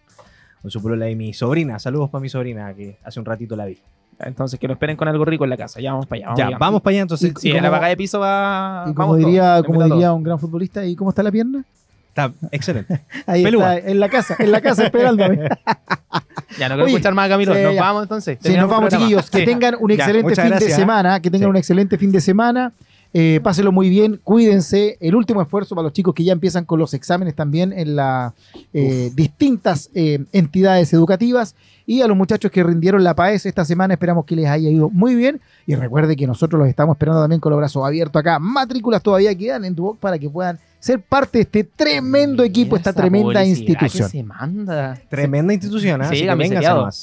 con 0.61 0.71
su 0.71 0.83
polola 0.83 1.09
y 1.09 1.17
mi 1.17 1.33
sobrina. 1.33 1.79
Saludos 1.79 2.11
para 2.11 2.21
mi 2.23 2.29
sobrina 2.29 2.73
que 2.75 2.99
hace 3.05 3.19
un 3.21 3.27
ratito 3.27 3.57
la 3.57 3.65
vi. 3.67 3.79
Entonces, 4.19 4.61
que 4.61 4.69
lo 4.69 4.75
esperen 4.75 4.97
con 4.97 5.09
algo 5.09 5.25
rico 5.25 5.43
en 5.45 5.51
la 5.51 5.57
casa. 5.57 5.81
Ya 5.81 5.93
vamos 5.93 6.07
para 6.07 6.27
allá. 6.29 6.35
ya, 6.37 6.47
allá. 6.49 6.59
vamos 6.59 6.81
para 6.83 6.93
allá 6.93 7.03
entonces. 7.03 7.33
Sí, 7.41 7.49
Y 7.49 7.53
en 7.57 7.63
la 7.63 7.71
paga 7.71 7.89
de 7.89 7.97
piso 7.97 8.21
va. 8.21 8.85
Y 8.87 8.95
como 8.95 9.09
vamos 9.15 9.19
diría, 9.19 9.63
como 9.65 9.81
un 10.15 10.23
gran 10.23 10.39
futbolista, 10.39 10.85
¿y 10.85 10.95
cómo 10.95 11.11
está 11.11 11.23
la 11.23 11.33
pierna? 11.33 11.65
Está 12.15 12.31
excelente. 12.51 13.01
Ahí 13.27 13.43
Pelúa. 13.43 13.77
está, 13.77 13.91
en 13.91 13.99
la 14.01 14.09
casa, 14.11 14.37
en 14.39 14.53
la 14.53 14.61
casa 14.61 14.85
esperándome. 14.85 15.49
Ya 16.59 16.69
no 16.69 16.75
quiero 16.75 16.85
Oye, 16.85 16.93
escuchar 16.93 17.15
más 17.15 17.31
Camilo. 17.31 17.55
sí, 17.55 17.63
Nos 17.63 17.75
ya. 17.75 17.81
vamos 17.81 18.03
entonces. 18.03 18.39
Sí, 18.43 18.51
nos 18.55 18.69
vamos, 18.69 18.91
programa. 18.91 18.99
chiquillos. 18.99 19.31
Que 19.31 19.39
Sí. 19.39 19.45
tengan 19.47 19.75
un 19.81 19.89
Ya, 19.89 19.95
excelente 19.95 20.29
muchas 20.29 20.45
fin 20.51 20.59
de 20.59 20.71
semana. 20.75 21.21
Que 21.23 21.31
tengan 21.31 21.47
Sí. 21.47 21.51
un 21.51 21.57
excelente 21.57 21.97
fin 21.97 22.13
de 22.13 22.21
semana. 22.21 22.73
Eh, 23.15 23.41
pásenlo 23.43 23.73
muy 23.73 23.89
bien, 23.89 24.21
cuídense. 24.23 24.99
El 25.01 25.15
último 25.15 25.41
esfuerzo 25.41 25.75
para 25.75 25.85
los 25.85 25.95
chicos 25.95 26.15
que 26.15 26.25
ya 26.25 26.35
empiezan 26.35 26.67
con 26.67 26.79
los 26.79 26.93
exámenes 26.93 27.35
también 27.35 27.73
en 27.73 27.97
las 27.97 28.35
distintas 29.15 29.91
eh, 29.95 30.25
entidades 30.33 30.93
educativas. 30.93 31.55
Y 31.87 32.03
a 32.03 32.07
los 32.07 32.17
muchachos 32.17 32.51
que 32.51 32.63
rindieron 32.63 33.03
la 33.03 33.15
PAES 33.15 33.47
esta 33.47 33.65
semana, 33.65 33.95
esperamos 33.95 34.25
que 34.25 34.37
les 34.37 34.47
haya 34.47 34.69
ido 34.69 34.89
muy 34.91 35.15
bien. 35.15 35.41
Y 35.67 35.75
recuerde 35.75 36.17
que 36.17 36.27
nosotros 36.27 36.59
los 36.59 36.69
estamos 36.69 36.95
esperando 36.97 37.21
también 37.23 37.41
con 37.41 37.51
los 37.51 37.59
brazos 37.59 37.85
abiertos 37.87 38.21
acá. 38.21 38.39
Matrículas 38.39 39.03
todavía 39.03 39.35
quedan 39.35 39.65
en 39.65 39.75
Duoc 39.75 39.99
para 39.99 40.19
que 40.19 40.29
puedan 40.31 40.59
ser 40.83 41.01
parte 41.01 41.39
de 41.39 41.43
este 41.43 41.63
tremendo 41.65 42.43
equipo, 42.43 42.75
esta 42.77 42.93
tremenda 42.93 43.45
institución. 43.45 44.07
que 44.09 44.11
se 44.19 44.23
manda. 44.25 44.99
Tremenda 45.09 45.53
institución, 45.53 46.03
¿ah? 46.03 46.09
Sí, 46.09 46.27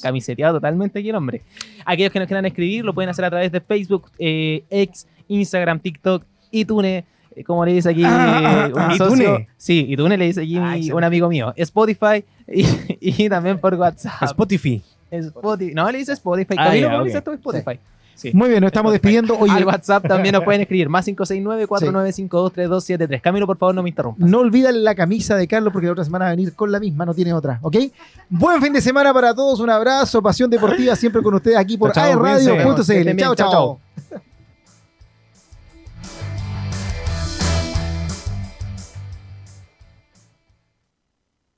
camiseteado, 0.01 0.57
totalmente 0.57 0.99
aquí 0.99 1.09
el 1.09 1.15
hombre. 1.15 1.43
Aquellos 1.85 2.11
que 2.11 2.19
nos 2.19 2.27
quieran 2.27 2.45
escribir 2.45 2.83
lo 2.83 2.93
pueden 2.93 3.09
hacer 3.09 3.23
a 3.23 3.29
través 3.29 3.53
de 3.53 3.61
Facebook, 3.61 4.11
eh, 4.19 4.63
X, 4.69 5.07
Instagram, 5.29 5.79
TikTok, 5.79 6.25
iTunes, 6.51 7.05
eh, 7.35 7.43
como 7.45 7.63
le 7.63 7.71
dice 7.71 7.89
aquí 7.91 8.03
Ah, 8.05 8.69
un 8.73 8.79
ah, 8.79 8.95
socio. 8.97 9.15
iTunes. 9.35 9.47
Sí, 9.55 9.85
iTunes 9.87 10.19
le 10.19 10.25
dice 10.25 10.41
aquí 10.41 10.57
Ah, 10.57 10.59
mi- 10.61 10.67
excelente. 10.71 10.93
un 10.95 11.03
amigo 11.05 11.29
mío. 11.29 11.53
Spotify 11.55 12.25
y, 12.51 12.65
y 12.99 13.29
también 13.29 13.59
por 13.59 13.75
WhatsApp. 13.75 14.23
Spotify. 14.23 14.83
Spotify. 15.09 15.73
No, 15.73 15.89
le 15.89 15.99
dice 15.99 16.11
Spotify. 16.13 16.55
Ah, 16.57 16.65
Camilo, 16.65 16.87
ya, 16.87 16.91
¿cómo 16.91 16.97
ok. 16.97 17.03
le 17.05 17.09
dices 17.11 17.23
tú 17.23 17.31
Spotify? 17.31 17.75
Sí. 17.75 17.79
Muy 18.33 18.49
bien, 18.49 18.61
nos 18.61 18.69
estamos 18.69 18.91
despidiendo. 18.91 19.37
Oye, 19.37 19.51
Al 19.51 19.65
WhatsApp 19.65 20.07
también 20.07 20.33
nos 20.33 20.43
pueden 20.43 20.61
escribir. 20.61 20.89
Más 20.89 21.07
569-4952-3273. 21.07 23.21
Camilo, 23.21 23.47
por 23.47 23.57
favor, 23.57 23.75
no 23.75 23.83
me 23.83 23.89
interrumpas. 23.89 24.29
no 24.29 24.39
olviden 24.39 24.83
la 24.83 24.95
camisa 24.95 25.35
de 25.35 25.47
Carlos 25.47 25.71
porque 25.71 25.87
la 25.87 25.93
otra 25.93 26.05
semana 26.05 26.25
va 26.25 26.31
a 26.31 26.35
venir 26.35 26.53
con 26.53 26.71
la 26.71 26.79
misma, 26.79 27.05
no 27.05 27.13
tiene 27.13 27.33
otra, 27.33 27.59
¿ok? 27.61 27.77
Buen 28.29 28.61
fin 28.61 28.73
de 28.73 28.81
semana 28.81 29.13
para 29.13 29.33
todos, 29.33 29.59
un 29.59 29.69
abrazo, 29.69 30.21
Pasión 30.21 30.49
Deportiva 30.49 30.95
siempre 30.95 31.21
con 31.21 31.33
ustedes 31.33 31.57
aquí 31.57 31.77
por 31.77 31.91
cuídense. 31.93 32.15
Chao, 33.17 33.35
Chao, 33.35 33.51
chao. 33.51 33.79